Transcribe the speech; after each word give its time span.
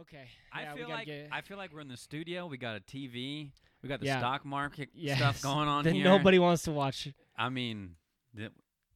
Okay. 0.00 0.24
I 0.52 0.62
yeah, 0.62 0.74
we 0.74 0.80
feel 0.80 0.88
like 0.88 1.08
I 1.30 1.40
feel 1.42 1.56
like 1.58 1.72
we're 1.72 1.80
in 1.80 1.88
the 1.88 1.96
studio. 1.96 2.46
We 2.46 2.56
got 2.56 2.76
a 2.76 2.80
TV. 2.80 3.50
We 3.82 3.88
got 3.88 4.00
the 4.00 4.06
Yeah. 4.06 4.18
stock 4.18 4.44
market 4.44 4.88
Yes. 4.94 5.18
stuff 5.18 5.42
going 5.42 5.68
on 5.68 5.84
that 5.84 5.92
here. 5.94 6.04
nobody 6.04 6.38
wants 6.38 6.62
to 6.64 6.72
watch. 6.72 7.08
I 7.36 7.48
mean, 7.50 7.96
th- 8.36 8.52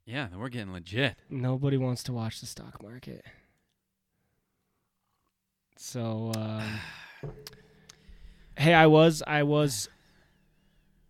yeah, 0.06 0.28
we're 0.34 0.48
getting 0.48 0.72
legit. 0.72 1.16
Nobody 1.28 1.76
wants 1.76 2.02
to 2.04 2.12
watch 2.12 2.40
the 2.40 2.46
stock 2.46 2.82
market. 2.82 3.24
So, 5.76 6.32
um, 6.36 6.80
hey, 8.56 8.72
I 8.74 8.86
was 8.86 9.22
I 9.26 9.42
was 9.42 9.88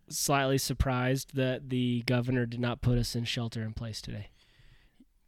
slightly 0.09 0.57
surprised 0.57 1.35
that 1.35 1.69
the 1.69 2.01
governor 2.05 2.45
did 2.45 2.59
not 2.59 2.81
put 2.81 2.97
us 2.97 3.15
in 3.15 3.23
shelter 3.25 3.61
in 3.63 3.73
place 3.73 4.01
today. 4.01 4.29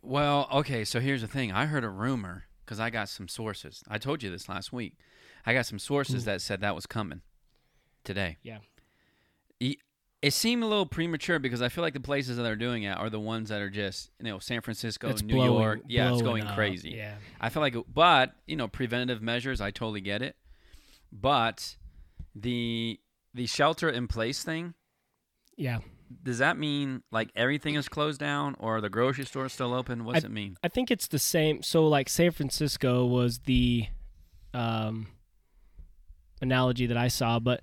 Well, 0.01 0.47
okay, 0.51 0.83
so 0.85 0.99
here's 0.99 1.21
the 1.21 1.27
thing. 1.27 1.51
I 1.51 1.65
heard 1.65 1.83
a 1.83 1.89
rumor 1.89 2.45
because 2.69 2.79
I 2.79 2.91
got 2.91 3.09
some 3.09 3.27
sources. 3.27 3.83
I 3.89 3.97
told 3.97 4.21
you 4.21 4.29
this 4.29 4.47
last 4.47 4.71
week. 4.71 4.93
I 5.43 5.55
got 5.55 5.65
some 5.65 5.79
sources 5.79 6.21
Ooh. 6.21 6.25
that 6.25 6.39
said 6.39 6.61
that 6.61 6.75
was 6.75 6.85
coming 6.85 7.21
today. 8.03 8.37
Yeah. 8.43 8.59
It 10.21 10.33
seemed 10.33 10.61
a 10.63 10.67
little 10.67 10.85
premature 10.85 11.39
because 11.39 11.61
I 11.63 11.69
feel 11.69 11.81
like 11.81 11.93
the 11.93 11.99
places 12.01 12.37
that 12.37 12.45
are 12.45 12.55
doing 12.57 12.83
it 12.83 12.91
are 12.95 13.09
the 13.09 13.19
ones 13.21 13.49
that 13.49 13.59
are 13.61 13.69
just, 13.71 14.11
you 14.19 14.25
know, 14.25 14.37
San 14.37 14.61
Francisco, 14.61 15.07
It's 15.09 15.23
New 15.23 15.33
blowing- 15.33 15.53
York. 15.53 15.79
Yeah, 15.87 16.11
it's 16.13 16.21
going 16.21 16.43
up. 16.43 16.53
crazy. 16.55 16.89
Yeah. 16.91 17.15
I 17.41 17.49
feel 17.49 17.61
like, 17.61 17.73
it- 17.75 17.91
but 17.91 18.35
you 18.45 18.55
know, 18.55 18.67
preventative 18.67 19.21
measures. 19.23 19.61
I 19.61 19.71
totally 19.71 20.01
get 20.01 20.21
it, 20.21 20.35
but 21.11 21.75
the 22.35 22.99
the 23.33 23.45
shelter 23.47 23.89
in 23.89 24.07
place 24.07 24.43
thing. 24.43 24.73
Yeah. 25.55 25.79
Does 26.23 26.39
that 26.39 26.57
mean 26.57 27.03
like 27.11 27.29
everything 27.35 27.75
is 27.75 27.87
closed 27.87 28.19
down, 28.19 28.55
or 28.59 28.81
the 28.81 28.89
grocery 28.89 29.25
stores 29.25 29.53
still 29.53 29.73
open? 29.73 30.05
What's 30.05 30.23
it 30.23 30.31
mean? 30.31 30.57
I 30.63 30.67
think 30.67 30.89
it's 30.89 31.07
the 31.07 31.19
same. 31.19 31.61
So, 31.61 31.87
like 31.87 32.09
San 32.09 32.31
Francisco 32.31 33.05
was 33.05 33.39
the 33.39 33.87
um, 34.53 35.07
analogy 36.41 36.87
that 36.87 36.97
I 36.97 37.09
saw, 37.09 37.39
but 37.39 37.61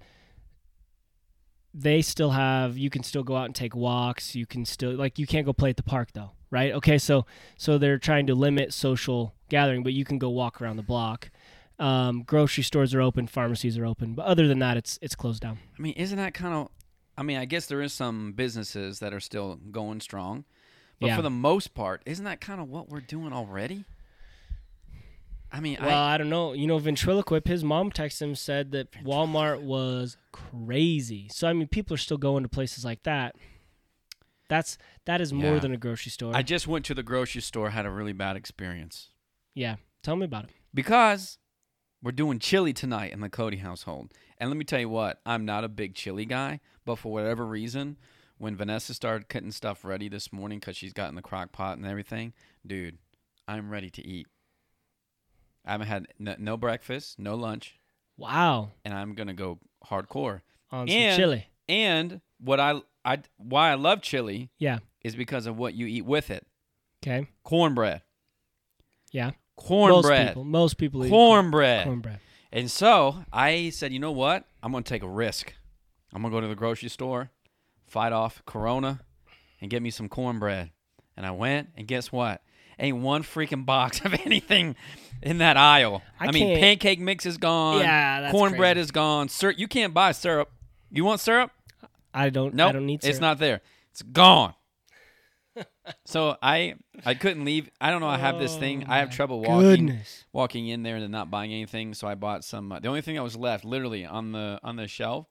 they 1.74 2.02
still 2.02 2.30
have. 2.30 2.78
You 2.78 2.88
can 2.88 3.02
still 3.02 3.22
go 3.24 3.36
out 3.36 3.46
and 3.46 3.54
take 3.54 3.74
walks. 3.74 4.34
You 4.34 4.46
can 4.46 4.64
still 4.64 4.92
like 4.92 5.18
you 5.18 5.26
can't 5.26 5.44
go 5.44 5.52
play 5.52 5.70
at 5.70 5.76
the 5.76 5.82
park 5.82 6.10
though, 6.12 6.30
right? 6.50 6.72
Okay, 6.72 6.98
so 6.98 7.26
so 7.56 7.78
they're 7.78 7.98
trying 7.98 8.26
to 8.28 8.34
limit 8.34 8.72
social 8.72 9.34
gathering, 9.48 9.82
but 9.82 9.92
you 9.92 10.04
can 10.04 10.18
go 10.18 10.30
walk 10.30 10.62
around 10.62 10.76
the 10.76 10.82
block. 10.82 11.30
Um, 11.78 12.22
grocery 12.22 12.64
stores 12.64 12.94
are 12.94 13.02
open, 13.02 13.26
pharmacies 13.26 13.76
are 13.76 13.84
open, 13.84 14.14
but 14.14 14.24
other 14.24 14.48
than 14.48 14.60
that, 14.60 14.76
it's 14.76 14.98
it's 15.02 15.14
closed 15.14 15.42
down. 15.42 15.58
I 15.78 15.82
mean, 15.82 15.92
isn't 15.94 16.16
that 16.16 16.32
kind 16.32 16.54
of? 16.54 16.70
I 17.16 17.22
mean, 17.22 17.38
I 17.38 17.44
guess 17.46 17.66
there 17.66 17.80
is 17.82 17.92
some 17.92 18.32
businesses 18.32 18.98
that 18.98 19.14
are 19.14 19.20
still 19.20 19.56
going 19.56 20.00
strong, 20.00 20.44
but 21.00 21.08
Yeah. 21.08 21.16
for 21.16 21.22
the 21.22 21.30
most 21.30 21.74
part, 21.74 22.02
isn't 22.06 22.24
that 22.24 22.40
kind 22.40 22.60
of 22.60 22.68
what 22.68 22.88
we're 22.88 23.00
doing 23.00 23.32
already? 23.32 23.84
I 25.52 25.60
mean, 25.60 25.78
Well, 25.80 25.88
I, 25.96 26.14
I, 26.14 26.18
don't 26.18 26.28
know. 26.28 26.52
You 26.52 26.66
know, 26.66 26.78
ventriloquist. 26.78 27.46
His 27.46 27.64
mom 27.64 27.90
texted 27.90 28.22
him 28.22 28.34
said 28.34 28.72
that 28.72 28.90
Walmart 29.04 29.62
was 29.62 30.16
crazy. 30.32 31.28
So 31.30 31.48
I 31.48 31.52
mean, 31.52 31.68
people 31.68 31.94
are 31.94 31.98
still 31.98 32.18
going 32.18 32.42
to 32.42 32.48
places 32.48 32.84
like 32.84 33.02
that. 33.04 33.36
That's 34.48 34.76
that 35.06 35.20
is 35.20 35.32
more 35.32 35.54
Yeah. 35.54 35.60
than 35.60 35.72
a 35.72 35.76
grocery 35.76 36.10
store. 36.10 36.34
I 36.36 36.42
just 36.42 36.66
went 36.66 36.84
to 36.86 36.94
the 36.94 37.02
grocery 37.02 37.40
store, 37.42 37.70
had 37.70 37.86
a 37.86 37.90
really 37.90 38.12
bad 38.12 38.36
experience 38.36 39.10
yeah, 39.54 39.76
tell 40.02 40.16
me 40.16 40.24
about 40.26 40.44
it. 40.44 40.50
because 40.74 41.38
we're 42.02 42.12
doing 42.12 42.38
chili 42.38 42.72
tonight 42.72 43.12
in 43.12 43.20
the 43.20 43.28
Cody 43.28 43.56
household. 43.58 44.12
And 44.38 44.50
let 44.50 44.56
me 44.56 44.64
tell 44.64 44.80
you 44.80 44.88
what, 44.88 45.20
I'm 45.26 45.44
not 45.44 45.64
a 45.64 45.68
big 45.68 45.94
chili 45.94 46.24
guy, 46.26 46.60
but 46.84 46.96
for 46.96 47.12
whatever 47.12 47.46
reason, 47.46 47.96
when 48.38 48.54
Vanessa 48.56 48.92
started 48.94 49.28
cutting 49.28 49.50
stuff 49.52 49.84
ready 49.84 50.08
this 50.08 50.32
morning 50.32 50.58
because 50.60 50.76
she's 50.76 50.92
got 50.92 51.08
in 51.08 51.14
the 51.14 51.22
crock 51.22 51.52
pot 51.52 51.78
and 51.78 51.86
everything, 51.86 52.32
dude, 52.66 52.98
I'm 53.48 53.70
ready 53.70 53.88
to 53.90 54.06
eat. 54.06 54.26
I 55.64 55.72
haven't 55.72 55.86
had 55.88 56.06
no, 56.18 56.34
no 56.38 56.56
breakfast, 56.56 57.18
no 57.18 57.34
lunch, 57.34 57.76
Wow, 58.18 58.70
and 58.84 58.94
I'm 58.94 59.14
gonna 59.14 59.34
go 59.34 59.58
hardcore. 59.86 60.40
on 60.70 60.88
And- 60.88 61.14
some 61.14 61.18
chili. 61.20 61.48
And 61.68 62.20
what 62.38 62.60
I 62.60 62.80
I 63.04 63.18
why 63.36 63.70
I 63.70 63.74
love 63.74 64.00
chili 64.02 64.50
Yeah. 64.58 64.78
is 65.00 65.14
because 65.16 65.46
of 65.46 65.56
what 65.56 65.74
you 65.74 65.86
eat 65.86 66.04
with 66.04 66.30
it. 66.30 66.46
Okay. 67.02 67.28
Cornbread. 67.44 68.02
Yeah. 69.12 69.32
Most 69.58 69.66
Cornbread. 69.68 70.28
people. 70.28 70.44
Most 70.44 70.78
people 70.78 71.04
eat 71.04 71.10
Cornbread. 71.10 71.84
cornbread. 71.84 72.20
And 72.52 72.70
so 72.70 73.24
I 73.32 73.70
said, 73.70 73.92
you 73.92 73.98
know 73.98 74.12
what? 74.12 74.44
I'm 74.62 74.72
going 74.72 74.84
to 74.84 74.88
take 74.88 75.02
a 75.02 75.08
risk. 75.08 75.54
I'm 76.12 76.22
going 76.22 76.32
to 76.32 76.36
go 76.36 76.40
to 76.40 76.48
the 76.48 76.54
grocery 76.54 76.88
store, 76.88 77.30
fight 77.86 78.12
off 78.12 78.42
Corona, 78.46 79.00
and 79.60 79.70
get 79.70 79.82
me 79.82 79.90
some 79.90 80.08
cornbread. 80.08 80.70
And 81.16 81.26
I 81.26 81.30
went, 81.32 81.70
and 81.76 81.86
guess 81.86 82.12
what? 82.12 82.42
Ain't 82.78 82.98
one 82.98 83.22
freaking 83.22 83.64
box 83.64 84.00
of 84.04 84.14
anything 84.24 84.76
in 85.22 85.38
that 85.38 85.56
aisle. 85.56 86.02
I 86.20 86.28
I, 86.28 86.30
mean, 86.30 86.58
pancake 86.58 87.00
mix 87.00 87.26
is 87.26 87.38
gone. 87.38 87.80
Yeah, 87.80 88.30
cornbread 88.30 88.76
crazy. 88.76 88.80
is 88.84 88.90
gone. 88.90 89.28
Sir, 89.28 89.50
you 89.50 89.66
can't 89.66 89.94
buy 89.94 90.12
syrup. 90.12 90.50
You 90.90 91.04
want 91.04 91.20
syrup? 91.20 91.50
I 92.14 92.30
don't. 92.30 92.54
No, 92.54 92.68
I 92.68 92.72
don't 92.72 92.86
need. 92.86 93.02
Syrup. 93.02 93.10
It's 93.10 93.20
not 93.20 93.38
there. 93.38 93.60
It's 93.92 94.02
gone. 94.02 94.54
So 96.04 96.36
I 96.42 96.74
I 97.04 97.14
couldn't 97.14 97.44
leave. 97.44 97.70
I 97.80 97.90
don't 97.90 98.00
know. 98.00 98.08
I 98.08 98.18
have 98.18 98.38
this 98.38 98.56
thing. 98.56 98.84
Oh 98.88 98.92
I 98.92 98.98
have 98.98 99.10
trouble 99.10 99.40
walking 99.40 99.60
Goodness. 99.86 100.24
walking 100.32 100.68
in 100.68 100.82
there 100.82 100.96
and 100.96 101.10
not 101.10 101.30
buying 101.30 101.52
anything. 101.52 101.94
So 101.94 102.06
I 102.08 102.14
bought 102.14 102.44
some. 102.44 102.72
Uh, 102.72 102.80
the 102.80 102.88
only 102.88 103.00
thing 103.02 103.16
that 103.16 103.22
was 103.22 103.36
left, 103.36 103.64
literally 103.64 104.04
on 104.04 104.32
the 104.32 104.58
on 104.62 104.76
the 104.76 104.88
shelf, 104.88 105.26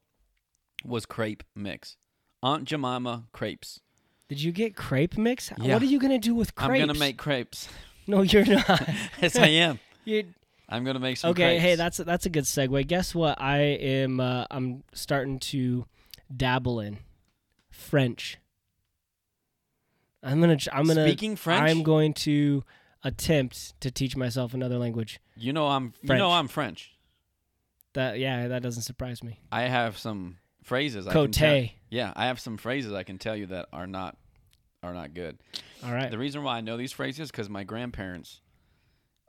was 0.83 1.05
crepe 1.05 1.43
mix. 1.55 1.97
Aunt 2.43 2.65
Jemima 2.65 3.25
crepes. 3.31 3.79
Did 4.27 4.41
you 4.41 4.51
get 4.51 4.75
crepe 4.75 5.17
mix? 5.17 5.51
Yeah. 5.59 5.73
What 5.73 5.81
are 5.81 5.85
you 5.85 5.99
gonna 5.99 6.19
do 6.19 6.33
with 6.35 6.55
crepes? 6.55 6.81
I'm 6.81 6.87
gonna 6.87 6.99
make 6.99 7.17
crepes. 7.17 7.69
No, 8.07 8.21
you're 8.21 8.45
not. 8.45 8.67
yes, 9.19 9.35
I 9.35 9.47
am. 9.47 9.79
You're, 10.05 10.25
I'm 10.69 10.83
gonna 10.83 10.99
make 10.99 11.17
some. 11.17 11.31
okay, 11.31 11.55
crepes. 11.57 11.61
hey, 11.63 11.73
that's 11.75 11.99
a, 11.99 12.03
that's 12.03 12.27
a 12.27 12.29
good 12.29 12.43
segue. 12.43 12.85
Guess 12.85 13.15
what? 13.15 13.41
I 13.41 13.57
am. 13.57 14.19
Uh, 14.19 14.45
I'm 14.51 14.83
starting 14.93 15.39
to 15.39 15.87
dabble 16.31 16.79
in 16.79 16.99
French. 17.71 18.37
I'm 20.25 20.41
gonna. 20.41 20.57
I'm 20.73 20.87
gonna. 20.87 21.05
speaking 21.07 21.35
French. 21.35 21.69
I'm 21.69 21.83
going 21.83 22.13
to 22.13 22.63
attempt 23.03 23.79
to 23.81 23.91
teach 23.91 24.17
myself 24.17 24.53
another 24.53 24.77
language. 24.77 25.19
you 25.37 25.53
know 25.53 25.67
I'm. 25.67 25.93
You 26.01 26.07
French. 26.07 26.19
know 26.19 26.31
I'm 26.31 26.47
French. 26.47 26.91
That 27.93 28.19
yeah, 28.19 28.47
that 28.49 28.61
doesn't 28.61 28.83
surprise 28.83 29.23
me. 29.23 29.39
I 29.51 29.61
have 29.63 29.97
some 29.97 30.37
phrases. 30.63 31.07
I 31.07 31.13
can 31.13 31.31
tell, 31.31 31.61
Cote. 31.61 31.69
yeah, 31.89 32.11
I 32.15 32.25
have 32.25 32.39
some 32.39 32.57
phrases 32.57 32.91
I 32.91 33.03
can 33.03 33.17
tell 33.17 33.35
you 33.35 33.45
that 33.47 33.67
are 33.71 33.87
not 33.87 34.17
are 34.83 34.93
not 34.93 35.13
good. 35.13 35.37
All 35.83 35.93
right. 35.93 36.09
The 36.11 36.17
reason 36.17 36.43
why 36.43 36.57
I 36.57 36.61
know 36.61 36.75
these 36.77 36.91
phrases 36.91 37.19
is 37.25 37.31
because 37.31 37.49
my 37.49 37.63
grandparents, 37.63 38.41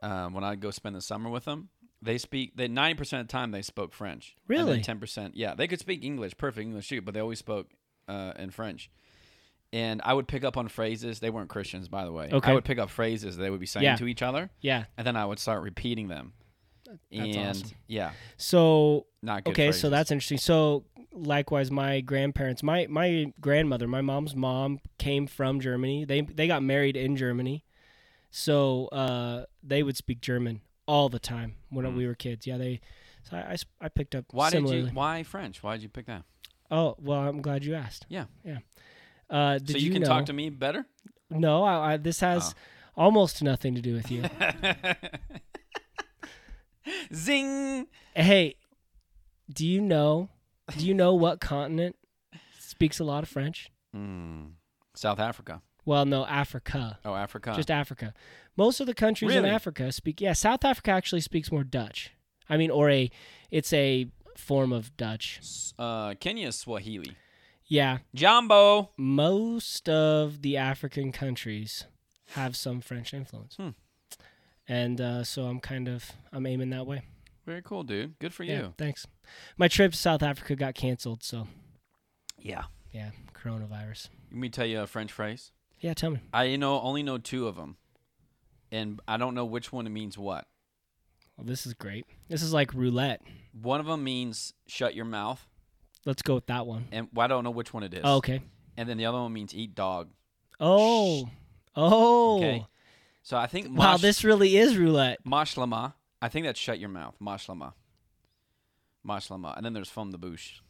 um, 0.02 0.32
when 0.32 0.44
I 0.44 0.56
go 0.56 0.70
spend 0.70 0.96
the 0.96 1.00
summer 1.00 1.30
with 1.30 1.44
them, 1.44 1.68
they 2.02 2.18
speak. 2.18 2.56
They 2.56 2.68
ninety 2.68 2.96
percent 2.96 3.20
of 3.20 3.28
the 3.28 3.32
time 3.32 3.50
they 3.50 3.62
spoke 3.62 3.92
French. 3.92 4.34
Really? 4.48 4.80
Ten 4.80 4.98
percent, 4.98 5.36
yeah. 5.36 5.54
They 5.54 5.68
could 5.68 5.80
speak 5.80 6.02
English, 6.04 6.36
perfect 6.36 6.62
English 6.62 6.88
too, 6.88 7.02
but 7.02 7.14
they 7.14 7.20
always 7.20 7.38
spoke 7.38 7.68
uh, 8.08 8.32
in 8.38 8.50
French. 8.50 8.90
And 9.76 10.00
I 10.04 10.12
would 10.14 10.28
pick 10.28 10.44
up 10.44 10.56
on 10.56 10.68
phrases. 10.68 11.20
They 11.20 11.30
weren't 11.30 11.48
Christians, 11.50 11.88
by 11.88 12.04
the 12.04 12.12
way. 12.12 12.28
Okay. 12.32 12.50
I 12.50 12.54
would 12.54 12.64
pick 12.64 12.78
up 12.78 12.88
phrases 12.90 13.36
they 13.36 13.50
would 13.50 13.60
be 13.60 13.66
saying 13.66 13.84
Yeah. 13.84 13.96
to 13.96 14.06
each 14.06 14.22
other, 14.22 14.50
Yeah. 14.60 14.84
and 14.96 15.06
then 15.06 15.16
I 15.16 15.24
would 15.26 15.38
start 15.38 15.62
repeating 15.62 16.08
them. 16.08 16.32
That's 16.86 16.98
and 17.10 17.48
awesome. 17.64 17.76
yeah, 17.88 18.12
So 18.36 19.06
not 19.22 19.44
good. 19.44 19.50
okay, 19.50 19.72
so 19.72 19.90
that's 19.90 20.10
interesting. 20.12 20.38
So 20.38 20.84
likewise, 21.12 21.70
my 21.70 22.00
grandparents, 22.00 22.62
my 22.62 22.86
my 22.88 23.32
grandmother, 23.40 23.86
my 23.88 24.02
mom's 24.02 24.36
mom 24.36 24.78
came 24.98 25.26
from 25.26 25.60
Germany. 25.60 26.04
They 26.04 26.20
they 26.20 26.46
got 26.46 26.62
married 26.62 26.96
in 26.96 27.16
Germany, 27.16 27.64
so 28.30 28.86
uh, 28.88 29.46
they 29.62 29.82
would 29.82 29.96
speak 29.96 30.20
German 30.20 30.60
all 30.86 31.08
the 31.08 31.18
time 31.18 31.56
when 31.70 31.84
Hmm. 31.84 31.96
we 31.96 32.06
were 32.06 32.14
kids. 32.14 32.46
Yeah, 32.46 32.56
they. 32.58 32.80
So 33.24 33.36
I 33.36 33.56
I 33.80 33.88
picked 33.88 34.14
up 34.14 34.26
why 34.30 34.50
similarly. 34.50 34.82
did 34.82 34.88
you? 34.90 34.94
Why 34.94 35.22
French? 35.24 35.62
Why 35.62 35.74
did 35.76 35.82
you 35.82 35.88
pick 35.88 36.06
that? 36.06 36.22
Oh 36.70 36.94
well, 36.98 37.20
I'm 37.28 37.42
glad 37.42 37.64
you 37.64 37.74
asked. 37.74 38.06
Yeah. 38.08 38.26
yeah. 38.44 38.58
Uh, 39.28 39.58
did 39.58 39.70
so 39.70 39.78
you, 39.78 39.90
can 39.90 40.02
know, 40.02 40.08
talk 40.08 40.26
to 40.26 40.32
me 40.32 40.50
better. 40.50 40.86
No, 41.30 41.64
I, 41.64 41.92
I, 41.92 41.96
this 41.96 42.20
has 42.20 42.54
Oh. 42.96 43.02
almost 43.04 43.42
nothing 43.42 43.74
to 43.74 43.80
do 43.80 43.94
with 43.94 44.10
you. 44.10 44.24
Zing. 47.14 47.86
hey, 48.14 48.56
do 49.52 49.66
you 49.66 49.80
know? 49.80 50.28
Do 50.76 50.86
you 50.86 50.94
know 50.94 51.14
what 51.14 51.40
continent 51.40 51.96
speaks 52.58 53.00
a 53.00 53.04
lot 53.04 53.22
of 53.22 53.28
French? 53.28 53.70
Mm. 53.94 54.52
South 54.94 55.20
Africa. 55.20 55.62
Well, 55.84 56.04
no, 56.04 56.26
Africa. 56.26 56.98
Oh, 57.04 57.14
Africa. 57.14 57.52
Just 57.54 57.70
Africa. 57.70 58.12
Most 58.56 58.80
of 58.80 58.86
the 58.86 58.94
countries 58.94 59.34
in 59.34 59.44
Africa 59.44 59.92
speak. 59.92 60.20
Yeah, 60.20 60.32
South 60.32 60.64
Africa 60.64 60.90
actually 60.90 61.20
speaks 61.20 61.52
more 61.52 61.62
Dutch. 61.62 62.12
I 62.48 62.56
mean, 62.56 62.70
or 62.70 62.90
a, 62.90 63.10
it's 63.50 63.72
a 63.72 64.06
form 64.36 64.72
of 64.72 64.96
Dutch. 64.96 65.40
Uh, 65.78 66.14
Kenya 66.18 66.50
Swahili. 66.50 67.16
Yeah, 67.68 67.98
Jambo. 68.14 68.90
most 68.96 69.88
of 69.88 70.42
the 70.42 70.56
African 70.56 71.10
countries 71.12 71.86
have 72.30 72.54
some 72.56 72.80
French 72.80 73.12
influence, 73.12 73.56
Hmm. 73.56 73.70
and 74.68 75.00
uh, 75.00 75.24
so 75.24 75.46
I'm 75.46 75.60
kind 75.60 75.88
of 75.88 76.12
I'm 76.32 76.46
aiming 76.46 76.70
that 76.70 76.86
way. 76.86 77.02
Very 77.44 77.62
cool, 77.62 77.82
dude. 77.82 78.18
Good 78.18 78.32
for 78.34 78.44
Yeah, 78.44 78.58
you. 78.62 78.74
thanks. 78.78 79.06
My 79.56 79.68
trip 79.68 79.92
to 79.92 79.98
South 79.98 80.22
Africa 80.22 80.54
got 80.56 80.74
canceled, 80.74 81.22
so 81.22 81.48
Yeah. 82.38 82.64
yeah, 82.92 83.10
coronavirus. 83.34 84.08
Let 84.30 84.38
me 84.38 84.48
tell 84.48 84.66
you 84.66 84.80
a 84.80 84.86
French 84.86 85.12
phrase. 85.12 85.50
Yeah, 85.80 85.94
tell 85.94 86.10
me. 86.10 86.20
I 86.32 86.44
you 86.44 86.58
know 86.58 86.80
only 86.80 87.02
know 87.02 87.18
two 87.18 87.46
of 87.48 87.56
them, 87.56 87.76
and 88.70 89.00
I 89.08 89.16
don't 89.16 89.34
know 89.34 89.44
which 89.44 89.72
one 89.72 89.92
means 89.92 90.16
what. 90.16 90.46
Well, 91.36 91.44
this 91.46 91.66
is 91.66 91.74
great. 91.74 92.06
This 92.28 92.42
is 92.42 92.52
like 92.52 92.72
roulette. 92.72 93.22
One 93.52 93.80
of 93.80 93.86
them 93.86 94.02
means 94.04 94.54
shut 94.66 94.94
your 94.94 95.04
mouth, 95.04 95.46
Let's 96.06 96.22
go 96.22 96.36
with 96.36 96.46
that 96.46 96.66
one. 96.66 96.86
and 96.92 97.08
well, 97.12 97.24
I 97.24 97.28
don't 97.28 97.44
know 97.44 97.50
which 97.50 97.74
one 97.74 97.82
it 97.82 97.92
is. 97.92 98.00
Oh, 98.04 98.16
okay. 98.16 98.40
And 98.78 98.88
then 98.88 98.96
the 98.96 99.04
other 99.06 99.18
one 99.18 99.32
means 99.34 99.54
eat 99.54 99.74
dog. 99.74 100.08
Oh. 100.58 101.28
Oh. 101.74 102.38
Okay. 102.38 102.66
So 103.22 103.36
I 103.36 103.46
think 103.46 103.66
Wow, 103.76 103.92
mosh, 103.92 104.00
this 104.02 104.24
really 104.24 104.56
is 104.56 104.78
roulette. 104.78 105.18
mashlama. 105.26 105.92
I 106.22 106.28
think 106.30 106.46
that's 106.46 106.58
shut 106.60 106.78
your 106.78 106.88
mouth. 106.88 107.14
Mashlama. 107.20 107.72
Mashlama. 109.06 109.56
And 109.56 109.64
then 109.64 109.72
there's 109.72 109.88
from 109.90 110.10
the 110.10 110.18
bush. 110.18 110.60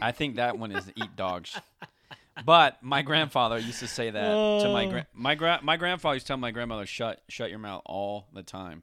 I 0.00 0.12
think 0.12 0.36
that 0.36 0.58
one 0.58 0.72
is 0.72 0.90
eat 0.94 1.16
dogs. 1.16 1.58
But 2.44 2.82
my 2.82 3.00
grandfather 3.02 3.58
used 3.58 3.78
to 3.80 3.88
say 3.88 4.10
that 4.10 4.28
to 4.62 4.68
my 4.68 4.84
Oh. 4.84 4.90
gra- 4.90 5.06
my 5.14 5.34
gra- 5.34 5.60
my 5.62 5.76
grandfather 5.78 6.16
used 6.16 6.26
to 6.26 6.30
tell 6.30 6.36
my 6.36 6.50
grandmother 6.50 6.84
shut 6.86 7.22
shut 7.28 7.48
your 7.50 7.58
mouth 7.58 7.80
all 7.86 8.28
the 8.34 8.42
time, 8.42 8.82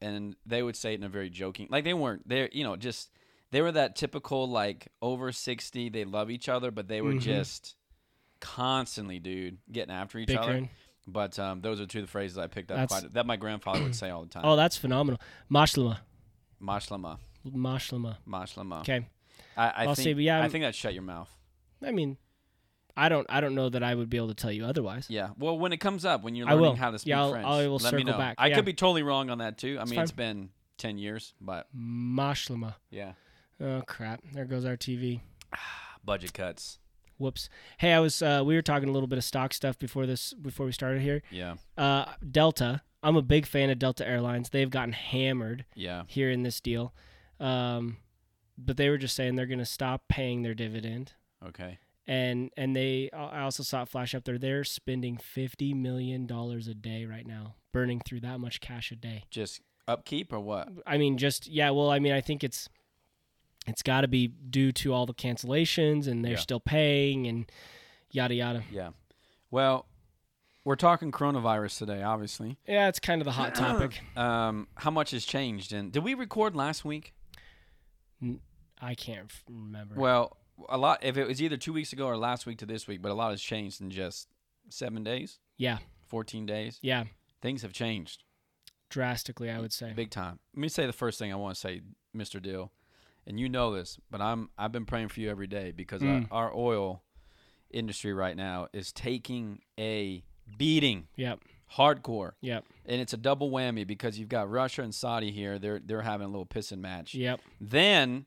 and 0.00 0.36
they 0.46 0.62
would 0.62 0.76
say 0.76 0.92
it 0.92 1.00
in 1.00 1.04
a 1.04 1.08
very 1.08 1.28
joking 1.28 1.66
like 1.70 1.82
they 1.82 1.92
weren't 1.92 2.28
they 2.28 2.48
you 2.52 2.62
know 2.62 2.76
just 2.76 3.10
they 3.50 3.62
were 3.62 3.72
that 3.72 3.96
typical 3.96 4.48
like 4.48 4.88
over 5.02 5.30
sixty 5.32 5.88
they 5.88 6.04
love 6.04 6.30
each 6.30 6.48
other 6.48 6.70
but 6.70 6.88
they 6.88 7.00
were 7.00 7.12
Mhm. 7.14 7.20
just 7.20 7.76
constantly 8.40 9.18
dude 9.18 9.58
getting 9.70 9.92
after 9.94 10.18
each 10.18 10.30
other. 10.34 10.68
But 11.06 11.38
um, 11.38 11.60
those 11.60 11.80
are 11.80 11.86
two 11.86 11.98
of 12.00 12.04
the 12.06 12.10
phrases 12.10 12.38
I 12.38 12.46
picked 12.46 12.70
up 12.70 12.88
quite 12.88 13.12
that 13.12 13.26
my 13.26 13.36
grandfather 13.36 13.82
would 13.82 13.94
say 13.94 14.08
all 14.10 14.22
the 14.22 14.28
time. 14.30 14.42
Oh, 14.46 14.56
that's 14.56 14.76
phenomenal. 14.78 15.20
Mashlama. 15.52 15.98
Mashlama, 16.62 17.18
Mashlama. 17.46 18.16
mashlama. 18.26 18.80
Okay. 18.80 19.06
I, 19.56 19.68
I 19.68 19.84
I'll 19.84 19.94
think 19.94 20.16
say, 20.16 20.22
yeah, 20.22 20.38
I 20.38 20.42
I'm- 20.42 20.50
think 20.50 20.62
that's 20.64 20.76
shut 20.78 20.94
your 20.94 21.02
mouth. 21.02 21.30
I 21.82 21.90
mean, 21.92 22.16
I 22.96 23.08
don't 23.10 23.26
I 23.28 23.40
don't 23.42 23.54
know 23.54 23.68
that 23.68 23.82
I 23.82 23.94
would 23.94 24.08
be 24.08 24.16
able 24.16 24.28
to 24.28 24.34
tell 24.34 24.50
you 24.52 24.64
otherwise. 24.64 25.06
Yeah. 25.10 25.30
Well, 25.38 25.58
when 25.58 25.72
it 25.74 25.78
comes 25.78 26.04
up, 26.06 26.22
when 26.22 26.34
you're 26.34 26.48
I 26.48 26.52
learning 26.52 26.70
will. 26.70 26.76
how 26.76 26.90
to 26.90 26.98
speak 26.98 27.10
Yeah, 27.10 27.20
I'll- 27.20 27.30
French, 27.32 27.46
I 27.46 27.66
will 27.68 27.72
let 27.78 27.92
me 27.92 28.00
circle 28.00 28.12
know. 28.12 28.18
back. 28.18 28.36
I 28.38 28.46
Yeah. 28.46 28.54
could 28.56 28.64
be 28.64 28.72
totally 28.72 29.02
wrong 29.02 29.28
on 29.30 29.38
that 29.38 29.58
too. 29.58 29.76
I 29.78 29.82
It's 29.82 29.90
mean, 29.90 29.96
fine. 29.98 30.02
it's 30.04 30.12
been 30.12 30.50
ten 30.78 30.96
years, 30.96 31.34
but 31.40 31.66
Mashlama. 31.76 32.76
yeah. 32.90 33.12
Oh 33.60 33.82
crap. 33.86 34.20
There 34.32 34.44
goes 34.44 34.64
our 34.64 34.76
TV. 34.76 35.20
Budget 36.04 36.32
cuts. 36.34 36.78
Whoops. 37.18 37.48
Hey, 37.78 37.92
I 37.92 38.00
was 38.00 38.20
uh, 38.22 38.42
we 38.44 38.54
were 38.54 38.62
talking 38.62 38.88
a 38.88 38.92
little 38.92 39.06
bit 39.06 39.18
of 39.18 39.24
stock 39.24 39.54
stuff 39.54 39.78
before 39.78 40.06
this 40.06 40.32
before 40.34 40.66
we 40.66 40.72
started 40.72 41.00
here. 41.02 41.22
Yeah. 41.30 41.54
Uh, 41.78 42.06
Delta. 42.28 42.82
I'm 43.02 43.16
a 43.16 43.22
big 43.22 43.46
fan 43.46 43.70
of 43.70 43.78
Delta 43.78 44.06
Airlines. 44.06 44.48
They've 44.50 44.70
gotten 44.70 44.92
hammered 44.94 45.66
Yeah. 45.74 46.04
here 46.06 46.30
in 46.30 46.42
this 46.42 46.58
deal. 46.60 46.94
Um, 47.38 47.98
but 48.56 48.76
they 48.78 48.88
were 48.88 48.96
just 48.98 49.14
saying 49.14 49.34
they're 49.36 49.46
going 49.46 49.58
to 49.58 49.64
stop 49.66 50.08
paying 50.08 50.42
their 50.42 50.54
dividend. 50.54 51.12
Okay. 51.46 51.78
And 52.06 52.50
and 52.56 52.74
they 52.74 53.10
I 53.12 53.40
also 53.42 53.62
saw 53.62 53.82
it 53.82 53.88
flash 53.88 54.14
up 54.14 54.24
there. 54.24 54.38
They're 54.38 54.64
spending 54.64 55.16
50 55.16 55.72
million 55.74 56.26
dollars 56.26 56.66
a 56.68 56.74
day 56.74 57.04
right 57.06 57.26
now, 57.26 57.54
burning 57.72 58.00
through 58.04 58.20
that 58.20 58.40
much 58.40 58.60
cash 58.60 58.90
a 58.92 58.96
day. 58.96 59.24
Just 59.30 59.60
upkeep 59.88 60.32
or 60.32 60.40
what? 60.40 60.68
I 60.86 60.98
mean, 60.98 61.16
just 61.16 61.46
yeah. 61.46 61.70
Well, 61.70 61.90
I 61.90 61.98
mean, 62.00 62.12
I 62.12 62.20
think 62.20 62.42
it's 62.44 62.68
it's 63.66 63.82
got 63.82 64.02
to 64.02 64.08
be 64.08 64.28
due 64.28 64.72
to 64.72 64.92
all 64.92 65.06
the 65.06 65.14
cancellations, 65.14 66.06
and 66.06 66.24
they're 66.24 66.32
Yeah. 66.32 66.38
still 66.38 66.60
paying, 66.60 67.26
and 67.26 67.50
yada 68.10 68.34
yada. 68.34 68.64
Yeah. 68.70 68.90
Well, 69.50 69.86
we're 70.64 70.76
talking 70.76 71.12
coronavirus 71.12 71.78
today, 71.78 72.02
obviously. 72.02 72.56
Yeah, 72.66 72.88
it's 72.88 72.98
kind 73.00 73.20
of 73.20 73.24
the 73.26 73.32
hot 73.32 73.54
topic. 73.54 74.00
Um, 74.16 74.68
how 74.76 74.90
much 74.90 75.10
has 75.12 75.24
changed? 75.24 75.72
And 75.72 75.92
did 75.92 76.02
we 76.04 76.14
record 76.14 76.54
last 76.56 76.84
week? 76.84 77.12
I 78.80 78.94
can't 78.94 79.30
remember. 79.48 79.94
Well, 79.96 80.36
a 80.68 80.78
lot. 80.78 81.02
If 81.04 81.16
it 81.16 81.26
was 81.26 81.42
either 81.42 81.56
two 81.56 81.72
weeks 81.72 81.92
ago 81.92 82.06
or 82.06 82.16
last 82.16 82.46
week 82.46 82.58
to 82.58 82.66
this 82.66 82.86
week, 82.86 83.02
but 83.02 83.10
a 83.10 83.14
lot 83.14 83.30
has 83.30 83.40
changed 83.42 83.80
in 83.80 83.90
just 83.90 84.28
seven 84.70 85.04
days, 85.04 85.38
yeah, 85.58 85.78
fourteen 86.06 86.46
days. 86.46 86.78
yeah, 86.82 87.04
Things 87.42 87.62
have 87.62 87.72
changed. 87.72 88.22
drastically, 88.90 89.50
I 89.50 89.58
would 89.60 89.72
say. 89.72 89.92
Big 89.94 90.10
time. 90.10 90.38
Let 90.54 90.60
me 90.60 90.68
say 90.68 90.86
the 90.86 90.92
first 90.92 91.18
thing 91.18 91.32
I 91.32 91.36
want 91.36 91.54
to 91.56 91.60
say, 91.60 91.80
Mr. 92.16 92.40
Dill, 92.40 92.70
and 93.26 93.38
you 93.40 93.48
know 93.48 93.74
this, 93.74 93.98
but 94.10 94.20
I'm 94.20 94.50
I've 94.58 94.72
been 94.72 94.86
praying 94.86 95.08
for 95.08 95.20
you 95.20 95.30
every 95.30 95.46
day 95.46 95.72
because 95.72 96.02
Mm. 96.02 96.28
our, 96.30 96.46
our 96.50 96.54
oil 96.56 97.02
industry 97.70 98.12
right 98.12 98.36
now 98.36 98.68
is 98.72 98.92
taking 98.92 99.60
a 99.78 100.22
beating, 100.58 101.08
Yep, 101.16 101.40
hardcore, 101.76 102.32
yep, 102.40 102.64
and 102.86 103.00
it's 103.00 103.12
a 103.12 103.16
double 103.16 103.50
whammy 103.50 103.86
because 103.86 104.18
you've 104.18 104.28
got 104.28 104.50
Russia 104.50 104.82
and 104.82 104.94
Saudi 104.94 105.30
here. 105.30 105.58
They're 105.58 105.80
they're 105.84 106.02
having 106.02 106.26
a 106.26 106.30
little 106.30 106.46
pissing 106.46 106.78
match. 106.78 107.14
yep. 107.14 107.40
Then, 107.60 108.26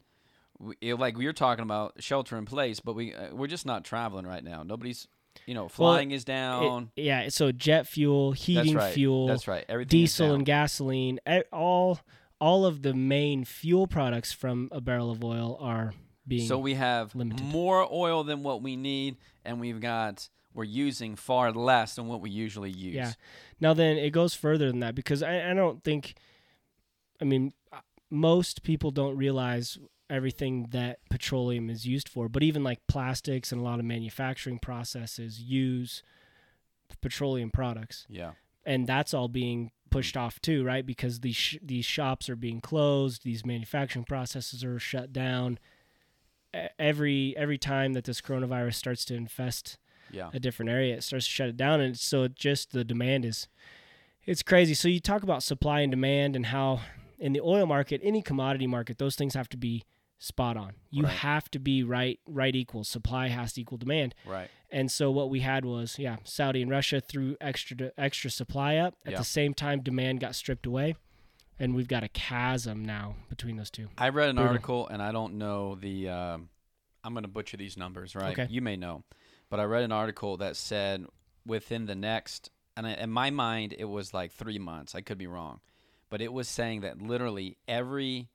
it- 0.81 0.95
like 0.95 1.17
we 1.17 1.25
were 1.25 1.33
talking 1.33 1.63
about 1.63 2.01
shelter 2.03 2.37
in 2.37 2.45
place, 2.45 2.79
but 2.79 2.93
we 2.95 3.13
uh, 3.13 3.33
we're 3.33 3.47
just 3.47 3.65
not 3.65 3.83
traveling 3.85 4.25
right 4.25 4.43
now. 4.43 4.63
Nobody's, 4.63 5.07
you 5.45 5.53
know, 5.53 5.67
flying 5.69 6.11
is 6.11 6.23
It- 6.23 6.27
down. 6.27 6.91
yeah, 6.95 7.29
so 7.29 7.51
jet 7.51 7.87
fuel, 7.87 8.31
That's 8.31 8.43
heating 8.43 8.75
right. 8.75 8.93
fuel, 8.93 9.27
That's 9.27 9.47
right. 9.47 9.63
Everything 9.69 10.01
is 10.01 10.11
diesel 10.11 10.33
and 10.33 10.45
gasoline, 10.45 11.19
all 11.53 11.99
all 12.39 12.65
of 12.65 12.81
the 12.81 12.93
main 12.93 13.43
fuel 13.45 13.87
products 13.87 14.31
from 14.31 14.69
a 14.71 14.79
barrel 14.81 15.09
of 15.11 15.23
oil 15.23 15.57
are 15.59 15.93
being 16.27 16.47
So 16.47 16.59
we 16.59 16.73
have 16.75 17.15
limited. 17.15 17.45
more 17.45 17.87
oil 17.91 18.23
than 18.23 18.43
what 18.43 18.61
we 18.61 18.75
need, 18.75 19.17
and 19.45 19.59
we've 19.59 19.79
got 19.79 20.29
we're 20.53 20.63
using 20.63 21.15
far 21.15 21.51
less 21.51 21.95
than 21.95 22.07
what 22.07 22.19
we 22.19 22.29
usually 22.31 22.71
use. 22.71 22.95
Yeah. 22.95 23.11
Now 23.59 23.73
then, 23.75 23.97
it 23.97 24.09
goes 24.09 24.33
further 24.33 24.67
than 24.71 24.79
that 24.79 24.95
because 24.95 25.21
I, 25.21 25.51
I 25.51 25.53
don't 25.53 25.83
think, 25.83 26.15
I 27.21 27.25
mean, 27.25 27.53
uh, 27.71 27.77
most 28.09 28.63
people 28.63 28.89
don't 28.89 29.15
realize 29.17 29.77
everything 30.09 30.67
that 30.71 30.97
petroleum 31.11 31.69
is 31.69 31.85
used 31.85 32.09
for. 32.09 32.27
But 32.27 32.41
even 32.41 32.63
like 32.63 32.79
plastics 32.87 33.51
and 33.51 33.61
a 33.61 33.63
lot 33.63 33.77
of 33.77 33.85
manufacturing 33.85 34.57
processes 34.57 35.39
use 35.39 36.01
petroleum 37.01 37.51
products, 37.51 38.05
Yeah. 38.09 38.31
and 38.65 38.87
that's 38.87 39.13
all 39.13 39.27
being 39.27 39.71
pushed 39.89 40.15
off 40.17 40.39
too, 40.41 40.63
right? 40.63 40.85
Because 40.85 41.19
these 41.21 41.35
sh- 41.35 41.57
these 41.61 41.85
shops 41.85 42.29
are 42.29 42.35
being 42.35 42.61
closed, 42.61 43.23
these 43.23 43.45
manufacturing 43.45 44.05
processes 44.05 44.63
are 44.63 44.79
shut 44.79 45.11
down. 45.13 45.59
Every 46.79 47.35
every 47.37 47.57
time 47.57 47.93
that 47.93 48.05
this 48.05 48.21
coronavirus 48.21 48.75
starts 48.75 49.05
to 49.05 49.15
infest 49.15 49.77
Yeah. 50.11 50.29
a 50.33 50.39
different 50.39 50.69
area, 50.71 50.95
it 50.95 51.03
starts 51.03 51.25
to 51.25 51.31
shut 51.31 51.49
it 51.49 51.57
down, 51.57 51.81
and 51.81 51.97
so 51.99 52.23
it 52.23 52.35
just 52.35 52.71
the 52.71 52.83
demand 52.83 53.25
is 53.25 53.47
it's 54.25 54.41
crazy. 54.43 54.73
So 54.73 54.87
you 54.87 54.99
talk 54.99 55.23
about 55.23 55.43
supply 55.43 55.81
and 55.81 55.91
demand 55.91 56.35
and 56.35 56.47
how 56.47 56.81
in 57.19 57.33
the 57.33 57.41
oil 57.41 57.65
market, 57.65 58.01
any 58.03 58.21
commodity 58.21 58.67
market, 58.67 58.97
those 58.97 59.15
things 59.15 59.33
have 59.35 59.49
to 59.49 59.57
be 59.57 59.83
spot 60.19 60.57
on. 60.57 60.73
You 60.89 61.03
Right. 61.03 61.13
have 61.17 61.49
to 61.51 61.59
be 61.59 61.83
right 61.83 62.19
right 62.25 62.55
equal. 62.55 62.83
Supply 62.83 63.27
has 63.27 63.53
to 63.53 63.61
equal 63.61 63.77
demand. 63.77 64.15
Right. 64.25 64.49
And 64.69 64.91
so 64.91 65.11
what 65.11 65.29
we 65.29 65.41
had 65.41 65.63
was, 65.63 65.97
yeah, 65.99 66.17
Saudi 66.23 66.61
and 66.61 66.71
Russia 66.71 66.99
threw 66.99 67.37
extra 67.39 67.91
extra 67.97 68.29
supply 68.31 68.77
up. 68.77 68.95
At 69.05 69.13
Yeah. 69.13 69.17
the 69.19 69.23
same 69.25 69.53
time, 69.53 69.81
demand 69.81 70.19
got 70.19 70.33
stripped 70.35 70.65
away, 70.65 70.95
and 71.59 71.75
we've 71.75 71.87
got 71.87 72.03
a 72.03 72.09
chasm 72.09 72.83
now 72.83 73.15
between 73.29 73.57
those 73.57 73.69
two. 73.69 73.89
I 73.97 74.09
read 74.09 74.29
an 74.29 74.35
Brutal. 74.37 74.51
article, 74.53 74.87
and 74.87 75.01
I 75.01 75.11
don't 75.11 75.35
know 75.35 75.75
the. 75.75 76.09
Um, 76.09 76.49
I'm 77.03 77.13
going 77.13 77.23
to 77.23 77.29
butcher 77.29 77.55
these 77.57 77.77
numbers, 77.77 78.15
right? 78.15 78.37
Okay. 78.37 78.47
You 78.51 78.61
may 78.61 78.75
know, 78.75 79.03
but 79.49 79.59
I 79.59 79.63
read 79.63 79.83
an 79.83 79.91
article 79.93 80.35
that 80.37 80.57
said 80.57 81.05
within 81.45 81.85
the 81.85 81.95
next, 81.95 82.49
and 82.75 82.85
in 82.85 83.09
my 83.11 83.29
mind, 83.29 83.73
it 83.77 83.85
was 83.85 84.13
like 84.13 84.31
three 84.33 84.59
months. 84.59 84.93
I 84.95 85.01
could 85.01 85.17
be 85.17 85.27
wrong, 85.27 85.61
but 86.09 86.21
it 86.21 86.33
was 86.33 86.49
saying 86.49 86.81
that 86.81 87.01
literally 87.01 87.55
every 87.67 88.27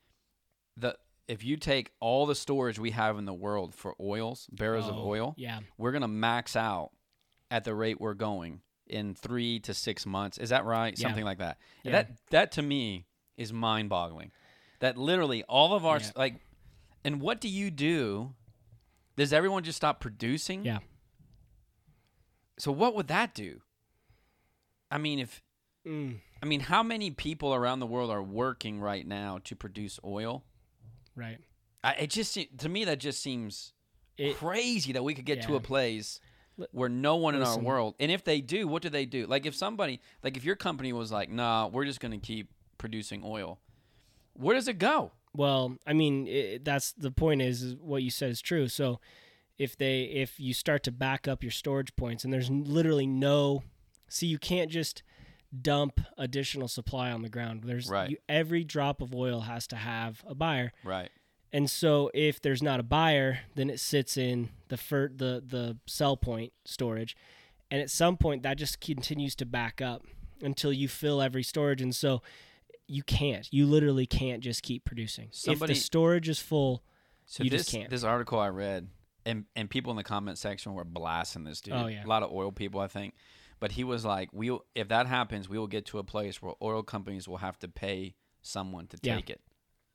the 0.77 0.97
if 1.33 1.43
you 1.43 1.57
take 1.57 1.91
all 1.99 2.27
the 2.27 2.35
storage 2.35 2.79
we 2.79 2.91
have 2.91 3.17
in 3.19 3.25
the 3.25 3.33
world 3.35 3.75
for 3.75 3.95
oils, 3.99 4.47
barrels 4.53 4.87
of 4.89 4.97
Oh, 4.97 5.07
oil, 5.09 5.35
Yeah. 5.39 5.61
we're 5.79 5.93
gonna 5.93 6.09
max 6.09 6.57
out 6.57 6.91
at 7.51 7.65
the 7.65 7.75
rate 7.75 8.01
we're 8.01 8.15
going 8.15 8.61
in 8.87 9.15
three 9.15 9.59
to 9.61 9.73
six 9.73 10.05
months. 10.05 10.37
Is 10.37 10.51
that 10.51 10.65
right? 10.65 10.93
Yeah. 10.99 11.03
Something 11.09 11.25
like 11.25 11.39
that. 11.39 11.59
Yeah. 11.83 11.93
That 11.93 12.11
that 12.31 12.53
to 12.53 12.63
me 12.63 13.07
is 13.39 13.53
mind 13.53 13.89
boggling. 13.89 14.31
That 14.81 14.99
literally 14.99 15.43
all 15.45 15.73
of 15.75 15.87
our 15.87 15.99
Yeah. 16.01 16.11
like, 16.17 16.35
and 17.05 17.21
what 17.21 17.41
do 17.41 17.49
you 17.49 17.71
do? 17.71 18.35
Does 19.17 19.33
everyone 19.33 19.65
just 19.65 19.77
stop 19.77 20.01
producing? 20.01 20.65
Yeah. 20.65 20.81
So 22.59 22.71
what 22.73 22.95
would 22.95 23.09
that 23.09 23.35
do? 23.35 23.63
I 24.91 24.99
mean, 24.99 25.19
if 25.19 25.43
Mm, 25.87 26.21
I 26.41 26.47
mean, 26.47 26.61
how 26.61 26.83
many 26.85 27.11
people 27.11 27.53
around 27.55 27.81
the 27.81 27.87
world 27.89 28.09
are 28.11 28.23
working 28.23 28.79
right 28.81 29.05
now 29.07 29.39
to 29.45 29.57
produce 29.57 29.99
oil? 30.05 30.45
Right. 31.17 31.39
I, 31.85 31.93
it 31.93 32.11
just 32.11 32.39
to 32.59 32.69
me 32.69 32.85
that 32.85 32.99
just 32.99 33.23
seems 33.23 33.73
It, 34.17 34.37
crazy 34.37 34.93
that 34.93 35.03
we 35.03 35.15
could 35.15 35.25
get 35.25 35.43
to 35.43 35.57
a 35.57 35.61
place 35.61 36.21
where 36.71 36.89
no 36.89 37.17
one 37.17 37.35
in 37.35 37.43
our 37.43 37.59
world 37.59 37.95
and 37.99 38.11
if 38.13 38.23
they 38.25 38.41
do 38.41 38.69
what 38.69 38.83
do 38.83 38.89
they 38.89 39.07
do 39.07 39.27
like 39.27 39.47
if 39.47 39.55
somebody 39.55 40.01
like 40.23 40.37
if 40.37 40.45
your 40.45 40.55
company 40.55 40.93
was 40.93 41.11
like 41.11 41.31
nah 41.31 41.67
we're 41.67 41.85
just 41.85 41.99
going 41.99 42.13
to 42.13 42.25
keep 42.25 42.51
producing 42.79 43.23
oil 43.25 43.59
where 44.35 44.55
does 44.55 44.69
it 44.69 44.79
go 44.79 45.13
Well, 45.35 45.79
I 45.87 45.95
mean, 45.95 46.27
it, 46.27 46.65
that's 46.65 46.93
the 46.93 47.11
point. 47.11 47.41
Is, 47.41 47.63
is 47.63 47.75
what 47.77 48.03
you 48.03 48.11
said 48.11 48.31
is 48.31 48.43
true. 48.43 48.69
So, 48.69 49.01
if 49.59 49.77
they 49.77 50.03
if 50.03 50.39
you 50.39 50.53
start 50.53 50.83
to 50.85 50.93
back 50.93 51.27
up 51.27 51.43
your 51.43 51.51
storage 51.53 51.97
points, 51.97 52.25
and 52.25 52.33
there's 52.33 52.51
literally 52.51 53.07
no, 53.07 53.63
see, 54.09 54.27
you 54.27 54.39
can't 54.39 54.71
just 54.71 55.03
dump 55.61 56.01
additional 56.17 56.69
supply 56.69 57.11
on 57.11 57.23
the 57.23 57.29
ground. 57.29 57.63
There's 57.65 57.89
Right. 57.89 58.11
you, 58.11 58.17
every 58.29 58.65
drop 58.65 59.01
of 59.03 59.15
oil 59.15 59.43
has 59.43 59.67
to 59.69 59.77
have 59.77 60.23
a 60.27 60.35
buyer, 60.35 60.73
right 60.85 61.11
and 61.55 61.69
so 61.69 62.11
if 62.15 62.41
there's 62.41 62.63
not 62.63 62.81
a 62.81 62.83
buyer, 62.83 63.41
then 63.57 63.69
it 63.69 63.79
sits 63.79 64.17
in 64.17 64.49
the 64.69 64.79
fir- 64.79 65.13
the 65.15 65.43
the 65.47 65.77
sell 65.87 66.17
point 66.17 66.53
storage, 66.65 67.15
and 67.71 67.83
at 67.83 67.91
some 67.91 68.17
point 68.17 68.43
that 68.43 68.57
just 68.57 68.81
continues 68.81 69.35
to 69.37 69.45
back 69.45 69.83
up 69.83 70.07
until 70.41 70.73
you 70.73 70.89
fill 70.89 71.21
every 71.21 71.43
storage, 71.43 71.83
and 71.83 71.95
so 71.95 72.23
you 72.89 73.03
can't. 73.03 73.47
You 73.53 73.67
literally 73.67 74.07
can't 74.07 74.43
just 74.43 74.63
keep 74.63 74.85
producing. 74.85 75.29
Somebody- 75.31 75.73
if 75.73 75.79
the 75.79 75.81
storage 75.83 76.29
is 76.29 76.39
full, 76.41 76.83
So 77.27 77.45
You 77.45 77.51
this 77.51 77.63
just 77.67 77.71
can't. 77.73 77.91
this 77.91 78.03
article 78.05 78.39
I 78.41 78.49
read, 78.49 78.89
and 79.27 79.45
and 79.55 79.69
people 79.71 79.91
in 79.91 79.97
the 79.99 80.03
comment 80.05 80.39
section 80.39 80.73
were 80.75 80.85
blasting 80.85 81.45
this 81.45 81.61
dude. 81.61 81.75
Oh, 81.75 81.87
yeah. 81.87 82.05
a 82.05 82.09
lot 82.09 82.23
of 82.23 82.33
oil 82.33 82.51
people, 82.51 82.81
I 82.81 82.89
think. 82.89 83.15
But 83.63 83.73
he 83.73 83.85
was 83.85 84.05
like, 84.05 84.29
"We 84.33 84.51
will 84.51 84.65
if 84.75 84.89
that 84.89 85.07
happens, 85.07 85.49
we 85.49 85.57
will 85.57 85.69
get 85.69 85.87
to 85.87 85.99
a 86.01 86.03
place 86.03 86.43
where 86.43 86.53
oil 86.61 86.83
companies 86.83 87.29
will 87.29 87.37
have 87.37 87.57
to 87.61 87.69
pay 87.69 88.17
someone 88.43 88.89
to 88.89 88.99
Yeah. 89.01 89.15
take 89.15 89.31
it." 89.31 89.41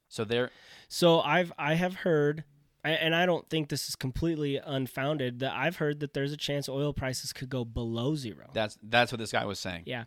So 0.07 0.23
they're 0.23 0.51
So 0.87 1.19
I've 1.19 1.51
I 1.57 1.73
have 1.73 1.95
heard, 1.95 2.45
and 2.85 3.13
I 3.13 3.25
don't 3.25 3.49
think 3.49 3.67
this 3.67 3.89
is 3.89 3.95
completely 3.97 4.55
unfounded. 4.55 5.39
That 5.39 5.51
I've 5.53 5.75
heard 5.83 5.99
that 5.99 6.13
there's 6.13 6.31
a 6.31 6.37
chance 6.37 6.69
oil 6.69 6.93
prices 6.93 7.33
could 7.33 7.49
go 7.49 7.65
below 7.65 8.15
zero. 8.15 8.49
that's 8.53 8.77
that's 8.81 9.11
what 9.11 9.19
this 9.19 9.33
guy 9.33 9.43
was 9.43 9.59
saying. 9.59 9.83
Yeah, 9.85 10.05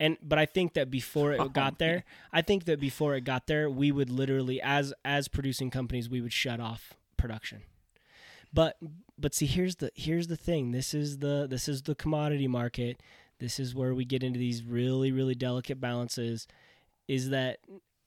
and 0.00 0.16
but 0.22 0.38
I 0.38 0.46
think 0.46 0.72
that 0.72 0.90
before 0.90 1.32
it 1.34 1.40
Oh, 1.44 1.50
got 1.50 1.78
there, 1.78 2.04
I 2.32 2.40
think 2.40 2.64
that 2.64 2.80
before 2.80 3.14
it 3.16 3.24
got 3.24 3.48
there, 3.48 3.68
we 3.68 3.92
would 3.92 4.08
literally, 4.08 4.62
as 4.62 4.94
as 5.04 5.28
producing 5.28 5.68
companies, 5.70 6.08
we 6.08 6.22
would 6.22 6.32
shut 6.32 6.58
off 6.58 6.94
production. 7.18 7.64
But 8.52 8.76
but 9.18 9.34
see, 9.34 9.46
here's 9.46 9.76
the 9.76 9.90
here's 9.94 10.28
the 10.28 10.36
thing. 10.36 10.72
This 10.72 10.94
is 10.94 11.18
the 11.18 11.46
this 11.48 11.68
is 11.68 11.82
the 11.82 11.94
commodity 11.94 12.48
market. 12.48 13.00
This 13.38 13.60
is 13.60 13.74
where 13.74 13.94
we 13.94 14.04
get 14.04 14.22
into 14.22 14.38
these 14.38 14.62
really 14.64 15.12
really 15.12 15.34
delicate 15.34 15.80
balances. 15.80 16.46
Is 17.06 17.30
that 17.30 17.58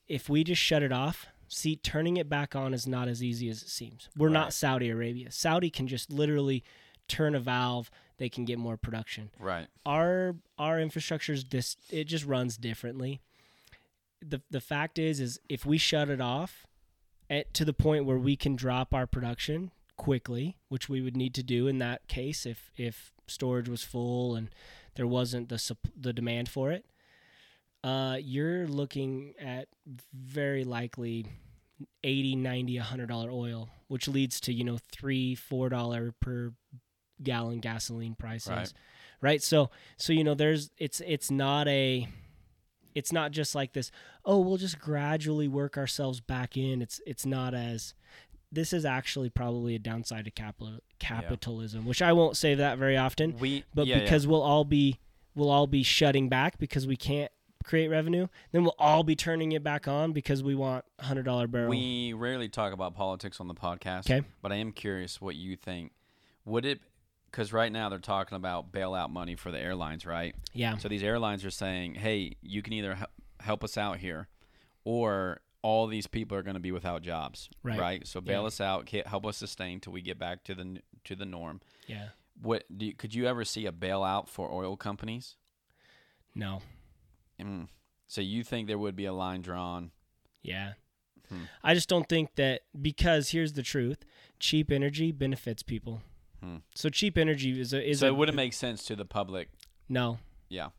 if 0.07 0.29
we 0.29 0.43
just 0.43 0.61
shut 0.61 0.83
it 0.83 0.91
off, 0.91 1.27
see, 1.47 1.75
turning 1.75 2.17
it 2.17 2.27
back 2.29 2.55
on 2.55 2.73
is 2.73 2.85
not 2.87 3.07
as 3.07 3.23
easy 3.23 3.49
as 3.49 3.61
it 3.61 3.69
seems. 3.69 4.09
We're 4.17 4.27
Right. 4.27 4.33
not 4.33 4.53
Saudi 4.53 4.89
Arabia. 4.89 5.31
Saudi 5.31 5.69
can 5.69 5.87
just 5.87 6.11
literally 6.11 6.63
turn 7.07 7.33
a 7.35 7.39
valve. 7.39 7.89
They 8.17 8.29
can 8.29 8.45
get 8.45 8.59
more 8.59 8.77
production 8.77 9.31
Right. 9.39 9.67
our 9.85 10.35
our 10.57 10.79
infrastructure 10.79 11.33
is 11.33 11.43
dis- 11.43 11.77
it 11.89 12.03
just 12.05 12.25
runs 12.25 12.57
differently. 12.57 13.21
The 14.21 14.41
the 14.51 14.61
fact 14.61 14.99
is 14.99 15.19
is 15.19 15.39
if 15.49 15.65
we 15.65 15.77
shut 15.79 16.09
it 16.09 16.21
off 16.21 16.65
at, 17.29 17.53
to 17.55 17.65
the 17.65 17.73
point 17.73 18.05
where 18.05 18.19
we 18.19 18.35
can 18.35 18.55
drop 18.55 18.93
our 18.93 19.07
production 19.07 19.71
quickly, 20.01 20.57
which 20.67 20.89
we 20.89 20.99
would 20.99 21.15
need 21.15 21.31
to 21.35 21.43
do 21.43 21.67
in 21.67 21.77
that 21.77 22.07
case 22.07 22.47
if 22.47 22.71
if 22.75 23.13
storage 23.27 23.69
was 23.69 23.83
full 23.83 24.35
and 24.35 24.49
there 24.95 25.05
wasn't 25.05 25.47
the 25.47 25.59
sup- 25.59 25.93
the 25.95 26.11
demand 26.11 26.49
for 26.49 26.71
it, 26.71 26.85
uh, 27.83 28.17
you're 28.19 28.65
looking 28.65 29.35
at 29.39 29.67
very 30.11 30.63
likely 30.63 31.27
80 32.03 32.35
90 32.37 32.79
100 32.79 33.09
dollar 33.09 33.29
oil 33.29 33.69
which 33.89 34.07
leads 34.07 34.39
to 34.41 34.51
you 34.51 34.63
know 34.63 34.79
3 34.91 35.35
4 35.35 35.69
dollar 35.69 36.15
per 36.19 36.51
gallon 37.21 37.59
gasoline 37.59 38.15
prices. 38.15 38.49
Right. 38.49 38.73
right? 39.21 39.43
So 39.43 39.69
so 39.97 40.13
you 40.13 40.23
know 40.23 40.33
there's 40.33 40.71
it's 40.79 40.99
it's 41.05 41.29
not 41.29 41.67
a 41.67 42.07
it's 42.95 43.11
not 43.11 43.31
just 43.31 43.53
like 43.53 43.73
this 43.73 43.91
oh 44.25 44.39
we'll 44.39 44.57
just 44.57 44.79
gradually 44.79 45.47
work 45.47 45.77
ourselves 45.77 46.21
back 46.21 46.57
in. 46.57 46.81
It's 46.81 46.99
it's 47.05 47.23
not 47.23 47.53
as 47.53 47.93
this 48.51 48.73
is 48.73 48.85
actually 48.85 49.29
probably 49.29 49.75
a 49.75 49.79
downside 49.79 50.25
to 50.25 50.31
capital 50.31 50.79
capitalism 50.99 51.85
which 51.85 52.01
i 52.01 52.11
won't 52.13 52.37
say 52.37 52.55
that 52.55 52.77
very 52.77 52.97
often 52.97 53.35
We 53.39 53.63
but 53.73 53.87
yeah, 53.87 53.97
yeah. 53.97 54.03
because 54.03 54.27
we'll 54.27 54.41
all 54.41 54.65
be 54.65 54.99
we'll 55.35 55.49
all 55.49 55.67
be 55.67 55.83
shutting 55.83 56.29
back 56.29 56.57
because 56.57 56.85
we 56.87 56.95
can't 56.95 57.31
create 57.63 57.89
revenue 57.89 58.27
then 58.51 58.63
we'll 58.63 58.75
all 58.79 59.03
be 59.03 59.15
turning 59.15 59.51
it 59.51 59.63
back 59.63 59.87
on 59.87 60.13
because 60.13 60.41
we 60.43 60.55
want 60.55 60.83
hundred 60.99 61.23
dollar 61.23 61.47
barrel 61.47 61.69
we 61.69 62.11
rarely 62.13 62.49
talk 62.49 62.73
about 62.73 62.95
politics 62.95 63.39
on 63.39 63.47
the 63.47 63.53
podcast. 63.53 64.09
Okay. 64.09 64.25
But 64.41 64.51
I 64.51 64.55
am 64.55 64.71
curious 64.71 65.21
what 65.21 65.35
you 65.35 65.55
think. 65.55 65.91
Would 66.45 66.65
it 66.65 66.81
because 67.29 67.53
right 67.53 67.71
now 67.71 67.87
they're 67.87 67.99
talking 67.99 68.35
about 68.35 68.71
bailout 68.71 69.09
money 69.11 69.35
for 69.35 69.51
the 69.51 69.59
airlines, 69.59 70.05
right? 70.07 70.35
yeah 70.53 70.75
So 70.77 70.87
these 70.89 71.03
airlines 71.03 71.45
are 71.45 71.51
saying, 71.51 71.95
"Hey, 71.95 72.35
you 72.41 72.61
can 72.63 72.73
either 72.73 72.95
hel- 72.95 73.07
help 73.39 73.63
us 73.63 73.77
out 73.77 73.99
here, 73.99 74.27
or 74.83 75.41
all 75.63 75.87
these 75.87 76.07
people 76.07 76.35
are 76.37 76.41
going 76.43 76.55
to 76.55 76.59
be 76.59 76.71
without 76.71 77.01
jobs, 77.03 77.49
Right. 77.63 78.05
So 78.07 78.19
bail 78.21 78.41
Yeah. 78.41 78.47
us 78.47 78.59
out, 78.61 78.89
help 78.89 79.25
us 79.25 79.37
sustain 79.37 79.79
till 79.79 79.93
we 79.93 80.01
get 80.01 80.17
back 80.17 80.43
to 80.45 80.55
the 80.55 80.81
to 81.03 81.15
the 81.15 81.25
norm. 81.25 81.61
yeah 81.87 82.09
What 82.41 82.63
do 82.75 82.85
you, 82.87 82.93
could 82.95 83.13
you 83.13 83.27
ever 83.27 83.43
see 83.45 83.65
a 83.67 83.71
bailout 83.71 84.27
for 84.27 84.51
oil 84.51 84.75
companies? 84.77 85.37
no 86.35 86.61
Mm. 87.39 87.67
So 88.07 88.21
you 88.21 88.43
think 88.43 88.67
there 88.67 88.77
would 88.77 88.95
be 88.95 89.05
a 89.05 89.13
line 89.13 89.41
drawn? 89.41 89.91
Yeah. 90.43 90.73
Hmm. 91.29 91.45
I 91.63 91.73
just 91.73 91.87
don't 91.89 92.07
think 92.09 92.35
that 92.35 92.61
because 92.79 93.29
here's 93.29 93.53
the 93.53 93.63
truth: 93.63 94.03
cheap 94.39 94.69
energy 94.71 95.11
benefits 95.11 95.63
people. 95.63 96.01
Hmm. 96.43 96.57
So 96.75 96.89
cheap 96.89 97.17
energy 97.17 97.59
is 97.59 97.73
a 97.73 97.81
is 97.89 97.99
so 97.99 98.07
a 98.07 98.09
it 98.09 98.15
wouldn't 98.15 98.35
make 98.35 98.53
sense 98.53 98.83
to 98.85 98.95
the 98.95 99.05
public. 99.05 99.49
no. 99.89 100.19
Yeah, 100.49 100.69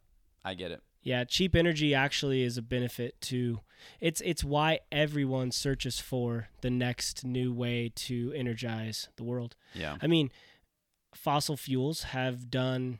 I 0.44 0.52
get 0.54 0.70
it. 0.70 0.82
Yeah, 1.02 1.24
cheap 1.24 1.54
energy 1.56 1.94
actually 1.94 2.42
is 2.42 2.56
a 2.56 2.62
benefit 2.62 3.20
to 3.22 3.60
it's 4.00 4.20
it's 4.20 4.44
why 4.44 4.80
everyone 4.92 5.50
searches 5.50 5.98
for 5.98 6.48
the 6.60 6.70
next 6.70 7.24
new 7.24 7.52
way 7.52 7.90
to 7.96 8.32
energize 8.36 9.08
the 9.16 9.24
world. 9.24 9.56
Yeah, 9.74 9.96
I 10.00 10.06
mean, 10.06 10.30
fossil 11.14 11.56
fuels 11.56 12.02
have 12.04 12.50
done 12.50 12.98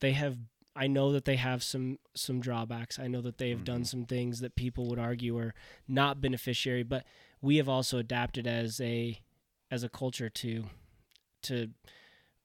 they 0.00 0.12
have 0.12 0.38
I 0.76 0.86
know 0.86 1.10
that 1.12 1.24
they 1.24 1.36
have 1.36 1.62
some 1.64 1.98
some 2.14 2.40
drawbacks. 2.40 2.98
I 2.98 3.08
know 3.08 3.20
that 3.22 3.38
they 3.38 3.50
have 3.50 3.64
done 3.64 3.82
Mhm. 3.82 3.86
some 3.86 4.04
things 4.06 4.38
that 4.40 4.54
people 4.54 4.86
would 4.88 5.00
argue 5.00 5.36
are 5.36 5.52
not 5.88 6.20
beneficiary, 6.20 6.84
but 6.84 7.04
we 7.42 7.56
have 7.56 7.68
also 7.68 7.98
adapted 7.98 8.46
as 8.46 8.80
a 8.80 9.20
as 9.70 9.82
a 9.82 9.88
culture 9.88 10.30
to 10.30 10.66
to 11.42 11.70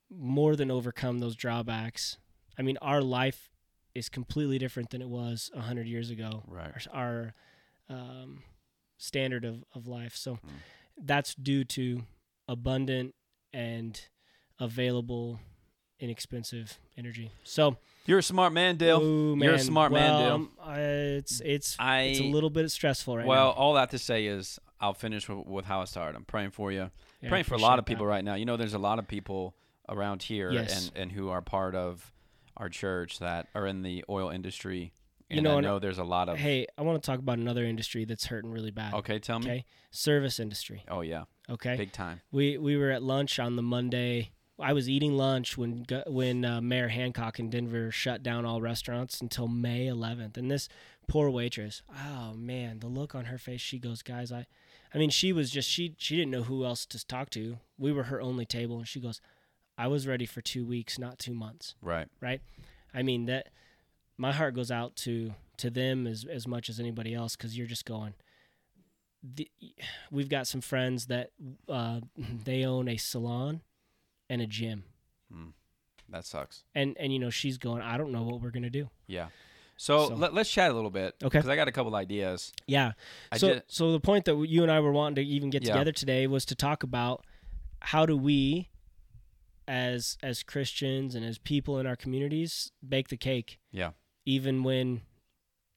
more 0.10 0.56
than 0.56 0.72
overcome 0.72 1.20
those 1.20 1.36
drawbacks. 1.36 2.18
I 2.58 2.62
mean, 2.62 2.78
our 2.82 3.02
life 3.02 3.52
is 3.96 4.10
completely 4.10 4.58
different 4.60 4.90
than 4.92 5.02
it 5.02 5.08
was 5.10 5.50
100 5.54 5.88
years 5.88 6.10
ago 6.12 6.44
right. 6.48 6.72
our, 6.94 7.34
our 7.90 7.98
um, 7.98 8.44
standard 8.98 9.46
of, 9.46 9.64
of 9.74 9.88
life. 9.88 10.16
So 10.16 10.34
Mm. 10.36 10.50
that's 11.02 11.34
due 11.36 11.64
to 11.64 12.04
abundant 12.48 13.16
and 13.54 14.00
available, 14.60 15.40
inexpensive 16.00 16.78
energy. 16.98 17.32
So, 17.44 17.78
You're 18.06 18.20
a 18.20 18.24
smart 18.24 18.54
man, 18.54 18.76
Dale. 18.78 19.00
oh, 19.02 19.36
You're 19.36 19.54
a 19.54 19.56
man, 19.58 19.60
smart 19.60 19.92
man, 19.92 20.22
Dale. 20.22 20.34
um, 20.34 20.52
I- 20.62 20.80
it's 20.80 21.42
it's 21.42 21.76
I 21.80 22.02
it's 22.02 22.20
a 22.20 22.24
little 22.24 22.50
bit 22.50 22.70
stressful 22.72 23.18
right 23.18 23.26
well, 23.26 23.38
now. 23.38 23.46
Well, 23.48 23.54
all 23.54 23.74
that 23.76 23.92
to 23.92 23.98
say 24.00 24.26
is, 24.26 24.60
I'll 24.80 24.94
finish 24.94 25.28
with, 25.30 25.46
with 25.48 25.66
how 25.66 25.82
I 25.82 25.86
started. 25.86 26.16
I'm 26.18 26.26
praying 26.26 26.52
for 26.52 26.72
you. 26.72 26.92
Yeah, 27.22 27.30
praying 27.30 27.46
for 27.46 27.56
a 27.56 27.60
lot 27.60 27.80
of 27.80 27.86
that. 27.86 27.90
people 27.92 28.06
right 28.06 28.24
now. 28.24 28.36
You 28.36 28.46
know, 28.46 28.58
there's 28.58 28.74
a 28.74 28.80
lot 28.80 29.00
of 29.00 29.08
people 29.08 29.56
around 29.88 30.24
here 30.24 30.52
Yes. 30.52 30.88
and, 30.90 30.98
and 31.04 31.12
who 31.12 31.30
are 31.30 31.42
part 31.42 31.76
of 31.76 32.12
our 32.58 32.70
church 32.70 33.20
that 33.20 33.48
are 33.56 33.66
in 33.68 33.82
the 33.84 34.04
oil 34.10 34.30
industry. 34.30 34.94
You 35.30 35.38
And 35.38 35.44
know, 35.46 35.58
I 35.58 35.62
know 35.62 35.80
there's 35.80 35.98
a 35.98 36.04
lot 36.04 36.30
of. 36.30 36.38
Hey, 36.38 36.68
I 36.78 36.84
want 36.84 37.02
to 37.02 37.06
talk 37.06 37.18
about 37.20 37.40
another 37.40 37.66
industry 37.66 38.06
that's 38.06 38.26
hurting 38.28 38.52
really 38.52 38.70
bad. 38.72 38.94
okay, 38.94 39.18
tell 39.20 39.40
me. 39.40 39.46
Okay, 39.46 39.66
service 39.92 40.40
industry. 40.40 40.84
Oh 40.88 41.02
yeah, 41.02 41.24
Okay, 41.50 41.76
big 41.76 41.92
time. 41.92 42.22
we 42.32 42.58
we 42.60 42.78
were 42.78 42.92
at 42.92 43.02
lunch 43.02 43.40
on 43.40 43.56
the 43.56 43.64
Monday. 43.64 44.32
I 44.60 44.72
was 44.74 44.88
eating 44.88 45.18
lunch 45.18 45.58
when 45.58 45.86
when 46.08 46.46
uh, 46.46 46.62
Mayor 46.62 46.88
Hancock 46.90 47.40
in 47.40 47.50
Denver 47.50 47.92
shut 47.92 48.22
down 48.24 48.46
all 48.46 48.62
restaurants 48.62 49.20
until 49.20 49.48
May 49.48 49.88
11th, 49.88 50.38
and 50.38 50.50
this 50.50 50.70
poor 51.08 51.30
waitress. 51.30 51.82
Oh 52.08 52.34
man, 52.36 52.80
the 52.80 52.88
look 52.88 53.16
on 53.16 53.26
her 53.26 53.38
face. 53.40 53.62
She 53.62 53.80
goes, 53.80 54.02
guys, 54.04 54.32
I, 54.32 54.46
I 54.94 54.98
mean, 55.00 55.10
she 55.10 55.34
was 55.34 55.50
just 55.52 55.70
she 55.70 55.96
she 55.98 56.16
didn't 56.16 56.32
know 56.32 56.44
who 56.44 56.64
else 56.66 56.86
to 56.86 57.06
talk 57.06 57.32
to. 57.32 57.58
We 57.80 57.92
were 57.92 58.04
her 58.04 58.22
only 58.22 58.46
table, 58.46 58.78
and 58.78 58.88
she 58.88 59.00
goes, 59.02 59.20
I 59.78 59.88
was 59.88 60.08
ready 60.08 60.26
for 60.26 60.42
two 60.42 60.66
weeks, 60.66 60.98
not 60.98 61.20
two 61.20 61.34
months. 61.34 61.76
Right. 61.82 62.08
Right. 62.22 62.42
I 62.94 63.04
mean 63.04 63.26
that 63.26 63.50
my 64.18 64.32
heart 64.32 64.56
goes 64.56 64.72
out 64.72 64.96
to 64.98 65.34
to 65.58 65.70
them 65.70 66.08
as 66.08 66.26
as 66.30 66.48
much 66.48 66.70
as 66.70 66.80
anybody 66.80 67.14
else 67.14 67.36
because 67.36 67.58
you're 67.58 67.68
just 67.68 67.86
going. 67.86 68.14
The, 69.24 69.50
we've 70.12 70.30
got 70.30 70.46
some 70.46 70.62
friends 70.62 71.08
that 71.08 71.32
uh, 71.68 72.02
they 72.18 72.64
own 72.64 72.88
a 72.88 72.98
salon 72.98 73.62
and 74.30 74.40
a 74.40 74.46
gym, 74.46 74.84
That 76.10 76.26
sucks. 76.26 76.64
and 76.76 76.96
and 77.00 77.12
you 77.12 77.18
know 77.20 77.32
she's 77.32 77.58
going. 77.58 77.82
I 77.82 77.98
don't 77.98 78.12
know 78.12 78.22
what 78.24 78.40
we're 78.42 78.52
gonna 78.52 78.70
do. 78.70 78.90
Yeah. 79.08 79.28
So, 79.78 80.08
So- 80.10 80.16
Let, 80.16 80.34
let's 80.34 80.50
chat 80.50 80.72
a 80.72 80.74
little 80.74 80.90
bit. 80.92 81.16
Okay. 81.24 81.40
Because 81.40 81.50
I 81.50 81.56
got 81.58 81.68
a 81.68 81.72
couple 81.72 81.96
ideas. 81.96 82.54
Yeah. 82.68 82.94
I 83.32 83.38
so 83.38 83.54
did. 83.56 83.64
so 83.68 83.92
the 83.92 84.00
point 84.00 84.26
that 84.26 84.38
you 84.48 84.62
and 84.64 84.72
I 84.72 84.80
were 84.80 84.92
wanting 84.94 85.16
to 85.16 85.22
even 85.30 85.50
get 85.50 85.64
Yeah. 85.64 85.74
together 85.74 85.92
today 85.92 86.28
was 86.28 86.46
to 86.46 86.56
talk 86.56 86.84
about 86.84 87.26
how 87.82 88.06
do 88.06 88.16
we, 88.16 88.70
as 89.68 90.18
as 90.22 90.44
Christians 90.44 91.16
and 91.16 91.26
as 91.26 91.38
people 91.38 91.80
in 91.80 91.86
our 91.86 91.96
communities, 91.96 92.72
bake 92.88 93.10
the 93.10 93.18
cake. 93.18 93.60
Yeah. 93.72 93.92
Even 94.26 94.64
when 94.64 95.02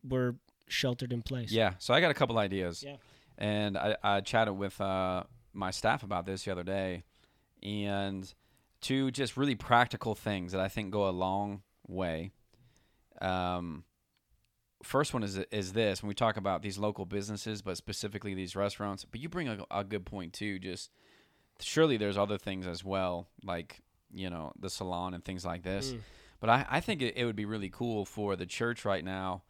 we're 0.03 0.37
sheltered 0.69 1.13
in 1.13 1.23
place. 1.23 1.51
Yeah. 1.51 1.75
So 1.79 1.95
I 1.95 2.01
got 2.01 2.11
a 2.11 2.15
couple 2.15 2.39
ideas. 2.39 2.83
Yeah. 2.83 2.97
And 3.37 3.79
I, 3.79 3.97
I 4.03 4.21
chatted 4.21 4.57
with 4.57 4.81
uh, 4.81 5.25
my 5.53 5.71
staff 5.71 6.03
about 6.03 6.27
this 6.27 6.45
the 6.45 6.51
other 6.51 6.65
day, 6.65 7.05
and 7.63 8.33
two 8.81 9.11
just 9.11 9.37
really 9.37 9.55
practical 9.55 10.15
things 10.15 10.53
that 10.53 10.61
I 10.61 10.69
think 10.69 10.91
go 10.91 11.09
a 11.09 11.11
long 11.11 11.63
way. 11.87 12.33
Um, 13.21 13.85
first 14.83 15.13
one 15.13 15.23
is 15.23 15.39
is 15.51 15.73
this 15.73 16.03
when 16.03 16.09
we 16.09 16.15
talk 16.15 16.37
about 16.37 16.63
these 16.63 16.79
local 16.79 17.05
businesses, 17.05 17.63
but 17.63 17.77
specifically 17.77 18.35
these 18.35 18.57
restaurants. 18.57 19.05
But 19.05 19.21
you 19.21 19.29
bring 19.29 19.49
a, 19.49 19.59
a 19.71 19.85
good 19.85 20.05
point 20.05 20.33
too. 20.33 20.59
Just 20.59 20.91
surely 21.61 21.97
there's 21.97 22.19
other 22.19 22.39
things 22.39 22.67
as 22.67 22.85
well, 22.85 23.29
like 23.45 23.81
you 24.13 24.31
know 24.31 24.53
the 24.59 24.71
salon 24.71 25.15
and 25.15 25.25
things 25.25 25.45
like 25.45 25.63
this. 25.63 25.93
Mm. 25.93 26.01
But 26.41 26.51
I, 26.51 26.67
I 26.71 26.81
think 26.81 27.03
it, 27.03 27.17
it 27.17 27.25
would 27.25 27.37
be 27.37 27.45
really 27.45 27.69
cool 27.69 28.05
for 28.05 28.37
the 28.37 28.47
church 28.47 28.85
right 28.85 29.05
now 29.05 29.43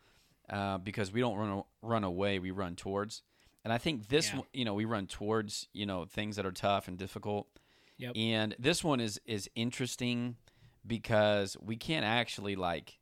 uh, 0.49 0.79
because 0.79 1.12
we 1.12 1.21
don't 1.21 1.37
run 1.37 1.62
run 1.83 2.05
away, 2.05 2.38
we 2.38 2.50
run 2.50 2.77
towards. 2.77 3.23
And 3.65 3.73
I 3.73 3.79
think 3.79 4.09
this, 4.09 4.33
Yeah. 4.33 4.41
you 4.53 4.65
know, 4.65 4.75
we 4.75 4.85
run 4.85 5.07
towards 5.07 5.69
you 5.73 5.87
know 5.87 6.05
things 6.07 6.37
that 6.37 6.47
are 6.47 6.53
tough 6.53 6.88
and 6.88 6.97
difficult. 6.97 7.49
Yep. 7.99 8.12
And 8.17 8.57
this 8.59 8.83
one 8.83 9.00
is 9.00 9.21
is 9.27 9.50
interesting 9.55 10.37
because 10.87 11.57
we 11.61 11.77
can't 11.77 12.05
actually 12.05 12.57
like 12.57 12.99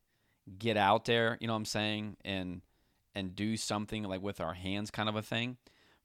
get 0.58 0.76
out 0.76 1.04
there, 1.04 1.38
you 1.40 1.46
know 1.46 1.52
what 1.52 1.58
I'm 1.58 1.64
saying, 1.66 2.16
and 2.24 2.62
and 3.14 3.34
do 3.34 3.56
something 3.56 4.02
like 4.04 4.22
with 4.22 4.40
our 4.40 4.54
hands 4.54 4.90
kind 4.90 5.08
of 5.08 5.16
a 5.16 5.22
thing. 5.22 5.56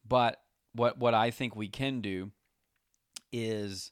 But 0.08 0.41
what 0.74 0.98
what 0.98 1.13
I 1.13 1.31
think 1.31 1.55
we 1.55 1.67
can 1.67 2.01
do 2.01 2.31
is 3.31 3.91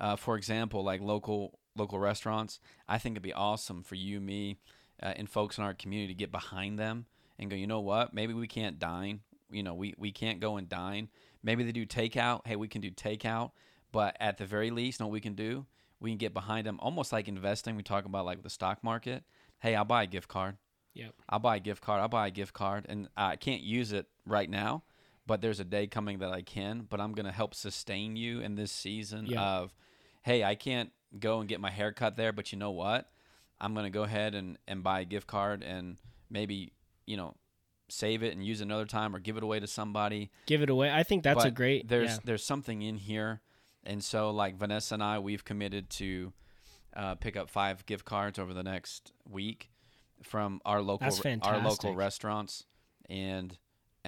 uh, 0.00 0.16
for 0.16 0.36
example, 0.36 0.84
like 0.84 1.00
local 1.00 1.58
local 1.76 1.98
restaurants, 1.98 2.60
I 2.88 2.98
think 2.98 3.14
it'd 3.14 3.22
be 3.22 3.32
awesome 3.32 3.82
for 3.82 3.94
you, 3.94 4.20
me, 4.20 4.58
uh, 5.02 5.12
and 5.16 5.28
folks 5.28 5.58
in 5.58 5.64
our 5.64 5.74
community 5.74 6.14
to 6.14 6.18
get 6.18 6.32
behind 6.32 6.78
them 6.78 7.06
and 7.38 7.50
go. 7.50 7.56
You 7.56 7.66
know 7.66 7.80
what? 7.80 8.14
Maybe 8.14 8.32
we 8.34 8.46
can't 8.46 8.78
dine. 8.78 9.20
You 9.50 9.62
know, 9.62 9.74
we 9.74 9.94
we 9.98 10.12
can't 10.12 10.40
go 10.40 10.56
and 10.56 10.68
dine. 10.68 11.08
Maybe 11.42 11.64
they 11.64 11.72
do 11.72 11.86
takeout. 11.86 12.46
Hey, 12.46 12.56
we 12.56 12.68
can 12.68 12.80
do 12.80 12.90
takeout. 12.90 13.52
But 13.90 14.16
at 14.20 14.36
the 14.36 14.44
very 14.44 14.70
least, 14.70 15.00
know 15.00 15.06
what 15.06 15.12
we 15.12 15.20
can 15.20 15.34
do? 15.34 15.66
We 15.98 16.10
can 16.10 16.18
get 16.18 16.34
behind 16.34 16.66
them, 16.66 16.78
almost 16.80 17.12
like 17.12 17.26
investing. 17.26 17.74
We 17.74 17.82
talk 17.82 18.04
about 18.04 18.26
like 18.26 18.42
the 18.42 18.50
stock 18.50 18.84
market. 18.84 19.24
Hey, 19.60 19.74
I'll 19.74 19.84
buy 19.84 20.04
a 20.04 20.06
gift 20.06 20.28
card. 20.28 20.58
Yep. 20.94 21.14
I'll 21.28 21.38
buy 21.38 21.56
a 21.56 21.60
gift 21.60 21.82
card. 21.82 22.00
I'll 22.00 22.08
buy 22.08 22.26
a 22.26 22.30
gift 22.30 22.52
card, 22.52 22.86
and 22.88 23.08
I 23.16 23.36
can't 23.36 23.62
use 23.62 23.92
it 23.92 24.06
right 24.26 24.48
now, 24.48 24.82
but 25.28 25.42
there's 25.42 25.60
a 25.60 25.64
day 25.64 25.86
coming 25.86 26.18
that 26.18 26.32
I 26.32 26.42
can. 26.42 26.86
But 26.88 27.00
I'm 27.00 27.12
gonna 27.12 27.30
help 27.30 27.54
sustain 27.54 28.16
you 28.16 28.40
in 28.40 28.56
this 28.56 28.72
season 28.72 29.26
Yeah. 29.26 29.42
of, 29.42 29.74
hey, 30.22 30.42
I 30.42 30.56
can't 30.56 30.90
go 31.16 31.38
and 31.38 31.48
get 31.48 31.60
my 31.60 31.70
hair 31.70 31.92
cut 31.92 32.16
there, 32.16 32.32
but 32.32 32.50
you 32.50 32.58
know 32.58 32.72
what? 32.72 33.12
I'm 33.60 33.74
gonna 33.74 33.90
go 33.90 34.02
ahead 34.02 34.34
and 34.34 34.58
and 34.66 34.82
buy 34.82 35.00
a 35.00 35.04
gift 35.04 35.28
card 35.28 35.62
and 35.62 35.98
maybe 36.30 36.72
you 37.06 37.16
know 37.16 37.36
save 37.88 38.22
it 38.22 38.34
and 38.34 38.44
use 38.44 38.60
it 38.60 38.64
another 38.64 38.84
time 38.86 39.14
or 39.14 39.18
give 39.18 39.36
it 39.36 39.42
away 39.42 39.60
to 39.60 39.66
somebody. 39.66 40.30
Give 40.46 40.62
it 40.62 40.70
away. 40.70 40.90
I 40.90 41.02
think 41.02 41.22
that's 41.22 41.44
a 41.44 41.50
great. 41.50 41.88
There's 41.88 42.10
yeah. 42.10 42.18
there's 42.24 42.44
something 42.44 42.82
in 42.82 42.96
here, 42.96 43.42
and 43.84 44.02
so 44.02 44.30
like 44.30 44.56
Vanessa 44.56 44.94
and 44.94 45.02
I, 45.02 45.18
we've 45.18 45.44
committed 45.44 45.90
to 45.90 46.32
uh, 46.96 47.14
pick 47.16 47.36
up 47.36 47.50
five 47.50 47.84
gift 47.86 48.04
cards 48.04 48.38
over 48.38 48.54
the 48.54 48.62
next 48.62 49.12
week 49.28 49.70
from 50.22 50.60
our 50.64 50.82
local 50.82 51.08
our 51.42 51.60
local 51.60 51.94
restaurants, 51.94 52.64
and 53.08 53.56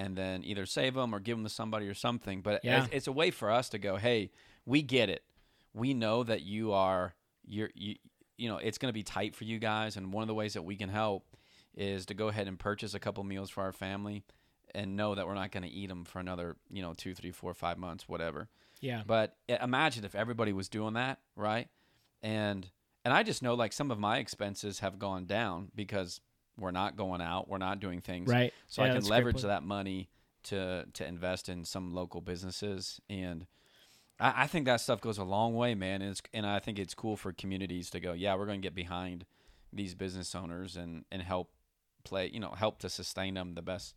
and 0.01 0.17
then 0.17 0.43
either 0.45 0.65
save 0.67 0.95
them 0.95 1.15
or 1.15 1.21
give 1.21 1.37
them 1.37 1.45
to 1.45 1.51
somebody 1.51 1.87
or 1.87 1.95
something. 1.95 2.41
But 2.41 2.65
Yeah. 2.65 2.85
it's, 2.85 2.95
it's 2.95 3.07
a 3.07 3.13
way 3.13 3.31
for 3.31 3.51
us 3.51 3.69
to 3.71 3.79
go, 3.79 3.97
hey, 3.97 4.31
we 4.65 4.83
get 4.83 5.11
it. 5.11 5.23
We 5.75 5.95
know 5.95 6.23
that 6.25 6.43
you 6.43 6.73
are 6.73 7.15
you're 7.47 7.71
you 7.75 7.97
you 8.37 8.49
know 8.49 8.57
it's 8.59 8.79
going 8.79 8.89
to 8.89 8.95
be 8.95 9.03
tight 9.03 9.35
for 9.37 9.45
you 9.45 9.59
guys, 9.59 9.97
and 9.97 10.13
one 10.13 10.23
of 10.23 10.29
the 10.29 10.35
ways 10.35 10.55
that 10.55 10.63
we 10.63 10.77
can 10.77 10.89
help 10.89 11.37
is 11.75 12.07
to 12.07 12.15
go 12.15 12.29
ahead 12.29 12.49
and 12.49 12.59
purchase 12.59 12.95
a 12.95 12.99
couple 12.99 13.23
meals 13.25 13.51
for 13.51 13.63
our 13.63 13.73
family 13.73 14.25
and 14.75 14.97
know 14.97 15.15
that 15.15 15.27
we're 15.27 15.35
not 15.35 15.51
going 15.53 15.63
to 15.63 15.69
eat 15.69 15.89
them 15.89 16.05
for 16.05 16.19
another 16.19 16.57
you 16.71 16.83
know 16.83 16.93
two 16.95 17.15
three 17.15 17.31
four 17.31 17.55
five 17.55 17.79
months 17.79 18.09
whatever 18.09 18.49
yeah. 18.81 19.03
but 19.07 19.37
imagine 19.49 20.05
if 20.05 20.15
everybody 20.15 20.53
was 20.53 20.69
doing 20.69 20.95
that 20.95 21.19
right 21.37 21.69
and 22.23 22.71
and 23.05 23.15
i 23.15 23.23
just 23.23 23.43
know 23.43 23.55
like 23.55 23.73
some 23.73 23.91
of 23.91 23.99
my 23.99 24.19
expenses 24.19 24.81
have 24.81 24.99
gone 24.99 25.27
down 25.27 25.71
because 25.75 26.21
we're 26.59 26.71
not 26.71 26.97
going 26.97 27.21
out 27.21 27.49
we're 27.49 27.59
not 27.59 27.81
doing 27.81 28.01
things 28.01 28.29
Right. 28.29 28.53
so 28.69 28.83
Yeah, 28.83 28.87
i 28.87 28.89
can 28.89 28.95
that's 28.97 29.07
a 29.07 29.09
great 29.11 29.17
leverage 29.19 29.43
that 29.43 29.63
money 29.63 30.09
to 30.45 30.85
to 30.95 31.07
invest 31.07 31.49
in 31.49 31.65
some 31.65 31.93
local 31.95 32.21
businesses 32.21 33.01
and 33.11 33.47
I, 34.19 34.45
I 34.45 34.47
think 34.47 34.67
that 34.67 34.81
stuff 34.81 35.01
goes 35.01 35.19
a 35.19 35.25
long 35.25 35.55
way 35.55 35.75
man 35.75 36.03
and, 36.03 36.11
it's, 36.13 36.23
and 36.33 36.47
i 36.47 36.59
think 36.59 36.79
it's 36.79 36.95
cool 36.95 37.17
for 37.17 37.33
communities 37.33 37.91
to 37.91 38.01
go 38.01 38.13
yeah 38.13 38.35
we're 38.35 38.47
going 38.47 38.61
to 38.61 38.67
get 38.67 38.75
behind 38.75 39.25
these 39.73 39.95
business 39.95 40.35
owners 40.35 40.77
and 40.77 41.05
and 41.13 41.23
help 41.23 41.51
play 42.05 42.31
you 42.33 42.41
know 42.41 42.51
help 42.51 42.79
to 42.81 42.89
sustain 42.89 43.35
them 43.35 43.55
the 43.55 43.63
best 43.63 43.95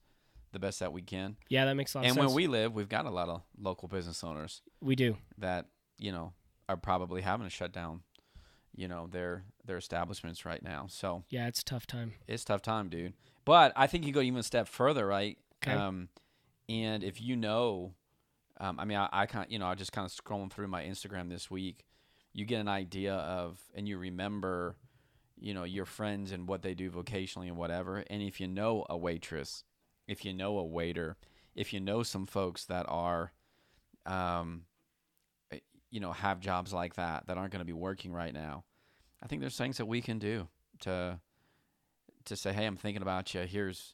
the 0.51 0.60
best 0.60 0.79
that 0.81 0.93
we 0.93 1.01
can 1.01 1.36
Yeah, 1.50 1.65
that 1.65 1.74
makes 1.74 1.95
a 1.95 1.98
lot 1.98 2.05
and 2.05 2.15
of 2.17 2.24
sense. 2.25 2.33
we 2.36 2.45
live 2.48 2.74
we've 2.74 2.89
got 2.89 3.05
a 3.05 3.10
lot 3.10 3.27
of 3.27 3.41
local 3.60 3.88
business 3.88 4.24
owners 4.24 4.62
we 4.81 4.95
do. 4.95 5.17
that 5.39 5.65
you 5.98 6.11
know 6.11 6.33
are 6.70 6.77
probably 6.77 7.22
having 7.22 7.46
to 7.48 7.50
shut 7.50 7.72
down 7.72 8.01
you 8.75 8.88
know 8.88 9.07
their 9.07 9.44
their 9.66 9.77
establishments 9.77 10.46
right 10.46 10.64
now 10.64 10.86
so 10.90 11.24
Yeah, 11.29 11.48
it's 11.48 11.62
a 11.62 11.66
tough 11.66 11.86
time. 11.88 12.14
it's 12.27 12.44
a 12.44 12.46
tough 12.46 12.62
time 12.62 12.90
dude 12.90 13.14
but 13.46 13.72
i 13.75 13.88
think 13.88 14.05
you 14.05 14.12
go 14.14 14.22
even 14.22 14.40
a 14.40 14.44
step 14.44 14.68
further 14.68 15.05
right 15.05 15.38
Okay. 15.64 15.74
um 15.75 16.09
and 16.70 17.03
if 17.03 17.22
you 17.22 17.36
know 17.36 17.94
um, 18.59 18.79
i 18.79 18.86
mean 18.86 18.98
i, 18.98 19.07
I 19.12 19.25
kind 19.25 19.46
you 19.50 19.59
know 19.59 19.68
i 19.68 19.75
just 19.75 19.92
kind 19.92 20.05
of 20.05 20.12
scrolling 20.12 20.51
through 20.51 20.68
my 20.68 20.83
instagram 20.83 21.29
this 21.29 21.50
week 21.51 21.86
you 22.33 22.46
get 22.46 22.59
an 22.59 22.68
idea 22.68 23.14
of 23.14 23.59
and 23.75 23.88
you 23.88 23.98
remember 23.98 24.75
you 25.40 25.53
know 25.53 25.64
your 25.66 25.86
friends 25.86 26.31
and 26.31 26.48
what 26.48 26.62
they 26.62 26.74
do 26.74 26.90
vocationally 26.90 27.48
and 27.48 27.57
whatever 27.57 28.03
and 28.07 28.22
if 28.22 28.40
you 28.42 28.48
know 28.48 28.86
a 28.90 28.98
waitress 28.98 29.64
if 30.07 30.25
you 30.25 30.33
know 30.33 30.57
a 30.57 30.64
waiter 30.64 31.16
if 31.55 31.72
you 31.74 31.79
know 31.79 32.01
some 32.03 32.25
folks 32.25 32.66
that 32.66 32.86
are 32.90 33.31
um 34.05 34.64
you 35.94 36.00
know 36.00 36.12
have 36.12 36.40
jobs 36.40 36.74
like 36.74 36.96
that 36.96 37.25
that 37.27 37.38
aren't 37.38 37.51
going 37.51 37.60
to 37.60 37.66
be 37.66 37.74
working 37.74 38.12
right 38.12 38.34
now 38.34 38.64
i 39.22 39.27
think 39.27 39.40
there's 39.40 39.58
things 39.58 39.77
that 39.77 39.86
we 39.86 40.01
can 40.01 40.20
do 40.20 40.48
to 40.79 41.20
to 42.25 42.36
say 42.36 42.51
hey 42.51 42.66
i'm 42.66 42.75
thinking 42.77 43.01
about 43.01 43.34
you 43.34 43.42
here's 43.42 43.94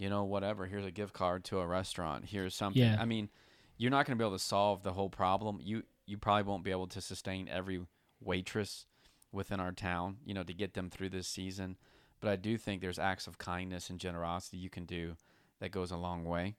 you 0.00 0.08
know 0.08 0.24
whatever. 0.24 0.66
Here's 0.66 0.86
a 0.86 0.90
gift 0.90 1.12
card 1.12 1.44
to 1.44 1.60
a 1.60 1.66
restaurant. 1.66 2.24
Here's 2.24 2.54
something. 2.54 2.82
Yeah. 2.82 2.96
i 2.98 3.04
mean 3.04 3.28
you're 3.76 3.90
not 3.90 4.04
going 4.06 4.16
to 4.16 4.22
be 4.22 4.26
able 4.26 4.36
to 4.36 4.42
solve 4.42 4.82
the 4.82 4.92
whole 4.92 5.10
problem. 5.10 5.60
You 5.62 5.84
you 6.06 6.18
probably 6.18 6.44
won't 6.44 6.64
be 6.64 6.70
able 6.70 6.88
to 6.88 7.00
sustain 7.00 7.48
every 7.48 7.80
waitress 8.20 8.86
within 9.32 9.60
our 9.60 9.72
town 9.72 10.16
you 10.24 10.34
know 10.34 10.42
to 10.42 10.52
get 10.52 10.74
them 10.74 10.90
through 10.90 11.10
this 11.10 11.28
season. 11.28 11.76
But 12.20 12.30
i 12.30 12.36
do 12.36 12.56
think 12.56 12.80
there's 12.80 12.98
acts 12.98 13.26
of 13.26 13.38
kindness 13.38 13.90
and 13.90 14.00
generosity 14.00 14.56
you 14.56 14.70
can 14.70 14.86
do 14.86 15.16
that 15.60 15.70
goes 15.70 15.90
a 15.90 15.96
long 15.96 16.24
way. 16.24 16.56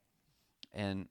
And 0.72 1.08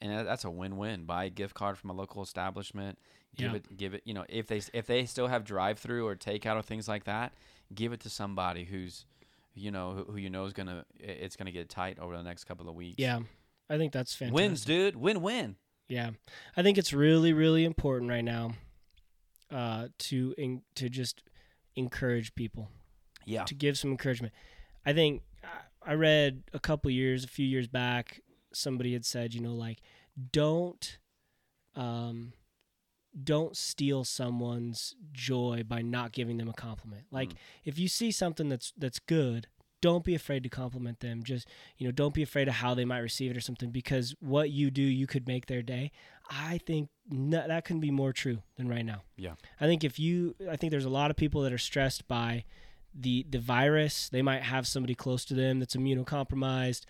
and 0.00 0.26
that's 0.26 0.44
a 0.44 0.50
win-win. 0.50 1.04
Buy 1.04 1.24
a 1.24 1.30
gift 1.30 1.54
card 1.54 1.76
from 1.78 1.90
a 1.90 1.92
local 1.92 2.22
establishment 2.22 2.98
give 3.36 3.52
Yeah. 3.52 3.56
it 3.58 3.76
give 3.76 3.94
it 3.94 4.02
you 4.04 4.12
know 4.14 4.24
if 4.28 4.48
they 4.48 4.60
if 4.72 4.86
they 4.86 5.04
still 5.06 5.28
have 5.28 5.44
drive-through 5.44 6.04
or 6.06 6.16
takeout 6.16 6.56
or 6.56 6.62
things 6.62 6.88
like 6.88 7.04
that 7.04 7.32
give 7.72 7.92
it 7.92 8.00
to 8.00 8.10
somebody 8.10 8.64
who's 8.64 9.06
you 9.54 9.70
know 9.70 9.92
who, 9.92 10.04
who 10.12 10.16
you 10.16 10.28
know 10.30 10.44
is 10.46 10.52
gonna 10.52 10.84
it's 10.98 11.36
gonna 11.36 11.52
get 11.52 11.68
tight 11.68 11.98
over 12.00 12.16
the 12.16 12.22
next 12.24 12.44
couple 12.44 12.68
of 12.68 12.74
weeks. 12.74 12.96
Yeah, 12.98 13.20
I 13.68 13.76
think 13.78 13.92
that's 13.92 14.14
fantastic. 14.14 14.34
wins 14.34 14.64
dude. 14.64 14.96
Win-win. 14.96 15.56
Yeah, 15.88 16.10
I 16.56 16.62
think 16.62 16.76
it's 16.78 16.92
really, 16.92 17.32
really 17.32 17.64
important 17.64 18.10
right 18.10 18.24
now 18.24 18.52
uh, 19.50 19.88
to 19.98 20.34
in, 20.38 20.62
to 20.76 20.88
just 20.88 21.22
encourage 21.76 22.34
people, 22.34 22.68
yeah. 23.24 23.44
To 23.44 23.54
give 23.54 23.76
some 23.78 23.90
encouragement. 23.90 24.32
I 24.86 24.92
think 24.92 25.22
I- 25.44 25.92
I 25.92 25.94
read 25.94 26.42
a 26.52 26.60
couple 26.60 26.90
years, 26.90 27.24
a 27.24 27.28
few 27.28 27.46
years 27.46 27.66
back, 27.66 28.20
somebody 28.52 28.92
had 28.92 29.04
said, 29.04 29.34
you 29.34 29.40
know, 29.40 29.54
like 29.54 29.78
don't, 30.32 30.98
um, 31.76 32.32
don't 33.24 33.56
steal 33.56 34.04
someone's 34.04 34.94
joy 35.12 35.62
by 35.66 35.82
not 35.82 36.12
giving 36.12 36.36
them 36.36 36.48
a 36.48 36.52
compliment. 36.52 37.04
Like 37.10 37.30
Mm. 37.30 37.36
if 37.64 37.78
you 37.78 37.88
see 37.88 38.10
something 38.12 38.48
that's 38.48 38.72
that's 38.76 38.98
good, 39.00 39.48
don't 39.80 40.04
be 40.04 40.14
afraid 40.14 40.42
to 40.44 40.48
compliment 40.48 41.00
them. 41.00 41.22
Just 41.24 41.48
you 41.76 41.86
know, 41.86 41.92
don't 41.92 42.14
be 42.14 42.22
afraid 42.22 42.46
of 42.48 42.54
how 42.54 42.74
they 42.74 42.84
might 42.84 42.98
receive 43.00 43.30
it 43.32 43.36
or 43.36 43.40
something 43.40 43.70
because 43.70 44.14
what 44.20 44.50
you 44.50 44.70
do, 44.70 44.82
you 44.82 45.06
could 45.08 45.26
make 45.26 45.46
their 45.46 45.62
day. 45.62 45.90
I 46.30 46.58
think 46.58 46.90
no, 47.08 47.46
that 47.48 47.64
couldn't 47.64 47.80
be 47.80 47.90
more 47.90 48.12
true 48.12 48.42
than 48.56 48.68
right 48.68 48.84
now. 48.84 49.02
Yeah. 49.16 49.34
I 49.60 49.66
think 49.66 49.82
if 49.82 49.98
you, 49.98 50.36
I 50.48 50.54
think 50.56 50.70
there's 50.70 50.84
a 50.84 50.90
lot 50.90 51.10
of 51.10 51.16
people 51.16 51.42
that 51.42 51.52
are 51.52 51.58
stressed 51.58 52.06
by 52.06 52.44
the 52.94 53.26
the 53.28 53.40
virus. 53.40 54.08
They 54.08 54.22
might 54.22 54.42
have 54.42 54.68
somebody 54.68 54.94
close 54.94 55.24
to 55.26 55.34
them 55.34 55.58
that's 55.58 55.74
immunocompromised 55.74 56.84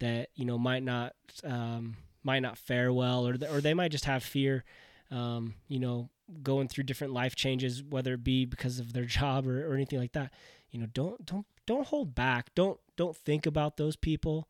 that 0.00 0.28
you 0.34 0.44
know 0.44 0.58
might 0.58 0.82
not 0.82 1.14
um, 1.44 1.96
might 2.22 2.40
not 2.40 2.58
fare 2.58 2.92
well, 2.92 3.26
or 3.26 3.36
th- 3.36 3.50
or 3.50 3.60
they 3.60 3.74
might 3.74 3.90
just 3.92 4.04
have 4.06 4.22
fear. 4.22 4.64
Um, 5.10 5.54
you 5.68 5.78
know, 5.78 6.10
going 6.42 6.66
through 6.68 6.84
different 6.84 7.12
life 7.12 7.36
changes, 7.36 7.82
whether 7.82 8.14
it 8.14 8.24
be 8.24 8.44
because 8.44 8.78
of 8.80 8.92
their 8.92 9.04
job 9.18 9.46
or, 9.46 9.70
or 9.70 9.74
anything 9.74 9.98
like 10.00 10.12
that. 10.12 10.32
You 10.70 10.80
know, 10.80 10.86
don't 10.92 11.24
don't 11.24 11.46
don't 11.66 11.86
hold 11.86 12.14
back. 12.14 12.54
Don't 12.54 12.78
don't 12.96 13.16
think 13.16 13.46
about 13.46 13.76
those 13.76 13.94
people, 13.96 14.48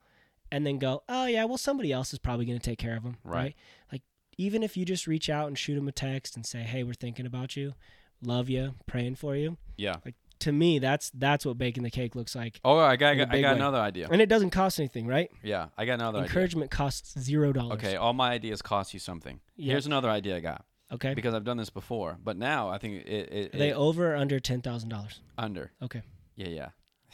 and 0.50 0.66
then 0.66 0.78
go, 0.78 1.02
oh 1.08 1.26
yeah, 1.26 1.44
well 1.44 1.58
somebody 1.58 1.92
else 1.92 2.12
is 2.12 2.18
probably 2.18 2.46
going 2.46 2.58
to 2.58 2.64
take 2.70 2.78
care 2.78 2.96
of 2.96 3.02
them, 3.02 3.16
Right. 3.22 3.34
right? 3.38 3.54
Like 3.92 4.02
even 4.38 4.62
if 4.62 4.76
you 4.76 4.84
just 4.84 5.06
reach 5.06 5.28
out 5.30 5.46
and 5.48 5.58
shoot 5.58 5.74
them 5.76 5.88
a 5.88 5.92
text 5.92 6.36
and 6.36 6.44
say, 6.46 6.58
hey, 6.60 6.82
we're 6.84 6.92
thinking 6.94 7.26
about 7.26 7.56
you, 7.56 7.74
love 8.22 8.48
you, 8.50 8.74
praying 8.86 9.14
for 9.16 9.34
you. 9.36 9.56
yeah 9.76 9.96
To 10.40 10.52
me, 10.52 10.78
that's 10.78 11.10
that's 11.14 11.46
what 11.46 11.56
baking 11.58 11.82
the 11.82 11.90
cake 11.90 12.14
looks 12.14 12.34
like, 12.34 12.60
oh 12.64 12.76
i 12.78 12.96
got, 12.96 13.12
I 13.12 13.14
got, 13.16 13.34
I 13.34 13.40
got 13.40 13.56
another 13.56 13.78
idea 13.78 14.08
and 14.10 14.20
it 14.20 14.28
doesn't 14.28 14.50
cost 14.50 14.78
anything, 14.78 15.06
right? 15.06 15.30
yeah 15.42 15.68
i 15.78 15.84
got 15.86 15.94
another 15.94 16.18
idea 16.18 16.26
Encouragement 16.28 16.70
costs 16.70 17.18
zero 17.18 17.52
dollars. 17.52 17.78
okay 17.78 17.96
all 17.96 18.12
my 18.12 18.30
ideas 18.32 18.60
cost 18.62 18.92
you 18.94 19.00
something 19.00 19.40
Yeah. 19.56 19.72
here's 19.72 19.86
another 19.86 20.10
idea 20.10 20.36
i 20.36 20.40
got 20.40 20.64
Okay. 20.92 21.14
because 21.14 21.32
i've 21.34 21.44
done 21.44 21.56
this 21.56 21.70
before 21.70 22.18
but 22.22 22.36
now 22.36 22.68
i 22.68 22.76
think 22.78 23.06
it, 23.06 23.32
it, 23.32 23.54
Are 23.54 23.58
they 23.58 23.70
it 23.70 23.76
over 23.76 24.12
or 24.12 24.16
under 24.16 24.38
ten 24.38 24.60
thousand 24.60 24.90
dollars? 24.90 25.20
under 25.38 25.72
Okay. 25.82 26.02
yeah 26.36 26.48
yeah 26.48 26.68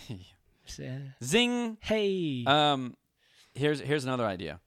uh, 0.80 0.98
zing 1.24 1.78
Hey. 1.80 2.44
Um, 2.46 2.96
here's 3.54 3.80
here's 3.80 4.04
another 4.04 4.24
idea. 4.26 4.60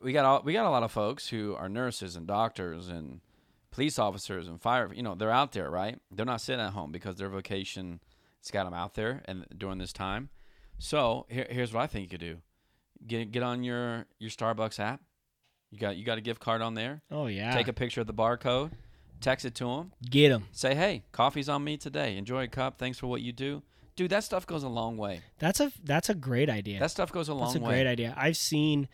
We 0.00 0.12
got 0.12 0.24
all, 0.24 0.42
we 0.44 0.52
got 0.52 0.66
a 0.66 0.70
lot 0.70 0.82
of 0.82 0.92
folks 0.92 1.28
who 1.28 1.54
are 1.56 1.68
nurses 1.68 2.14
and 2.16 2.26
doctors 2.26 2.88
and 2.88 3.20
police 3.70 3.98
officers 3.98 4.48
and 4.48 4.60
fire. 4.60 4.90
You 4.92 5.02
know, 5.02 5.14
they're 5.14 5.30
out 5.30 5.52
there, 5.52 5.70
right? 5.70 5.98
They're 6.10 6.26
not 6.26 6.40
sitting 6.40 6.60
at 6.60 6.72
home 6.72 6.92
because 6.92 7.16
their 7.16 7.28
vocation 7.28 8.00
has 8.40 8.50
got 8.50 8.64
them 8.64 8.74
out 8.74 8.94
there 8.94 9.22
and 9.26 9.46
during 9.56 9.78
this 9.78 9.92
time. 9.92 10.30
So 10.78 11.26
here, 11.28 11.46
here's 11.50 11.72
what 11.72 11.82
I 11.82 11.86
think 11.86 12.04
you 12.04 12.08
could 12.08 12.20
do: 12.20 12.38
get 13.06 13.30
get 13.32 13.42
on 13.42 13.62
your 13.64 14.06
your 14.18 14.30
Starbucks 14.30 14.78
app. 14.78 15.00
You 15.70 15.78
got 15.78 15.96
you 15.96 16.04
got 16.04 16.18
a 16.18 16.22
gift 16.22 16.40
card 16.40 16.62
on 16.62 16.74
there. 16.74 17.02
Oh 17.10 17.26
yeah. 17.26 17.52
Take 17.52 17.68
a 17.68 17.72
picture 17.72 18.00
of 18.00 18.06
the 18.06 18.14
barcode, 18.14 18.70
text 19.20 19.44
it 19.44 19.54
to 19.56 19.64
them. 19.64 19.92
Get 20.08 20.30
them. 20.30 20.46
Say, 20.52 20.74
hey, 20.74 21.04
coffee's 21.12 21.48
on 21.48 21.64
me 21.64 21.76
today. 21.76 22.16
Enjoy 22.16 22.44
a 22.44 22.48
cup. 22.48 22.78
Thanks 22.78 22.98
for 22.98 23.06
what 23.06 23.20
you 23.20 23.32
do, 23.32 23.62
dude. 23.96 24.10
That 24.10 24.24
stuff 24.24 24.46
goes 24.46 24.62
a 24.62 24.68
long 24.68 24.96
way. 24.96 25.20
That's 25.38 25.60
a 25.60 25.72
that's 25.84 26.08
a 26.08 26.14
great 26.14 26.48
idea. 26.48 26.78
That 26.78 26.90
stuff 26.90 27.12
goes 27.12 27.28
a 27.28 27.34
long 27.34 27.40
way. 27.40 27.46
That's 27.46 27.56
a 27.56 27.60
way. 27.60 27.74
great 27.74 27.86
idea. 27.86 28.14
I've 28.16 28.36
seen 28.36 28.88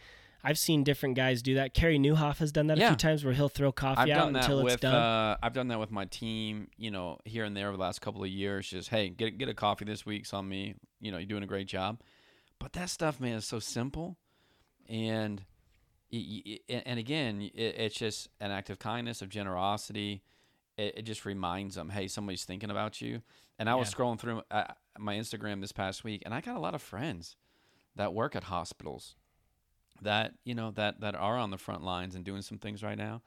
I've 0.45 0.59
seen 0.59 0.85
different 0.85 1.17
guys 1.17 1.41
do 1.43 1.55
that. 1.55 1.73
Carey 1.75 1.99
Nieuwhof 1.99 2.37
has 2.39 2.53
done 2.53 2.67
that 2.69 2.79
a 2.79 2.81
few 2.91 2.97
times 2.97 3.25
where 3.25 3.33
he'll 3.35 3.49
throw 3.49 3.73
coffee 3.73 4.03
I've 4.03 4.09
out 4.11 4.25
done 4.25 4.33
that 4.35 4.45
it's 4.59 4.65
with 4.65 4.81
done. 4.81 4.95
uh, 4.95 5.37
I've 5.43 5.55
done 5.55 5.69
that 5.69 5.81
with 5.81 5.91
my 5.91 6.05
team, 6.05 6.69
you 6.77 6.91
know, 6.91 7.19
here 7.25 7.45
and 7.45 7.57
there 7.57 7.69
over 7.69 7.77
the 7.77 7.83
last 7.83 8.01
couple 8.01 8.23
of 8.23 8.29
years. 8.29 8.69
Just 8.69 8.91
hey, 8.91 9.09
get 9.09 9.39
get 9.39 9.49
a 9.49 9.55
coffee 9.55 9.85
this 9.85 10.05
week's 10.05 10.33
on 10.35 10.49
me. 10.49 10.75
You 11.01 11.11
know, 11.13 11.19
you're 11.19 11.27
doing 11.27 11.43
a 11.43 11.47
great 11.47 11.67
job. 11.67 12.01
But 12.59 12.73
that 12.75 12.91
stuff, 12.91 13.21
man, 13.21 13.37
is 13.37 13.45
so 13.47 13.59
simple, 13.59 14.17
and 14.89 15.43
y- 16.13 16.43
y- 16.69 16.83
and 16.87 16.99
again, 16.99 17.41
it, 17.43 17.51
it's 17.79 17.97
just 17.97 18.29
an 18.41 18.51
act 18.51 18.71
of 18.71 18.79
kindness, 18.79 19.23
of 19.23 19.29
generosity. 19.29 20.23
It, 20.77 20.95
it 20.99 21.03
just 21.03 21.25
reminds 21.25 21.75
them, 21.77 21.91
hey, 21.91 22.09
somebody's 22.09 22.45
thinking 22.45 22.71
about 22.71 23.01
you. 23.01 23.23
And 23.59 23.71
I 23.71 23.75
was 23.77 23.95
scrolling 23.95 24.19
through 24.19 24.43
uh, 24.51 24.65
my 24.99 25.15
Instagram 25.17 25.61
this 25.61 25.73
past 25.73 26.03
week, 26.05 26.23
and 26.25 26.35
I 26.35 26.41
got 26.41 26.57
a 26.57 26.61
lot 26.61 26.75
of 26.75 26.83
friends 26.83 27.37
that 27.97 28.13
work 28.13 28.35
at 28.35 28.45
hospitals 28.45 29.15
that 30.03 30.35
you 30.45 30.55
know 30.55 30.71
that 30.73 31.01
that 31.01 31.15
are 31.15 31.37
on 31.37 31.51
the 31.51 31.59
front 31.59 31.83
lines 31.83 32.15
and 32.15 32.25
doing 32.25 32.43
some 32.43 32.59
things 32.59 32.83
right 32.83 32.99
now. 32.99 33.23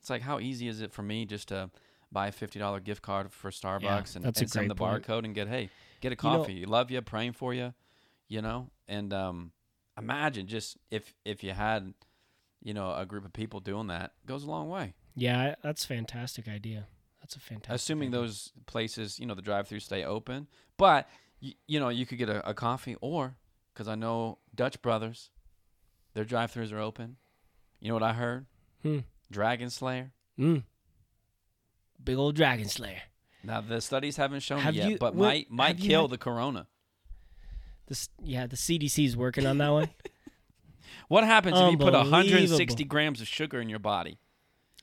It's 0.00 0.10
like 0.10 0.22
how 0.22 0.38
easy 0.40 0.68
is 0.68 0.80
it 0.80 0.92
for 0.92 1.02
me 1.02 1.24
just 1.26 1.48
to 1.48 1.70
buy 2.10 2.28
a 2.28 2.32
fifty 2.32 2.58
dollar 2.58 2.80
gift 2.80 3.02
card 3.02 3.32
for 3.32 3.50
Starbucks 3.50 4.16
and, 4.16 4.24
that's 4.24 4.40
a 4.40 4.44
and 4.44 4.50
send 4.50 4.70
the 4.70 4.74
point. 4.74 5.04
barcode 5.04 5.24
and 5.24 5.34
get 5.34 5.48
hey 5.48 5.68
get 6.00 6.12
a 6.12 6.16
You 6.22 6.30
know- 6.30 6.38
coffee. 6.38 6.64
Love 6.66 6.90
you, 6.90 7.00
praying 7.02 7.32
for 7.32 7.52
you, 7.54 7.74
you 8.28 8.42
know. 8.42 8.68
And 8.88 9.12
um, 9.12 9.52
imagine 9.98 10.46
just 10.46 10.76
if 10.90 11.14
if 11.24 11.42
you 11.44 11.52
had 11.52 11.94
you 12.62 12.74
know 12.74 12.94
a 12.94 13.04
group 13.06 13.24
of 13.24 13.32
people 13.32 13.60
doing 13.60 13.88
that 13.88 14.12
goes 14.26 14.44
a 14.44 14.50
long 14.50 14.68
way. 14.68 14.94
yeah, 15.14 15.54
that's 15.62 15.84
a 15.84 15.88
fantastic 15.88 16.48
idea. 16.48 16.86
That's 17.20 17.36
a 17.36 17.40
fantastic. 17.40 17.74
Assuming 17.76 18.08
idea. 18.08 18.20
those 18.20 18.52
places 18.66 19.18
you 19.20 19.26
know 19.26 19.34
the 19.34 19.42
drive 19.42 19.68
through 19.68 19.80
stay 19.80 20.04
open, 20.04 20.48
but 20.76 21.08
y- 21.42 21.54
you 21.68 21.78
know 21.80 21.88
you 21.88 22.04
could 22.06 22.18
get 22.18 22.28
a, 22.28 22.48
a 22.48 22.54
coffee 22.54 22.96
or 23.00 23.36
because 23.72 23.86
I 23.88 23.94
know 23.94 24.38
Dutch 24.54 24.82
Brothers, 24.82 25.30
their 26.14 26.24
drive 26.24 26.52
throughs 26.52 26.72
are 26.72 26.78
open. 26.80 27.16
You 27.80 27.88
know 27.88 27.94
what 27.94 28.02
I 28.02 28.12
heard? 28.12 28.46
Hmm. 28.82 28.98
Dragon 29.30 29.70
Slayer. 29.70 30.12
Mm. 30.38 30.62
Big 32.02 32.16
old 32.16 32.34
dragon 32.34 32.68
slayer. 32.68 33.02
Now 33.44 33.60
the 33.60 33.80
studies 33.80 34.16
haven't 34.16 34.40
shown 34.40 34.58
Have 34.60 34.74
it 34.74 34.78
yet, 34.78 34.90
you- 34.90 34.98
but 34.98 35.14
what- 35.14 35.26
might 35.26 35.50
might 35.50 35.78
kill 35.78 36.02
had- 36.02 36.10
the 36.10 36.18
corona. 36.18 36.66
This 37.86 38.08
yeah, 38.22 38.46
the 38.46 38.56
CDC's 38.56 39.16
working 39.16 39.46
on 39.46 39.58
that 39.58 39.68
one. 39.70 39.88
What 41.08 41.24
happens 41.24 41.58
if 41.58 41.70
you 41.72 41.76
put 41.78 41.92
160 41.92 42.84
grams 42.84 43.20
of 43.20 43.28
sugar 43.28 43.60
in 43.60 43.68
your 43.68 43.78
body? 43.78 44.18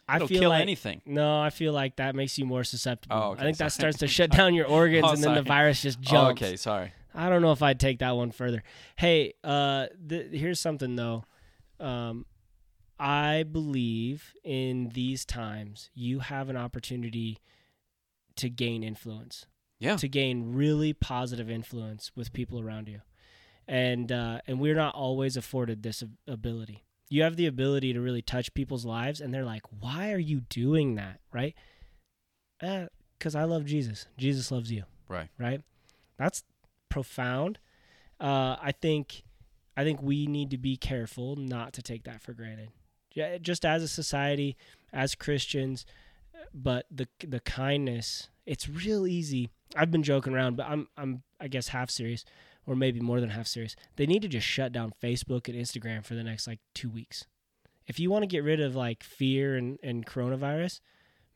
I 0.08 0.18
It'll 0.18 0.28
feel 0.28 0.42
kill 0.42 0.50
like 0.52 0.62
anything. 0.62 1.02
no, 1.06 1.40
I 1.42 1.50
feel 1.50 1.74
like 1.74 1.96
that 1.96 2.14
makes 2.16 2.38
you 2.38 2.46
more 2.46 2.64
susceptible. 2.64 3.16
Oh, 3.16 3.22
okay, 3.32 3.42
I 3.42 3.44
think 3.46 3.58
that 3.58 3.72
starts 3.72 3.98
to 4.00 4.08
shut 4.18 4.30
down 4.32 4.54
your 4.54 4.68
organs, 4.68 5.06
Oh, 5.08 5.12
and 5.14 5.24
then 5.24 5.34
the 5.36 5.42
virus 5.42 5.82
just 5.82 5.98
Oh, 6.00 6.12
jumps. 6.12 6.42
okay, 6.42 6.56
sorry. 6.56 6.94
I 7.20 7.30
don't 7.30 7.42
know 7.42 7.52
if 7.52 7.62
I'd 7.62 7.80
take 7.80 8.00
that 8.00 8.16
one 8.16 8.32
further. 8.32 8.64
Hey, 8.96 9.34
uh, 9.44 9.88
th- 10.08 10.32
here's 10.32 10.60
something 10.60 10.96
though. 10.96 11.26
Um, 11.80 12.26
I 12.98 13.44
believe 13.44 14.34
in 14.44 14.90
these 14.94 15.26
times 15.26 15.90
you 15.94 16.20
have 16.20 16.50
an 16.50 16.58
opportunity 16.58 17.40
to 18.38 18.50
gain 18.50 18.84
influence, 18.84 19.46
Yeah. 19.80 19.98
to 19.98 20.08
gain 20.08 20.54
really 20.54 20.94
positive 20.94 21.50
influence 21.50 22.12
with 22.16 22.32
people 22.34 22.60
around 22.60 22.88
you, 22.88 23.02
and 23.68 24.12
uh, 24.12 24.40
and 24.48 24.60
we're 24.60 24.76
not 24.76 24.96
always 24.96 25.36
afforded 25.38 25.84
this 25.84 26.04
ability. 26.28 26.84
You 27.10 27.24
have 27.24 27.36
the 27.38 27.48
ability 27.48 27.92
to 27.94 28.00
really 28.02 28.22
touch 28.22 28.54
people's 28.54 28.86
lives, 28.86 29.20
and 29.20 29.34
they're 29.34 29.46
like, 29.46 29.64
"Why 29.82 30.12
are 30.14 30.20
you 30.20 30.42
doing 30.42 30.96
that?" 30.96 31.20
Right? 31.34 31.56
Because 32.60 33.36
I 33.36 33.44
love 33.44 33.66
Jesus. 33.66 34.08
Jesus 34.18 34.52
loves 34.52 34.72
you 34.72 34.84
Right. 35.08 35.30
right? 35.38 35.62
That's 36.18 36.44
profound. 36.90 37.60
Uh, 38.20 38.58
I 38.62 38.72
think 38.72 39.24
I 39.78 39.84
think 39.84 40.02
we 40.02 40.28
need 40.28 40.50
to 40.52 40.58
be 40.58 40.76
careful 40.76 41.36
not 41.36 41.74
to 41.74 41.82
take 41.82 42.04
that 42.04 42.22
for 42.22 42.34
granted. 42.34 42.70
Just 43.42 43.66
as 43.66 43.82
a 43.82 43.88
society, 43.88 44.58
as 44.94 45.16
Christians, 45.16 45.86
but 46.54 46.86
the 46.92 47.08
the 47.26 47.40
kindness, 47.40 48.30
it's 48.46 48.70
real 48.70 49.08
easy. 49.08 49.50
I've 49.76 49.92
been 49.92 50.04
joking 50.04 50.34
around, 50.34 50.58
but 50.58 50.68
I'm 50.68 50.88
I'm 50.98 51.24
I 51.40 51.48
guess 51.48 51.70
half 51.70 51.90
serious 51.90 52.26
or 52.66 52.76
maybe 52.76 53.00
more 53.00 53.20
than 53.20 53.30
half 53.30 53.48
serious. 53.48 53.76
They 53.96 54.06
need 54.06 54.22
to 54.22 54.28
just 54.28 54.46
shut 54.46 54.72
down 54.72 54.94
Facebook 55.02 55.48
and 55.48 55.58
Instagram 55.58 56.06
for 56.06 56.14
the 56.14 56.24
next 56.24 56.46
like 56.46 56.60
2 56.76 56.90
weeks. 56.90 57.26
If 57.88 58.00
you 58.00 58.12
want 58.12 58.24
to 58.24 58.28
get 58.28 58.44
rid 58.44 58.62
of 58.62 58.76
like 58.76 59.02
fear 59.02 59.56
and 59.56 59.80
and 59.82 60.06
coronavirus, 60.06 60.82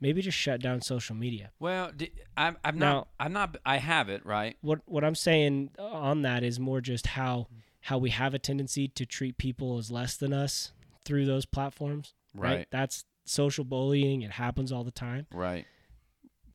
maybe 0.03 0.21
just 0.21 0.37
shut 0.37 0.61
down 0.61 0.81
social 0.81 1.15
media. 1.15 1.49
Well, 1.59 1.91
d- 1.95 2.11
I'm 2.37 2.57
I'm 2.63 2.77
Now- 2.77 2.93
not 2.93 3.07
I'm 3.19 3.33
not 3.33 3.57
I 3.65 3.77
have 3.77 4.09
it 4.09 4.23
right. 4.25 4.55
what 4.61 4.81
what 4.85 5.03
I'm 5.03 5.15
saying 5.15 5.71
on 5.79 6.21
that 6.21 6.43
is 6.43 6.59
more 6.59 6.79
just 6.81 7.07
how 7.07 7.47
how 7.81 7.97
we 7.97 8.11
have 8.11 8.33
a 8.35 8.39
tendency 8.39 8.87
to 8.89 9.05
treat 9.05 9.37
people 9.37 9.77
as 9.79 9.89
less 9.89 10.15
than 10.17 10.31
us 10.33 10.71
through 11.05 11.25
those 11.25 11.45
platforms. 11.45 12.13
Right. 12.35 12.55
Right. 12.57 12.67
That's 12.71 13.05
social 13.25 13.63
bullying. 13.63 14.21
It 14.21 14.31
happens 14.31 14.71
all 14.71 14.83
the 14.83 14.91
time. 14.91 15.25
Right. 15.33 15.65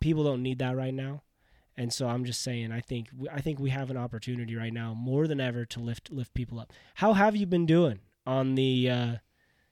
People 0.01 0.23
don't 0.25 0.43
need 0.43 0.59
that 0.61 0.77
right 0.77 0.95
now. 0.95 1.23
And 1.77 1.93
so 1.93 2.09
I'm 2.09 2.25
just 2.25 2.43
saying, 2.43 2.73
I 2.73 2.81
think 2.81 3.09
I 3.33 3.41
think 3.41 3.59
we 3.61 3.71
have 3.71 3.91
an 3.91 3.97
opportunity 3.97 4.57
right 4.57 4.73
now 4.73 4.95
more 4.95 5.27
than 5.29 5.41
ever 5.41 5.65
to 5.67 5.81
lift 5.81 6.11
lift 6.11 6.35
people 6.35 6.59
up. 6.61 6.73
How 6.97 7.13
have 7.13 7.37
you 7.37 7.47
been 7.47 7.67
doing 7.67 8.01
on 8.27 8.55
the 8.57 8.91
uh, 8.91 9.13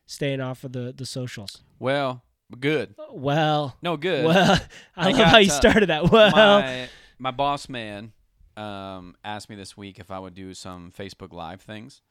staying 0.06 0.40
off 0.40 0.62
of 0.64 0.72
the 0.72 0.92
the 0.96 1.06
socials? 1.06 1.62
Well, 1.80 2.22
good. 2.58 2.94
Well, 3.10 3.76
No, 3.82 3.96
good. 3.96 4.24
well, 4.24 4.60
I, 4.96 5.08
I 5.08 5.12
love 5.12 5.28
how 5.28 5.38
you 5.38 5.50
uh, 5.50 5.54
started 5.54 5.88
that. 5.88 6.10
Well, 6.10 6.30
my 6.30 6.88
my 7.18 7.30
boss 7.30 7.68
man 7.68 8.12
um, 8.56 9.16
asked 9.24 9.48
me 9.48 9.56
this 9.56 9.76
week 9.76 9.98
if 9.98 10.10
I 10.10 10.18
would 10.18 10.34
do 10.34 10.54
some 10.54 10.92
Facebook 10.96 11.32
Live 11.32 11.60
things. 11.60 12.02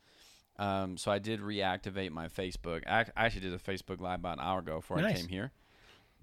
Um, 0.57 0.97
so 0.97 1.11
I 1.11 1.19
did 1.19 1.41
reactivate 1.41 2.11
my 2.11 2.27
Facebook. 2.27 2.83
I 2.87 3.05
I 3.15 3.25
actually 3.25 3.41
did 3.41 3.53
a 3.53 3.59
Facebook 3.59 3.99
Live 3.99 4.19
about 4.19 4.39
an 4.39 4.43
hour 4.43 4.59
ago 4.59 4.77
before 4.77 4.99
I 4.99 5.13
came 5.13 5.27
here, 5.27 5.51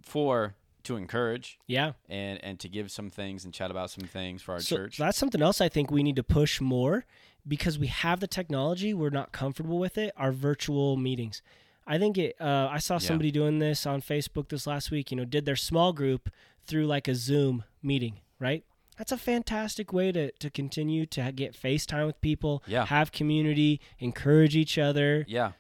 for 0.01 0.55
to 0.85 0.97
encourage 0.97 1.59
yeah. 1.67 1.93
and 2.09 2.43
and 2.43 2.59
to 2.61 2.69
give 2.69 2.91
some 2.91 3.11
things 3.11 3.45
and 3.45 3.55
chat 3.55 3.71
about 3.71 3.91
some 3.91 4.05
things 4.05 4.43
for 4.43 4.53
our 4.53 4.61
so 4.61 4.77
church. 4.77 4.99
that's 4.99 5.17
something 5.17 5.41
else 5.41 5.61
I 5.61 5.69
think 5.69 5.91
we 5.91 6.03
need 6.03 6.17
to 6.17 6.25
push 6.25 6.61
more 6.61 7.05
because 7.47 7.79
we 7.79 7.87
have 7.89 8.21
the 8.21 8.27
technology. 8.27 8.95
We're 8.95 9.11
not 9.11 9.33
comfortable 9.33 9.79
with 9.79 9.99
it. 9.99 10.13
Our 10.17 10.33
virtual 10.33 10.97
meetings. 10.97 11.43
I 11.87 11.99
think 11.99 12.17
it. 12.19 12.37
Uh, 12.41 12.69
I 12.71 12.79
saw 12.79 12.95
Yeah. 12.95 12.99
somebody 13.09 13.31
doing 13.31 13.59
this 13.59 13.87
on 13.87 14.01
Facebook 14.03 14.49
this 14.49 14.67
last 14.67 14.91
week. 14.91 15.11
You 15.11 15.17
know, 15.17 15.25
did 15.25 15.45
their 15.45 15.57
small 15.57 15.93
group 15.93 16.31
through 16.65 16.87
like 16.87 17.09
a 17.09 17.15
Zoom 17.15 17.65
meeting. 17.83 18.21
Right. 18.39 18.65
That's 18.99 19.11
a 19.13 19.17
fantastic 19.19 19.93
way 19.93 20.13
to 20.13 20.31
to 20.33 20.51
continue 20.51 21.07
to 21.07 21.33
get 21.33 21.55
FaceTime 21.55 22.07
with 22.07 22.21
people. 22.21 22.63
Yeah. 22.67 22.87
Have 22.87 23.11
community. 23.11 23.81
Encourage 23.99 24.55
each 24.57 24.79
other. 24.79 25.25
yeah, 25.29 25.53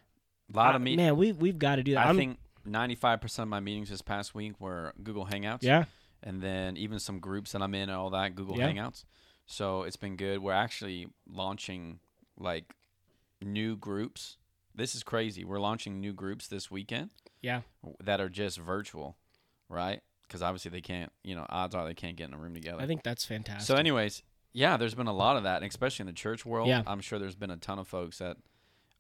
a 0.53 0.57
lot 0.57 0.77
of 0.77 0.83
me. 0.83 0.97
Man, 0.97 1.17
we 1.17 1.33
we've 1.33 1.59
got 1.59 1.77
to 1.77 1.83
do 1.83 1.95
that. 1.95 2.05
I 2.05 2.09
I'm- 2.09 2.17
think 2.17 2.39
ninety 2.65 2.95
five 2.95 3.21
percent 3.21 3.45
of 3.45 3.49
my 3.49 3.61
meetings 3.61 3.89
this 3.91 4.03
past 4.03 4.35
week 4.35 4.61
were 4.61 4.93
Google 5.03 5.27
Hangouts. 5.27 5.63
Yeah. 5.63 5.85
and 6.25 6.41
then 6.41 6.77
even 6.77 7.01
some 7.01 7.19
groups 7.19 7.51
that 7.51 7.61
I'm 7.63 7.75
in 7.75 7.89
and 7.89 7.99
all 7.99 8.11
that 8.11 8.37
Google 8.37 8.57
Yeah. 8.57 8.71
Hangouts. 8.71 9.05
So 9.47 9.83
it's 9.83 9.97
been 9.97 10.15
good. 10.17 10.39
We're 10.41 10.53
actually 10.53 11.09
launching 11.29 11.99
like 12.39 12.73
new 13.41 13.77
groups. 13.77 14.37
This 14.75 14.95
is 14.95 15.03
crazy. 15.03 15.45
We're 15.45 15.61
launching 15.61 16.01
new 16.01 16.13
groups 16.13 16.49
this 16.49 16.71
weekend 16.71 17.11
Yeah. 17.41 17.63
that 18.03 18.21
are 18.21 18.29
just 18.29 18.59
virtual, 18.59 19.17
right? 19.69 20.01
Because 20.23 20.43
obviously 20.43 20.71
they 20.71 20.81
can't, 20.81 21.13
you 21.23 21.35
know, 21.35 21.45
odds 21.51 21.75
are 21.75 21.85
they 21.87 21.95
can't 21.95 22.17
get 22.17 22.29
in 22.29 22.35
a 22.35 22.39
room 22.39 22.55
together. 22.55 22.81
I 22.83 22.87
think 22.87 23.03
that's 23.03 23.25
fantastic. 23.25 23.67
so, 23.67 23.75
anyways, 23.79 24.23
yeah, 24.55 24.77
there's 24.77 24.95
been 24.95 25.07
a 25.09 25.13
lot 25.13 25.37
of 25.37 25.43
that, 25.43 25.63
and 25.63 25.71
especially 25.71 26.05
in 26.05 26.07
the 26.07 26.13
church 26.13 26.47
world. 26.47 26.69
Yeah. 26.69 26.83
I'm 26.87 27.01
sure 27.01 27.19
there's 27.19 27.35
been 27.37 27.51
a 27.51 27.57
ton 27.57 27.79
of 27.79 27.87
folks 27.89 28.19
that 28.19 28.37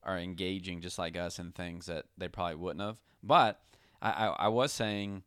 are 0.02 0.18
engaging 0.18 0.80
just 0.80 0.98
like 0.98 1.16
us 1.16 1.38
in 1.38 1.52
things 1.52 1.86
that 1.86 2.04
they 2.18 2.28
probably 2.28 2.56
wouldn't 2.56 2.80
have. 2.84 2.96
But 3.22 3.60
I, 4.02 4.10
I, 4.10 4.26
I 4.26 4.48
was 4.48 4.72
saying 4.72 5.22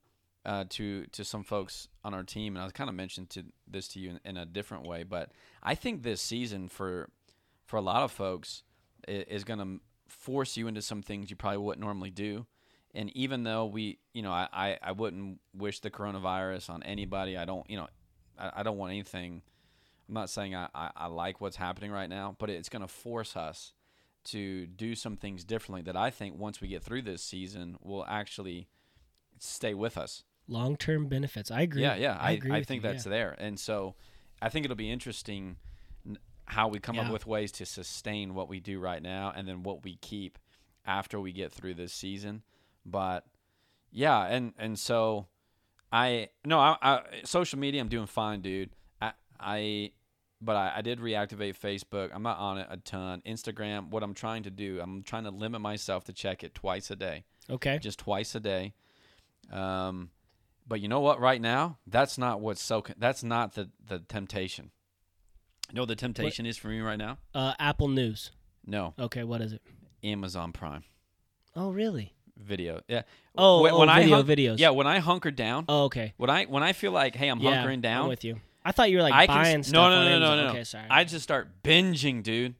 uh, 0.45 0.65
to 0.69 1.05
to 1.07 1.23
some 1.23 1.43
folks 1.43 1.87
on 2.03 2.13
our 2.13 2.23
team, 2.23 2.55
and 2.55 2.61
I 2.61 2.65
was 2.65 2.73
kind 2.73 2.89
of 2.89 2.95
mentioned 2.95 3.29
to 3.31 3.45
this 3.67 3.87
to 3.89 3.99
you 3.99 4.11
in, 4.11 4.19
in 4.25 4.37
a 4.37 4.45
different 4.45 4.85
way, 4.85 5.01
but 5.03 5.31
I 5.63 5.73
think 5.75 6.03
this 6.03 6.21
season 6.21 6.67
for 6.69 7.09
for 7.65 7.77
a 7.77 7.81
lot 7.81 8.03
of 8.03 8.11
folks 8.11 8.61
i- 9.07 9.11
is 9.27 9.43
going 9.43 9.59
to 9.59 9.79
force 10.19 10.57
you 10.57 10.67
into 10.67 10.81
some 10.81 11.01
things 11.01 11.29
you 11.29 11.35
probably 11.35 11.59
wouldn't 11.59 11.83
normally 11.83 12.11
do. 12.11 12.45
And 12.93 13.15
even 13.15 13.43
though 13.43 13.65
we, 13.65 13.99
you 14.13 14.21
know, 14.21 14.31
I, 14.31 14.47
I, 14.53 14.77
I 14.81 14.91
wouldn't 14.93 15.39
wish 15.53 15.81
the 15.81 15.91
coronavirus 15.91 16.69
on 16.69 16.83
anybody. 16.83 17.37
I 17.37 17.45
don't, 17.45 17.69
you 17.69 17.77
know, 17.77 17.87
I, 18.39 18.51
I 18.57 18.63
don't 18.63 18.77
want 18.77 18.91
anything. 18.91 19.41
I'm 20.07 20.13
not 20.13 20.29
saying 20.29 20.55
I, 20.55 20.69
I, 20.73 20.91
I 20.95 21.07
like 21.07 21.41
what's 21.41 21.57
happening 21.57 21.91
right 21.91 22.09
now, 22.09 22.35
but 22.39 22.49
it's 22.49 22.69
going 22.69 22.83
to 22.83 22.87
force 22.87 23.35
us 23.35 23.73
to 24.25 24.65
do 24.65 24.95
some 24.95 25.17
things 25.17 25.43
differently 25.43 25.81
that 25.83 25.95
I 25.95 26.09
think 26.09 26.39
once 26.39 26.61
we 26.61 26.67
get 26.67 26.83
through 26.83 27.03
this 27.03 27.21
season 27.21 27.77
will 27.81 28.05
actually 28.07 28.67
stay 29.39 29.73
with 29.73 29.97
us. 29.97 30.23
long 30.47 30.77
term 30.77 31.07
benefits. 31.07 31.51
I 31.51 31.61
agree. 31.61 31.81
Yeah, 31.81 31.95
yeah, 31.95 32.17
I, 32.19 32.29
I, 32.29 32.31
agree 32.31 32.51
I 32.53 32.63
think 32.63 32.83
you, 32.83 32.89
that's 32.89 33.05
yeah. 33.05 33.11
there, 33.11 33.35
and 33.37 33.59
so 33.59 33.95
I 34.41 34.49
think 34.49 34.65
it'll 34.65 34.75
be 34.77 34.91
interesting. 34.91 35.57
How 36.45 36.67
we 36.67 36.79
come 36.79 36.95
Yeah. 36.95 37.03
up 37.03 37.11
with 37.11 37.25
ways 37.25 37.51
to 37.53 37.65
sustain 37.65 38.33
what 38.35 38.47
we 38.49 38.59
do 38.59 38.79
right 38.79 39.01
now 39.01 39.33
and 39.35 39.47
then 39.47 39.63
what 39.63 39.83
we 39.83 39.95
keep 39.97 40.37
after 40.85 41.19
we 41.19 41.31
get 41.31 41.51
through 41.51 41.73
this 41.75 41.93
season. 41.93 42.43
But 42.85 43.25
yeah, 43.91 44.25
and 44.25 44.53
and 44.57 44.77
so 44.77 45.27
I 45.91 46.29
no, 46.45 46.59
I, 46.59 46.77
I 46.81 47.01
social 47.23 47.57
media 47.59 47.81
I'm 47.81 47.87
doing 47.89 48.05
fine, 48.07 48.41
dude. 48.41 48.69
I 49.01 49.13
I 49.39 49.91
but 50.41 50.55
I, 50.55 50.73
I 50.77 50.81
did 50.81 50.99
reactivate 50.99 51.57
Facebook. 51.57 52.11
I'm 52.13 52.21
not 52.21 52.37
on 52.37 52.57
it 52.59 52.67
a 52.69 52.77
ton. 52.77 53.21
Instagram, 53.25 53.89
what 53.89 54.03
I'm 54.03 54.13
trying 54.13 54.43
to 54.43 54.51
do, 54.51 54.79
I'm 54.81 55.01
trying 55.01 55.23
to 55.23 55.31
limit 55.31 55.61
myself 55.61 56.03
to 56.05 56.13
check 56.13 56.43
it 56.43 56.53
twice 56.53 56.91
a 56.91 56.95
day 56.95 57.23
Okay. 57.49 57.79
just 57.79 57.99
twice 57.99 58.35
a 58.35 58.39
day. 58.39 58.73
Um, 59.51 60.09
but 60.67 60.81
you 60.81 60.87
know 60.87 60.99
what? 60.99 61.19
Right 61.19 61.41
now, 61.41 61.77
that's 61.87 62.17
not 62.17 62.41
what's 62.41 62.61
so. 62.61 62.83
That's 62.97 63.23
not 63.23 63.53
the 63.53 63.69
the 63.85 63.99
temptation. 63.99 64.71
You 65.69 65.75
know 65.75 65.81
what 65.81 65.89
the 65.89 65.95
temptation 65.95 66.45
is 66.45 66.57
for 66.57 66.67
me 66.67 66.79
right 66.79 66.97
now? 66.97 67.17
Uh, 67.33 67.53
Apple 67.59 67.87
News. 67.87 68.31
No, 68.67 68.93
Okay, 68.99 69.23
what 69.23 69.41
is 69.41 69.53
it? 69.53 69.61
Amazon 70.03 70.51
Prime 70.51 70.83
Oh, 71.55 71.71
really? 71.71 72.13
Video. 72.37 72.81
Yeah. 72.87 73.03
Oh, 73.37 73.61
When- 73.61 73.73
oh 73.73 73.79
when 73.79 73.89
I 73.89 74.01
video 74.03 74.23
videos. 74.23 74.59
Yeah, 74.59 74.71
when 74.71 74.87
I 74.87 74.99
hunker 74.99 75.31
down, 75.31 75.65
Oh, 75.69 75.83
okay. 75.85 76.13
when 76.17 76.29
I 76.29 76.45
when 76.45 76.63
I 76.63 76.73
feel 76.73 76.91
like, 76.91 77.15
hey, 77.15 77.27
I'm 77.29 77.39
yeah, 77.39 77.63
hunkering 77.63 77.73
I'm 77.75 77.81
down, 77.81 78.07
with 78.09 78.23
you. 78.23 78.41
I 78.63 78.71
thought 78.71 78.89
you 78.91 78.97
were 78.97 79.03
like 79.03 79.13
I 79.13 79.27
can 79.27 79.37
s- 79.37 79.43
buying 79.45 79.57
no, 79.57 79.61
stuff. 79.61 79.73
no, 79.73 79.81
on 79.83 79.89
no, 79.91 80.03
no, 80.03 80.15
Amazon. 80.15 80.37
no, 80.37 80.43
no. 80.45 80.49
Okay, 80.49 80.63
sorry. 80.63 80.87
I 80.89 81.03
just 81.03 81.23
start 81.23 81.63
binging, 81.63 82.23
dude. 82.23 82.55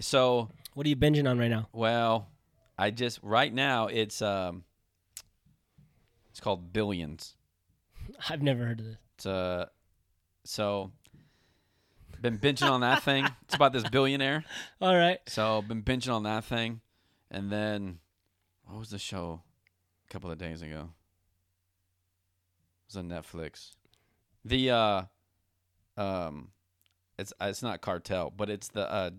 So 0.00 0.48
what 0.74 0.84
are 0.84 0.88
you 0.88 0.96
binging 0.96 1.28
on 1.30 1.38
right 1.38 1.50
now? 1.50 1.68
well, 1.72 2.28
I 2.78 2.90
just 2.90 3.20
right 3.22 3.52
now 3.52 3.86
it's 3.86 4.20
um, 4.20 4.64
it's 6.30 6.40
called 6.40 6.72
Billions. 6.72 7.36
I've 8.28 8.42
never 8.42 8.64
heard 8.66 8.80
of 8.80 8.86
this. 8.86 8.96
It's 9.16 9.26
uh, 9.26 9.66
so 10.44 10.90
been 12.22 12.38
binging 12.38 12.70
on 12.70 12.80
that 12.80 13.02
thing. 13.02 13.26
It's 13.44 13.54
about 13.54 13.72
this 13.72 13.86
billionaire. 13.90 14.44
All 14.80 14.96
right. 14.96 15.18
So 15.26 15.60
been 15.62 15.82
binging 15.82 16.12
on 16.14 16.22
that 16.22 16.44
thing, 16.44 16.80
and 17.30 17.50
then 17.50 17.98
what 18.64 18.78
was 18.78 18.90
the 18.90 18.98
show 18.98 19.42
a 20.08 20.12
couple 20.12 20.30
of 20.30 20.38
days 20.38 20.62
ago? 20.62 20.90
It 22.88 22.88
was 22.88 22.96
on 22.96 23.08
Netflix. 23.08 23.72
The 24.44 24.70
uh, 24.70 25.02
um, 25.96 26.48
it's 27.18 27.32
uh, 27.40 27.46
it's 27.46 27.62
not 27.62 27.80
cartel, 27.80 28.32
but 28.34 28.48
it's 28.48 28.68
the 28.68 28.90
uh, 28.90 29.10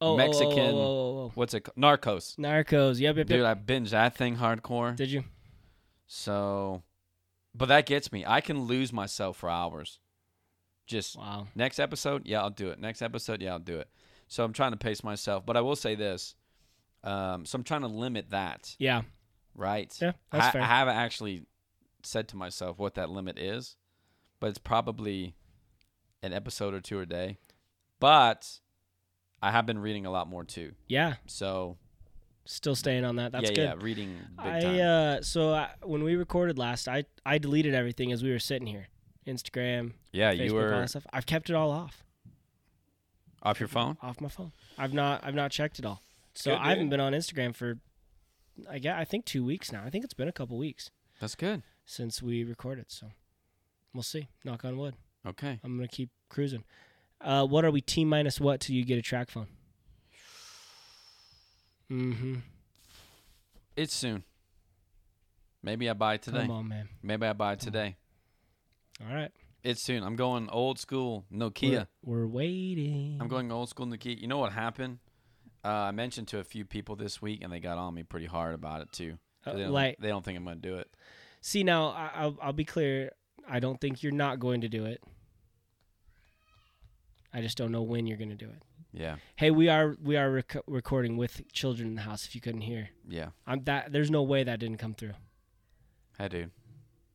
Oh, 0.00 0.08
oh, 0.08 0.12
oh, 0.14 0.16
Mexican- 0.16 0.74
Oh, 0.74 0.78
oh, 0.78 1.18
oh, 1.26 1.32
what's 1.34 1.54
it? 1.54 1.60
ca- 1.60 1.72
Narcos. 1.78 2.36
Narcos. 2.36 2.98
Yep, 3.00 3.16
yep, 3.16 3.26
Dude, 3.26 3.38
yep. 3.40 3.46
I 3.46 3.54
binged 3.58 3.90
that 3.90 4.14
thing 4.16 4.36
hardcore. 4.36 4.94
Did 4.96 5.10
you? 5.10 5.24
So, 6.06 6.82
but 7.54 7.66
that 7.66 7.86
gets 7.86 8.12
me. 8.12 8.24
I 8.26 8.40
can 8.42 8.62
lose 8.64 8.92
myself 8.92 9.38
for 9.38 9.48
hours. 9.48 10.00
Just 10.86 11.16
Wow. 11.16 11.46
Next 11.54 11.78
episode, 11.78 12.26
yeah, 12.26 12.40
I'll 12.42 12.50
do 12.50 12.68
it. 12.70 12.78
Next 12.78 13.02
episode, 13.02 13.40
yeah, 13.42 13.52
I'll 13.52 13.58
do 13.58 13.78
it. 13.78 13.88
So 14.28 14.44
I'm 14.44 14.52
trying 14.52 14.72
to 14.72 14.76
pace 14.78 15.02
myself, 15.04 15.44
but 15.46 15.56
I 15.56 15.60
will 15.60 15.76
say 15.76 15.94
this. 15.94 16.34
Um, 17.02 17.44
so 17.46 17.56
I'm 17.56 17.64
trying 17.64 17.82
to 17.82 17.88
limit 17.88 18.30
that, 18.30 18.74
Yeah. 18.78 19.02
right? 19.54 19.94
Yeah, 20.00 20.12
that's 20.32 20.46
I, 20.46 20.50
fair. 20.52 20.62
I 20.62 20.66
haven't 20.66 20.96
actually 20.96 21.44
said 22.02 22.28
to 22.28 22.36
myself 22.36 22.78
what 22.78 22.94
that 22.94 23.10
limit 23.10 23.38
is, 23.38 23.76
but 24.40 24.48
it's 24.48 24.58
probably 24.58 25.34
an 26.22 26.32
episode 26.32 26.72
or 26.74 26.80
two 26.80 27.00
a 27.00 27.06
day. 27.06 27.36
But 28.00 28.60
I 29.42 29.50
have 29.50 29.66
been 29.66 29.78
reading 29.78 30.06
a 30.06 30.10
lot 30.10 30.28
more 30.28 30.44
too. 30.44 30.72
yeah. 30.88 31.14
So 31.26 31.76
Still 32.46 32.74
staying 32.74 33.06
on 33.06 33.16
that. 33.16 33.32
That's 33.32 33.50
yeah, 33.50 33.56
good. 33.56 33.62
yeah, 33.62 33.74
reading 33.84 34.18
big 34.36 34.46
I 34.46 34.80
uh 34.80 35.22
so 35.22 35.54
I, 35.54 35.70
when 35.82 36.02
we 36.04 36.14
recorded 36.14 36.58
last, 36.58 36.88
I 36.88 37.04
I 37.24 37.38
deleted 37.38 37.74
everything 37.74 38.12
as 38.12 38.22
we 38.22 38.30
were 38.30 38.38
sitting 38.38 38.66
here. 38.66 38.88
Instagram, 39.26 39.92
yeah, 40.12 40.32
Facebook, 40.32 40.44
you 40.44 40.50
all 40.50 40.56
were 40.62 40.70
that 40.70 40.90
stuff. 40.90 41.06
I've 41.12 41.26
kept 41.26 41.50
it 41.50 41.56
all 41.56 41.70
off. 41.70 42.02
off 43.42 43.58
your 43.60 43.68
phone. 43.68 43.96
Off 44.02 44.20
my 44.20 44.28
phone. 44.28 44.52
I've 44.78 44.92
not 44.94 45.22
I've 45.24 45.34
not 45.34 45.50
checked 45.50 45.78
it 45.78 45.84
all. 45.86 46.00
So 46.34 46.50
Good, 46.50 46.60
I 46.60 46.70
haven't 46.70 46.88
been 46.90 47.00
on 47.00 47.12
Instagram 47.12 47.54
for 47.54 47.78
I 48.70 48.78
guess, 48.78 48.94
I 48.96 49.04
think 49.04 49.24
2 49.24 49.44
weeks 49.44 49.72
now. 49.72 49.82
I 49.84 49.90
think 49.90 50.04
it's 50.04 50.14
been 50.14 50.28
a 50.28 50.32
couple 50.32 50.56
weeks 50.58 50.90
That's 51.20 51.34
good. 51.34 51.62
since 51.86 52.22
we 52.22 52.44
recorded, 52.44 52.86
so 52.88 53.08
we'll 53.92 54.02
see. 54.04 54.28
Knock 54.44 54.64
on 54.64 54.76
wood. 54.78 54.94
Okay. 55.26 55.58
I'm 55.64 55.76
going 55.76 55.88
to 55.88 55.94
keep 55.94 56.10
cruising. 56.28 56.64
Uh 57.20 57.46
what 57.46 57.64
are 57.64 57.70
we 57.70 57.80
T 57.80 58.04
minus 58.04 58.40
what 58.40 58.60
till 58.60 58.76
you 58.76 58.84
get 58.84 58.98
a 58.98 59.02
TracFone? 59.02 59.46
Mm 61.90 62.14
Mhm. 62.14 62.42
It's 63.76 63.94
soon. 63.94 64.24
Maybe 65.62 65.88
I 65.88 65.94
buy 65.94 66.14
it 66.14 66.22
today. 66.22 66.40
Come 66.42 66.50
on, 66.50 66.68
man. 66.68 66.88
Maybe 67.02 67.26
I 67.26 67.32
buy 67.32 67.54
it 67.54 67.60
today. 67.60 67.96
All 69.00 69.14
right. 69.14 69.30
It's 69.62 69.82
soon. 69.84 70.02
I'm 70.02 70.16
going 70.16 70.48
old 70.50 70.78
school 70.78 71.24
Nokia. 71.32 71.86
We're, 72.04 72.20
we're 72.20 72.26
waiting. 72.26 73.18
I'm 73.20 73.28
going 73.28 73.50
old 73.50 73.68
school 73.70 73.86
Nokia. 73.86 74.20
You 74.20 74.28
know 74.28 74.38
what 74.38 74.52
happened? 74.52 74.98
Uh, 75.64 75.68
I 75.68 75.90
mentioned 75.92 76.28
to 76.28 76.38
a 76.38 76.44
few 76.44 76.64
people 76.66 76.94
this 76.94 77.22
week, 77.22 77.40
and 77.42 77.50
they 77.52 77.60
got 77.60 77.78
on 77.78 77.94
me 77.94 78.02
pretty 78.02 78.26
hard 78.26 78.54
about 78.54 78.82
it 78.82 78.92
too. 78.92 79.18
Uh, 79.46 79.54
They 79.54 79.60
don't, 79.62 79.72
like 79.72 79.96
they 79.98 80.08
don't 80.08 80.22
think 80.24 80.36
I'm 80.38 80.44
going 80.44 80.60
to 80.60 80.68
do 80.68 80.76
it. 80.76 80.88
See 81.40 81.64
now, 81.64 81.88
I, 81.88 82.10
I'll 82.14 82.38
I'll 82.42 82.52
be 82.52 82.64
clear. 82.66 83.10
I 83.48 83.60
don't 83.60 83.80
think 83.80 84.02
you're 84.02 84.12
not 84.12 84.38
going 84.40 84.60
to 84.62 84.68
do 84.68 84.84
it. 84.84 85.02
I 87.32 87.40
just 87.40 87.56
don't 87.58 87.72
know 87.72 87.82
when 87.82 88.06
you're 88.06 88.16
going 88.18 88.30
to 88.30 88.36
do 88.36 88.46
it. 88.48 88.62
Yeah, 88.92 89.16
Hey, 89.34 89.50
we 89.50 89.68
are 89.68 89.96
we 90.00 90.16
are 90.16 90.30
rec- 90.30 90.62
recording 90.68 91.16
with 91.16 91.42
children 91.52 91.88
in 91.88 91.94
the 91.96 92.02
house. 92.02 92.26
If 92.26 92.34
you 92.36 92.40
couldn't 92.40 92.60
hear, 92.60 92.90
yeah. 93.08 93.30
I'm 93.46 93.64
that. 93.64 93.90
There's 93.90 94.10
no 94.10 94.22
way 94.22 94.44
that 94.44 94.60
didn't 94.60 94.76
come 94.78 94.94
through. 94.94 95.14
Hey, 96.16 96.28
dude. 96.28 96.50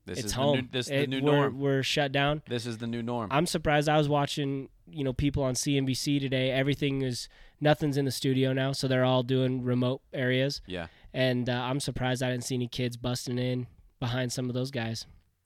This 0.10 0.18
it's 0.20 0.26
is 0.28 0.32
home. 0.34 0.56
the 0.56 0.62
new, 0.64 0.68
this 0.72 0.86
is 0.88 0.92
It- 0.92 1.00
the 1.02 1.08
new 1.08 1.22
we're, 1.26 1.32
norm. 1.36 1.60
We're 1.60 1.84
shut 1.84 2.12
down. 2.12 2.42
This 2.48 2.66
is 2.66 2.78
the 2.80 2.88
new 2.88 3.02
norm. 3.04 3.30
I'm 3.32 3.46
surprised. 3.46 3.88
I 3.88 3.98
was 3.98 4.10
watching, 4.10 4.70
you 4.90 5.04
know, 5.04 5.14
people 5.14 5.44
on 5.44 5.54
CNBC 5.56 6.20
today. 6.20 6.52
Everything 6.52 7.02
is 7.02 7.30
nothing's 7.62 7.96
in 7.98 8.06
the 8.06 8.12
studio 8.12 8.52
now, 8.54 8.72
so 8.72 8.88
they're 8.88 9.06
all 9.06 9.24
doing 9.24 9.64
remote 9.64 10.02
areas. 10.14 10.62
yeah, 10.66 10.88
And 11.14 11.50
uh, 11.50 11.54
I'm 11.54 11.80
surprised 11.80 12.24
I 12.24 12.32
didn't 12.32 12.46
see 12.46 12.56
any 12.56 12.68
kids 12.68 12.98
busting 12.98 13.38
in 13.38 13.68
behind 14.00 14.32
some 14.32 14.50
of 14.50 14.56
those 14.56 14.72
guys. 14.72 15.06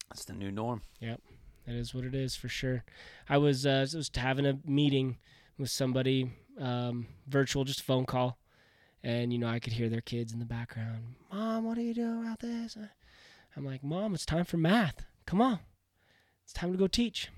that's 0.10 0.26
the 0.26 0.34
new 0.34 0.52
norm. 0.52 0.82
Yep. 1.00 1.22
that 1.66 1.76
is 1.76 1.94
what 1.96 2.04
it 2.06 2.14
is 2.16 2.36
for 2.36 2.48
sure. 2.50 2.84
I 3.28 3.38
was 3.38 3.66
uh, 3.66 3.86
I 3.94 3.98
was 3.98 4.12
having 4.16 4.46
a 4.46 4.60
meeting 4.66 5.18
with 5.58 5.70
somebody, 5.72 6.32
um, 6.60 7.08
virtual, 7.28 7.64
just 7.64 7.80
a 7.82 7.84
phone 7.84 8.06
call, 8.06 8.38
and 9.04 9.34
you 9.34 9.40
know 9.40 9.48
I 9.48 9.60
could 9.60 9.74
hear 9.74 9.90
their 9.90 10.02
kids 10.02 10.34
in 10.34 10.40
the 10.40 10.46
background. 10.46 11.16
Mom, 11.32 11.64
what 11.66 11.78
are 11.78 11.82
you 11.82 11.94
doing 11.94 12.22
about 12.22 12.40
this? 12.40 12.78
I'm 13.56 13.66
like, 13.66 13.84
Mom, 13.84 14.14
it's 14.14 14.26
time 14.26 14.46
for 14.46 14.58
math. 14.58 15.06
Come 15.26 15.42
on, 15.42 15.60
it's 16.44 16.54
time 16.54 16.72
to 16.72 16.78
go 16.78 16.88
teach. 16.88 17.30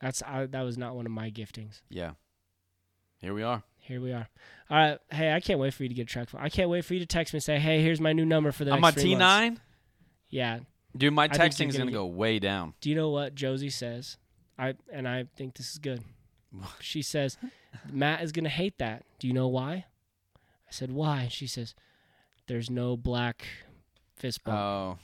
That's 0.00 0.22
I, 0.22 0.46
that 0.46 0.62
was 0.62 0.76
not 0.76 0.96
one 0.96 1.06
of 1.06 1.12
my 1.12 1.30
giftings. 1.30 1.80
Yeah. 1.88 2.12
Here 3.18 3.32
we 3.32 3.44
are. 3.44 3.62
Here 3.78 4.00
we 4.00 4.12
are. 4.12 4.28
All 4.68 4.76
right, 4.76 4.98
hey, 5.10 5.32
I 5.32 5.40
can't 5.40 5.60
wait 5.60 5.74
for 5.74 5.84
you 5.84 5.88
to 5.88 5.94
get 5.94 6.12
a 6.12 6.18
TracFone. 6.18 6.40
I 6.40 6.48
can't 6.48 6.68
wait 6.68 6.84
for 6.84 6.94
you 6.94 7.00
to 7.00 7.06
text 7.06 7.32
me 7.32 7.36
and 7.36 7.44
say, 7.44 7.58
Hey, 7.58 7.80
here's 7.80 8.00
my 8.00 8.12
new 8.12 8.24
number 8.24 8.50
for 8.50 8.64
the 8.64 8.72
I'm 8.72 8.84
on 8.84 8.92
three. 8.92 9.14
T9. 9.14 9.58
Yeah. 10.28 10.60
Dude, 10.96 11.12
my 11.14 11.28
think 11.28 11.38
you're 11.38 11.48
texting 11.48 11.68
is 11.68 11.76
gonna 11.76 11.84
going 11.84 11.86
to 11.86 11.92
go 11.92 12.06
way 12.06 12.38
down. 12.38 12.74
Do 12.80 12.90
you 12.90 12.96
know 12.96 13.10
what 13.10 13.34
Josie 13.34 13.70
says? 13.70 14.18
I 14.58 14.74
and 14.92 15.08
I 15.08 15.26
think 15.36 15.54
this 15.54 15.70
is 15.70 15.78
good. 15.78 16.02
She 16.80 17.00
says, 17.00 17.38
Matt 17.90 18.22
is 18.22 18.32
gonna 18.32 18.48
hate 18.50 18.78
that. 18.78 19.04
Do 19.18 19.26
you 19.26 19.32
know 19.32 19.48
why? 19.48 19.86
I 20.36 20.70
said, 20.70 20.92
Why? 20.92 21.28
She 21.30 21.46
says, 21.46 21.74
There's 22.46 22.68
no 22.68 22.96
black 22.96 23.46
fist 24.16 24.44
bump. 24.44 24.58
Oh, 24.58 24.98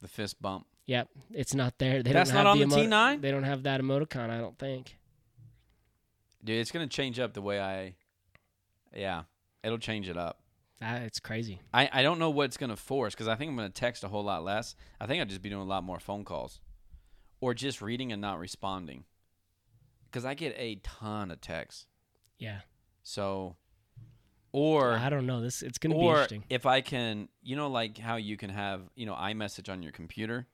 the 0.00 0.08
fist 0.08 0.40
bump. 0.40 0.66
yep, 0.86 1.08
it's 1.32 1.54
not 1.54 1.78
there. 1.78 2.02
They 2.02 2.12
That's 2.12 2.30
don't 2.30 2.44
not 2.44 2.46
have 2.56 2.62
on 2.62 2.68
the 2.70 2.76
emo- 2.78 2.96
T9? 3.16 3.20
They 3.20 3.30
don't 3.30 3.44
have 3.44 3.62
that 3.64 3.80
emoticon. 3.80 4.30
I 4.30 4.38
don't 4.38 4.58
think. 4.58 4.96
Dude, 6.44 6.58
it's 6.58 6.70
going 6.72 6.88
to 6.88 6.94
change 6.94 7.18
up 7.20 7.34
the 7.34 7.42
way 7.42 7.60
I. 7.60 7.94
Yeah, 8.94 9.22
it'll 9.62 9.78
change 9.78 10.08
it 10.08 10.16
up. 10.16 10.40
That 10.80 11.02
it's 11.02 11.20
crazy. 11.20 11.60
I, 11.72 11.88
I 11.92 12.02
don't 12.02 12.18
know 12.18 12.30
what 12.30 12.44
it's 12.46 12.56
going 12.56 12.70
to 12.70 12.76
force 12.76 13.14
because 13.14 13.28
I 13.28 13.36
think 13.36 13.50
I'm 13.50 13.56
going 13.56 13.68
to 13.70 13.74
text 13.74 14.02
a 14.02 14.08
whole 14.08 14.24
lot 14.24 14.42
less. 14.42 14.74
I 15.00 15.06
think 15.06 15.20
I'd 15.22 15.28
just 15.28 15.40
be 15.42 15.48
doing 15.48 15.62
a 15.62 15.66
lot 15.66 15.84
more 15.84 16.00
phone 16.00 16.24
calls 16.24 16.60
or 17.40 17.54
just 17.54 17.80
reading 17.80 18.10
and 18.10 18.20
not 18.20 18.40
responding 18.40 19.04
because 20.10 20.24
I 20.24 20.34
get 20.34 20.54
a 20.58 20.76
ton 20.82 21.30
of 21.30 21.40
texts. 21.40 21.86
Yeah. 22.38 22.60
So, 23.04 23.54
or 24.52 24.92
I 24.92 25.08
don't 25.10 25.26
know. 25.26 25.40
This 25.40 25.62
it's 25.62 25.78
gonna 25.78 25.94
be 25.94 26.00
or 26.00 26.12
interesting. 26.14 26.44
if 26.50 26.66
I 26.66 26.80
can, 26.82 27.28
you 27.42 27.56
know, 27.56 27.68
like 27.68 27.98
how 27.98 28.16
you 28.16 28.36
can 28.36 28.50
have, 28.50 28.82
you 28.94 29.06
know, 29.06 29.14
iMessage 29.14 29.70
on 29.72 29.82
your 29.82 29.92
computer. 29.92 30.46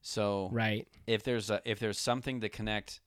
So 0.00 0.48
Right. 0.52 0.86
if 1.06 1.22
there's 1.22 1.50
a 1.50 1.60
if 1.64 1.78
there's 1.78 1.98
something 1.98 2.40
to 2.42 2.48
connect 2.48 3.00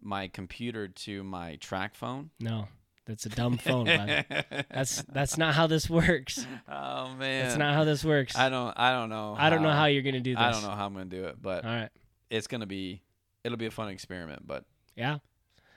my 0.00 0.28
computer 0.28 0.88
to 0.88 1.24
my 1.24 1.56
TracFone, 1.56 2.28
No, 2.40 2.68
that's 3.06 3.26
a 3.26 3.28
dumb 3.28 3.56
phone. 3.58 3.86
That's 3.86 5.02
that's 5.12 5.36
not 5.36 5.54
how 5.54 5.66
this 5.66 5.90
works. 5.90 6.46
oh 6.68 7.14
man, 7.14 7.44
That's 7.46 7.56
not 7.58 7.74
how 7.74 7.84
this 7.84 8.04
works. 8.04 8.36
I 8.36 8.48
don't 8.48 8.72
I 8.78 8.92
don't 8.92 9.08
know. 9.08 9.34
I 9.36 9.50
don't 9.50 9.62
know 9.62 9.72
how 9.72 9.86
you're 9.86 10.02
gonna 10.02 10.20
do 10.20 10.34
this. 10.34 10.40
I 10.42 10.50
don't 10.52 10.62
know 10.62 10.70
how 10.70 10.86
I'm 10.86 10.92
gonna 10.92 11.06
do 11.06 11.24
it, 11.24 11.40
but 11.42 11.64
All 11.64 11.70
right. 11.74 11.90
it's 12.30 12.46
gonna 12.46 12.66
be 12.66 13.02
it'll 13.42 13.58
be 13.58 13.66
a 13.66 13.70
fun 13.70 13.88
experiment. 13.88 14.46
But 14.46 14.64
Yeah. 14.94 15.18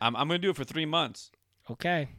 I'm 0.02 0.16
I'm 0.16 0.28
gonna 0.28 0.40
do 0.40 0.50
it 0.52 0.56
for 0.56 0.64
three 0.64 0.86
months, 0.86 1.32
Okay. 1.70 2.10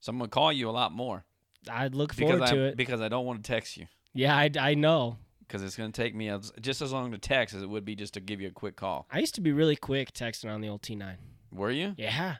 So 0.00 0.10
I'm 0.10 0.18
gonna 0.18 0.28
call 0.28 0.52
you 0.52 0.68
a 0.68 0.72
lot 0.72 0.92
more 0.92 1.24
I'd 1.70 1.94
look 1.94 2.14
forward 2.14 2.42
I 2.42 2.50
to 2.52 2.62
it. 2.66 2.76
because 2.76 3.00
I 3.00 3.08
don't 3.08 3.26
want 3.26 3.42
to 3.44 3.48
text 3.50 3.76
you 3.76 3.86
Yeah, 4.14 4.36
I, 4.36 4.50
I 4.58 4.74
know. 4.74 5.18
because 5.40 5.62
it's 5.62 5.76
gonna 5.76 5.92
take 5.92 6.14
me 6.14 6.28
as, 6.28 6.52
just 6.60 6.80
as 6.82 6.92
long 6.92 7.10
to 7.12 7.18
text 7.18 7.54
as 7.54 7.62
it 7.62 7.68
would 7.68 7.84
be 7.84 7.94
just 7.96 8.14
to 8.14 8.20
give 8.20 8.40
you 8.40 8.48
a 8.48 8.52
quick 8.52 8.76
call. 8.76 9.06
I 9.10 9.18
used 9.18 9.34
to 9.36 9.40
be 9.40 9.52
really 9.52 9.76
quick 9.76 10.12
texting 10.12 10.50
on 10.52 10.60
the 10.60 10.68
old 10.68 10.82
T9. 10.82 11.16
Were 11.52 11.70
you? 11.70 11.94
Yeah. 11.98 12.36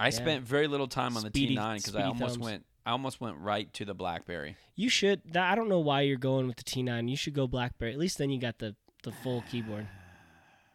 I 0.00 0.06
Yeah. 0.06 0.10
spent 0.10 0.44
very 0.44 0.66
little 0.68 0.86
time 0.88 1.16
on 1.16 1.22
the 1.24 1.28
Speedy- 1.30 1.56
T9 1.56 1.76
because 1.78 1.96
I 1.96 2.02
almost 2.04 2.34
thumbs. 2.34 2.44
went. 2.44 2.66
I 2.86 2.90
almost 2.92 3.20
went 3.20 3.36
right 3.38 3.70
to 3.74 3.84
the 3.84 3.94
BlackBerry. 3.94 4.56
You 4.74 4.88
should. 4.88 5.36
I 5.36 5.54
don't 5.54 5.68
know 5.68 5.80
why 5.80 6.02
you're 6.02 6.16
going 6.16 6.46
with 6.46 6.56
the 6.56 6.64
T9. 6.64 7.08
You 7.10 7.16
should 7.16 7.34
go 7.34 7.46
BlackBerry. 7.46 7.92
At 7.92 7.98
least 7.98 8.16
then 8.18 8.30
you 8.30 8.40
got 8.40 8.58
the 8.58 8.76
the 9.02 9.12
full 9.12 9.42
keyboard. 9.50 9.86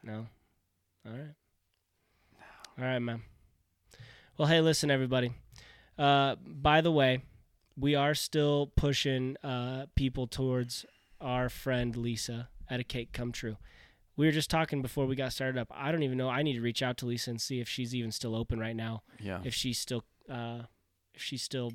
No. 0.03 0.27
All 1.05 1.11
right. 1.13 1.33
All 2.77 2.83
right, 2.85 2.99
man. 2.99 3.21
Well, 4.37 4.47
hey, 4.49 4.59
listen, 4.59 4.91
everybody. 4.91 5.31
Uh, 5.97 6.35
by 6.45 6.81
the 6.81 6.91
way, 6.91 7.21
we 7.77 7.95
are 7.95 8.13
still 8.15 8.71
pushing 8.75 9.35
uh, 9.43 9.85
people 9.95 10.27
towards 10.27 10.85
our 11.21 11.49
friend 11.49 11.95
Lisa 11.95 12.49
at 12.69 12.79
a 12.79 12.83
cake 12.83 13.11
come 13.13 13.31
true. 13.31 13.57
We 14.15 14.25
were 14.27 14.31
just 14.31 14.49
talking 14.49 14.81
before 14.81 15.05
we 15.07 15.15
got 15.15 15.33
started 15.33 15.59
up. 15.59 15.69
I 15.73 15.91
don't 15.91 16.03
even 16.03 16.17
know. 16.17 16.29
I 16.29 16.43
need 16.43 16.53
to 16.53 16.61
reach 16.61 16.83
out 16.83 16.97
to 16.97 17.05
Lisa 17.07 17.31
and 17.31 17.41
see 17.41 17.59
if 17.59 17.67
she's 17.67 17.95
even 17.95 18.11
still 18.11 18.35
open 18.35 18.59
right 18.59 18.75
now 18.75 19.01
Yeah. 19.19 19.39
if 19.43 19.53
she's 19.55 19.79
still 19.79 20.03
uh, 20.29 20.63
if 21.15 21.21
she's 21.21 21.41
still 21.41 21.71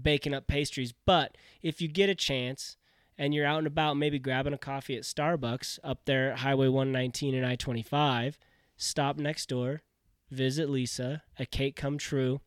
baking 0.00 0.32
up 0.34 0.46
pastries. 0.46 0.92
But 1.04 1.36
if 1.62 1.80
you 1.82 1.88
get 1.88 2.08
a 2.08 2.14
chance 2.14 2.76
and 3.18 3.34
you're 3.34 3.46
out 3.46 3.58
and 3.58 3.66
about, 3.66 3.94
maybe 3.98 4.18
grabbing 4.18 4.52
a 4.54 4.58
coffee 4.58 4.96
at 4.96 5.02
Starbucks 5.02 5.78
up 5.84 6.04
there 6.06 6.32
at 6.32 6.38
Highway 6.38 6.68
119 6.68 7.34
and 7.34 7.44
I-25, 7.44 8.34
stop 8.76 9.16
next 9.18 9.48
door, 9.48 9.82
visit 10.30 10.70
Lisa. 10.70 11.22
A 11.38 11.44
cake 11.46 11.76
come 11.76 11.98
true. 11.98 12.40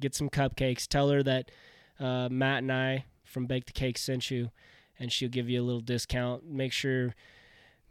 Get 0.00 0.14
some 0.14 0.30
cupcakes. 0.30 0.86
Tell 0.86 1.10
her 1.10 1.22
that 1.22 1.50
uh, 1.98 2.28
Matt 2.30 2.58
and 2.58 2.72
I 2.72 3.04
from 3.24 3.46
Bake 3.46 3.66
the 3.66 3.72
Cake 3.72 3.98
sent 3.98 4.30
you, 4.30 4.50
and 4.98 5.12
she'll 5.12 5.28
give 5.28 5.48
you 5.48 5.62
a 5.62 5.64
little 5.64 5.80
discount. 5.80 6.46
Make 6.48 6.72
sure. 6.72 7.14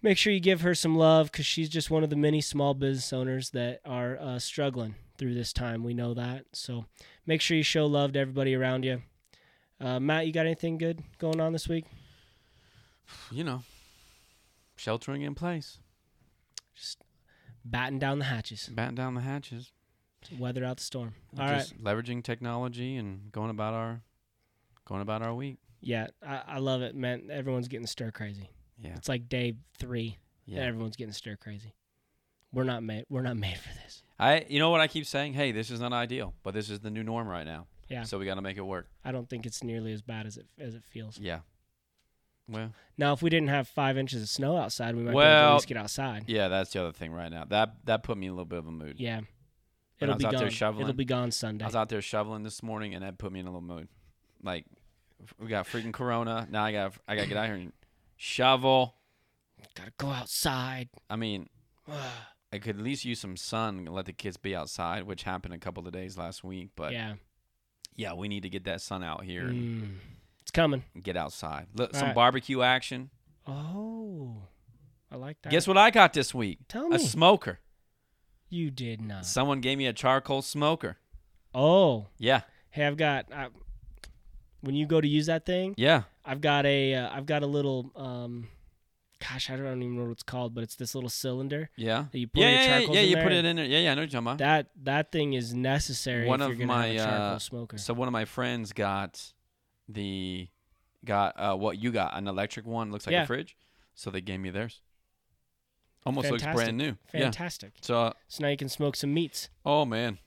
Make 0.01 0.17
sure 0.17 0.31
you 0.31 0.39
give 0.39 0.61
her 0.61 0.73
some 0.73 0.95
love 0.95 1.29
because 1.29 1.45
she's 1.45 1.67
just 1.67 1.91
one 1.91 2.03
of 2.03 2.09
the 2.09 2.15
many 2.15 2.39
small 2.39 2.73
business 2.73 3.11
owners 3.11 3.49
that 3.49 3.81
are 3.85 4.17
uh, 4.17 4.39
struggling 4.39 4.95
through 5.17 5.33
this 5.33 5.51
time. 5.51 5.83
We 5.83 5.93
know 5.93 6.13
that. 6.13 6.45
So 6.53 6.85
make 7.25 7.41
sure 7.41 7.57
you 7.57 7.63
show 7.63 7.85
love 7.85 8.13
to 8.13 8.19
everybody 8.19 8.55
around 8.55 8.85
you. 8.85 9.01
Uh, 9.81 9.99
Matt, 9.99 10.25
you 10.25 10.31
got 10.31 10.45
anything 10.45 10.77
good 10.77 11.03
going 11.17 11.41
on 11.41 11.51
this 11.51 11.67
week? 11.67 11.83
You 13.29 13.43
know, 13.43 13.63
sheltering 14.77 15.21
in 15.21 15.35
place, 15.35 15.79
Just 16.75 16.99
batting 17.65 17.99
down 17.99 18.19
the 18.19 18.25
hatches, 18.25 18.69
batten 18.71 18.95
down 18.95 19.15
the 19.15 19.21
hatches, 19.21 19.71
weather 20.37 20.63
out 20.65 20.77
the 20.77 20.83
storm. 20.83 21.13
All 21.39 21.45
right. 21.45 21.71
leveraging 21.81 22.23
technology 22.23 22.95
and 22.97 23.31
going 23.31 23.49
about 23.49 23.73
our 23.73 24.01
going 24.85 25.01
about 25.01 25.21
our 25.21 25.33
week. 25.33 25.57
Yeah, 25.81 26.07
I, 26.25 26.41
I 26.47 26.57
love 26.59 26.81
it, 26.81 26.95
man. 26.95 27.29
Everyone's 27.31 27.67
getting 27.67 27.87
stir 27.87 28.11
crazy. 28.11 28.49
Yeah. 28.81 28.95
It's 28.95 29.07
like 29.09 29.29
day 29.29 29.55
three, 29.77 30.17
and 30.47 30.55
Yeah. 30.57 30.63
everyone's 30.63 30.95
getting 30.95 31.13
stir 31.13 31.35
crazy. 31.37 31.73
We're 32.51 32.63
not 32.63 32.81
made. 32.83 33.05
We're 33.09 33.21
not 33.21 33.37
made 33.37 33.57
for 33.57 33.69
this. 33.83 34.03
I 34.19 34.45
you 34.49 34.59
know 34.59 34.69
what 34.71 34.81
I 34.81 34.87
keep 34.87 35.05
saying? 35.05 35.33
Hey, 35.33 35.51
this 35.51 35.69
is 35.71 35.79
not 35.79 35.93
ideal, 35.93 36.33
but 36.43 36.53
this 36.53 36.69
is 36.69 36.79
the 36.79 36.89
new 36.89 37.03
norm 37.03 37.27
right 37.27 37.45
now. 37.45 37.67
Yeah. 37.87 38.03
So 38.03 38.17
we 38.19 38.25
got 38.25 38.35
to 38.35 38.41
make 38.41 38.57
it 38.57 38.61
work. 38.65 38.87
I 39.05 39.11
don't 39.11 39.29
think 39.29 39.45
it's 39.45 39.63
nearly 39.63 39.93
as 39.93 40.01
bad 40.01 40.25
as 40.25 40.37
it 40.37 40.47
as 40.59 40.75
it 40.75 40.83
feels. 40.83 41.17
Yeah. 41.19 41.39
Well, 42.47 42.71
Now, 42.97 43.13
if 43.13 43.21
we 43.21 43.29
didn't 43.29 43.49
have 43.49 43.67
five 43.67 43.95
inches 43.97 44.23
of 44.23 44.29
snow 44.29 44.57
outside, 44.57 44.95
we 44.95 45.03
might 45.03 45.11
be 45.11 45.17
able 45.17 45.21
to 45.21 45.27
at 45.27 45.53
least 45.53 45.67
get 45.67 45.77
outside. 45.77 46.23
yeah, 46.27 46.47
that's 46.47 46.71
the 46.73 46.81
other 46.81 46.91
thing 46.91 47.11
right 47.11 47.31
now. 47.31 47.45
That 47.45 47.75
that 47.85 48.01
put 48.03 48.17
me 48.17 48.25
in 48.25 48.31
a 48.31 48.33
little 48.33 48.45
bit 48.45 48.57
of 48.59 48.67
a 48.67 48.71
mood. 48.71 48.95
Yeah, 48.99 49.21
it'll 49.99 50.15
be 50.15 50.23
gone. 50.23 50.43
It'll 50.81 50.93
be 50.93 51.05
gone 51.05 51.31
Sunday. 51.31 51.63
I 51.63 51.67
was 51.67 51.75
out 51.75 51.89
there 51.89 52.01
shoveling 52.01 52.43
this 52.43 52.61
morning, 52.63 52.93
and 52.95 53.03
that 53.03 53.17
put 53.17 53.31
me 53.31 53.39
in 53.39 53.45
a 53.47 53.49
little 53.49 53.61
mood. 53.61 53.87
Like, 54.43 54.65
we 55.39 55.47
got 55.47 55.67
freaking 55.67 55.91
Corona. 55.93 56.47
Now 56.49 56.63
I 56.63 56.71
got 56.71 56.93
I 57.07 57.15
got 57.15 57.23
to 57.23 57.27
get 57.27 57.37
out 57.37 57.45
here 57.47 57.55
and 57.55 57.73
shovel. 58.17 58.95
Gotta 59.75 59.91
go 59.97 60.07
outside. 60.07 60.89
I 61.09 61.15
mean, 61.17 61.49
I 62.53 62.57
could 62.59 62.77
at 62.77 62.81
least 62.81 63.03
use 63.05 63.19
some 63.19 63.35
sun 63.37 63.79
and 63.79 63.89
let 63.89 64.05
the 64.05 64.13
kids 64.13 64.37
be 64.37 64.55
outside, 64.55 65.03
which 65.03 65.23
happened 65.23 65.53
a 65.53 65.57
couple 65.57 65.85
of 65.85 65.91
days 65.93 66.17
last 66.17 66.43
week. 66.43 66.69
But 66.75 66.93
yeah, 66.93 67.15
yeah, 67.95 68.13
we 68.13 68.27
need 68.29 68.43
to 68.43 68.49
get 68.49 68.63
that 68.65 68.81
sun 68.81 69.03
out 69.03 69.23
here 69.23 69.43
Mm. 69.49 69.97
it's 70.41 70.51
coming. 70.51 70.83
get 71.03 71.17
outside. 71.17 71.67
Look, 71.75 71.93
All 71.93 71.99
some 71.99 72.07
right. 72.09 72.15
barbecue 72.15 72.61
action. 72.61 73.09
Oh, 73.45 74.35
I 75.11 75.15
like 75.17 75.41
that. 75.41 75.49
Guess 75.51 75.67
what 75.67 75.77
I 75.77 75.89
got 75.91 76.13
this 76.13 76.33
week? 76.33 76.59
Tell 76.67 76.87
me. 76.87 76.95
A 76.95 76.99
smoker. 76.99 77.59
You 78.49 78.71
did 78.71 79.01
not. 79.01 79.25
Someone 79.25 79.61
gave 79.61 79.77
me 79.77 79.85
a 79.87 79.93
charcoal 79.93 80.41
smoker. 80.41 80.97
Oh, 81.53 82.07
Yeah, 82.17 82.41
hey, 82.71 82.85
I've 82.85 82.97
got. 82.97 83.31
I, 83.33 83.47
when 84.61 84.75
you 84.75 84.85
go 84.85 84.99
to 84.99 85.07
use 85.07 85.27
that 85.27 85.45
thing, 85.45 85.73
yeah. 85.77 86.03
I've 86.25 86.41
got 86.41 86.65
a. 86.65 86.93
Uh, 86.95 87.09
I've 87.11 87.25
got 87.25 87.43
a 87.43 87.47
little. 87.47 87.91
Um, 87.95 88.49
gosh, 89.19 89.49
I 89.49 89.55
don't 89.55 89.81
even 89.81 89.97
know 89.97 90.03
what 90.03 90.11
it's 90.11 90.23
called, 90.23 90.53
but 90.53 90.63
it's 90.63 90.75
this 90.75 90.93
little 90.95 91.09
cylinder 91.09 91.69
Yeah. 91.75 92.05
that 92.11 92.17
you 92.19 92.27
put 92.27 92.41
Yeah, 92.41 92.49
yeah, 92.49 92.77
yeah, 92.79 92.91
yeah. 92.91 93.01
You 93.01 93.15
there. 93.15 93.23
put 93.23 93.31
it 93.31 93.45
in 93.45 93.55
there. 93.55 93.65
Yeah, 93.65 93.79
yeah. 93.79 93.91
I 93.91 93.95
know 93.95 94.01
what 94.01 94.11
you're 94.11 94.21
talking 94.21 94.27
about. 94.27 94.37
That 94.39 94.67
that 94.83 95.11
thing 95.11 95.33
is 95.33 95.53
necessary 95.53 96.27
One 96.27 96.41
of 96.41 96.57
my, 96.59 96.87
have 96.87 96.95
a 96.95 96.97
charcoal 96.97 97.35
uh, 97.35 97.39
smoker. 97.39 97.77
So 97.77 97.93
one 97.93 98.07
of 98.07 98.11
my 98.11 98.25
friends 98.25 98.73
got 98.73 99.33
the 99.87 100.47
got 101.05 101.33
uh, 101.39 101.55
what 101.55 101.77
you 101.81 101.91
got 101.91 102.15
an 102.17 102.27
electric 102.27 102.65
one 102.65 102.91
looks 102.91 103.05
like 103.07 103.13
Yeah. 103.13 103.23
a 103.23 103.27
fridge. 103.27 103.55
So 103.95 104.09
they 104.11 104.21
gave 104.21 104.39
me 104.39 104.49
theirs. 104.49 104.81
Almost 106.05 106.29
looks 106.31 106.43
Fantastic. 106.43 106.65
brand 106.65 106.77
new. 106.77 106.97
Yeah. 107.13 107.19
Fantastic. 107.25 107.71
So 107.81 107.99
uh, 108.01 108.13
So 108.27 108.41
now 108.43 108.49
you 108.49 108.57
can 108.57 108.69
smoke 108.69 108.95
some 108.95 109.13
meats. 109.13 109.49
oh 109.65 109.85
man, 109.85 110.17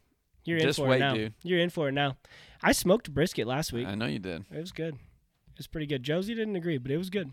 You're 0.44 0.58
Just 0.60 0.78
in 0.78 0.84
for 0.84 0.88
wait, 0.90 0.96
it 0.96 1.00
now. 1.00 1.14
dude. 1.14 1.34
You're 1.42 1.60
in 1.60 1.70
for 1.70 1.88
it 1.88 1.92
now. 1.92 2.16
I 2.62 2.72
smoked 2.72 3.12
brisket 3.12 3.46
last 3.46 3.72
week. 3.72 3.86
I 3.86 3.94
know 3.94 4.06
you 4.06 4.18
did. 4.18 4.44
It 4.52 4.60
was 4.60 4.70
good. 4.72 4.94
It 4.94 5.58
was 5.58 5.66
pretty 5.66 5.86
good. 5.86 6.02
Josie 6.02 6.34
didn't 6.34 6.56
agree, 6.56 6.78
but 6.78 6.90
it 6.90 6.96
was 6.98 7.10
good. 7.10 7.32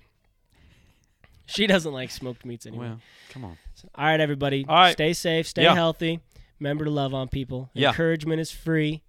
She 1.45 1.65
doesn't 1.67 1.91
like 1.91 2.11
smoked 2.11 2.45
meats 2.45 2.65
anyway. 2.65 2.89
Well, 2.89 3.01
come 3.29 3.43
on. 3.45 3.57
All 3.95 4.05
right, 4.05 4.19
everybody. 4.19 4.65
All 4.67 4.75
right. 4.75 4.91
Stay 4.93 5.13
safe. 5.13 5.47
Stay 5.47 5.63
Yeah. 5.63 5.73
healthy. 5.73 6.19
Remember 6.59 6.85
to 6.85 6.91
love 6.91 7.13
on 7.13 7.27
people. 7.27 7.69
Yeah. 7.73 7.89
Encouragement 7.89 8.39
is 8.39 8.51
free, 8.51 9.01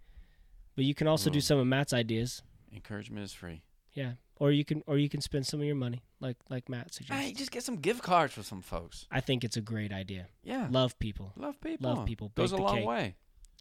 but 0.77 0.85
you 0.85 0.95
can 0.95 1.07
also 1.07 1.29
do 1.31 1.39
Mm. 1.39 1.43
some 1.43 1.59
of 1.59 1.67
Matt's 1.67 1.93
ideas. 1.93 2.43
Encouragement 2.73 3.25
is 3.25 3.33
free. 3.35 3.63
Yeah, 3.93 4.13
or 4.37 4.53
you 4.53 4.65
can 4.65 4.83
or 4.87 4.97
you 4.99 5.09
can 5.09 5.21
spend 5.21 5.47
some 5.47 5.61
of 5.61 5.67
your 5.67 5.75
money, 5.75 6.03
like 6.21 6.37
like 6.49 6.69
Matt 6.69 6.93
suggested. 6.95 7.23
Hey, 7.23 7.33
just 7.33 7.51
get 7.51 7.63
some 7.63 7.77
gift 7.77 8.03
cards 8.03 8.35
for 8.35 8.43
some 8.43 8.63
folks. 8.63 9.07
I 9.11 9.21
think 9.21 9.45
it's 9.45 9.57
a 9.57 9.61
great 9.61 9.93
idea. 9.93 10.27
Yeah. 10.43 10.69
Love 10.71 10.99
people. 10.99 11.33
Love 11.37 11.61
people. 11.61 11.95
Love 11.95 12.07
people. 12.07 12.33
Goes 12.35 12.51
Bake 12.53 12.59
a 12.59 12.63
the 12.63 12.67
long 12.67 12.77
cake. 12.77 12.87
way. 12.87 13.15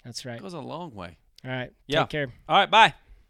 That's 0.03 0.25
right. 0.25 0.41
Goes 0.41 0.53
a 0.53 0.59
long 0.59 0.93
way. 0.93 1.17
All 1.45 1.51
right. 1.51 1.71
Yeah. 1.87 2.01
Take 2.01 2.09
care. 2.09 2.27
All 2.47 2.57
right. 2.57 2.69
Bye. 2.69 2.93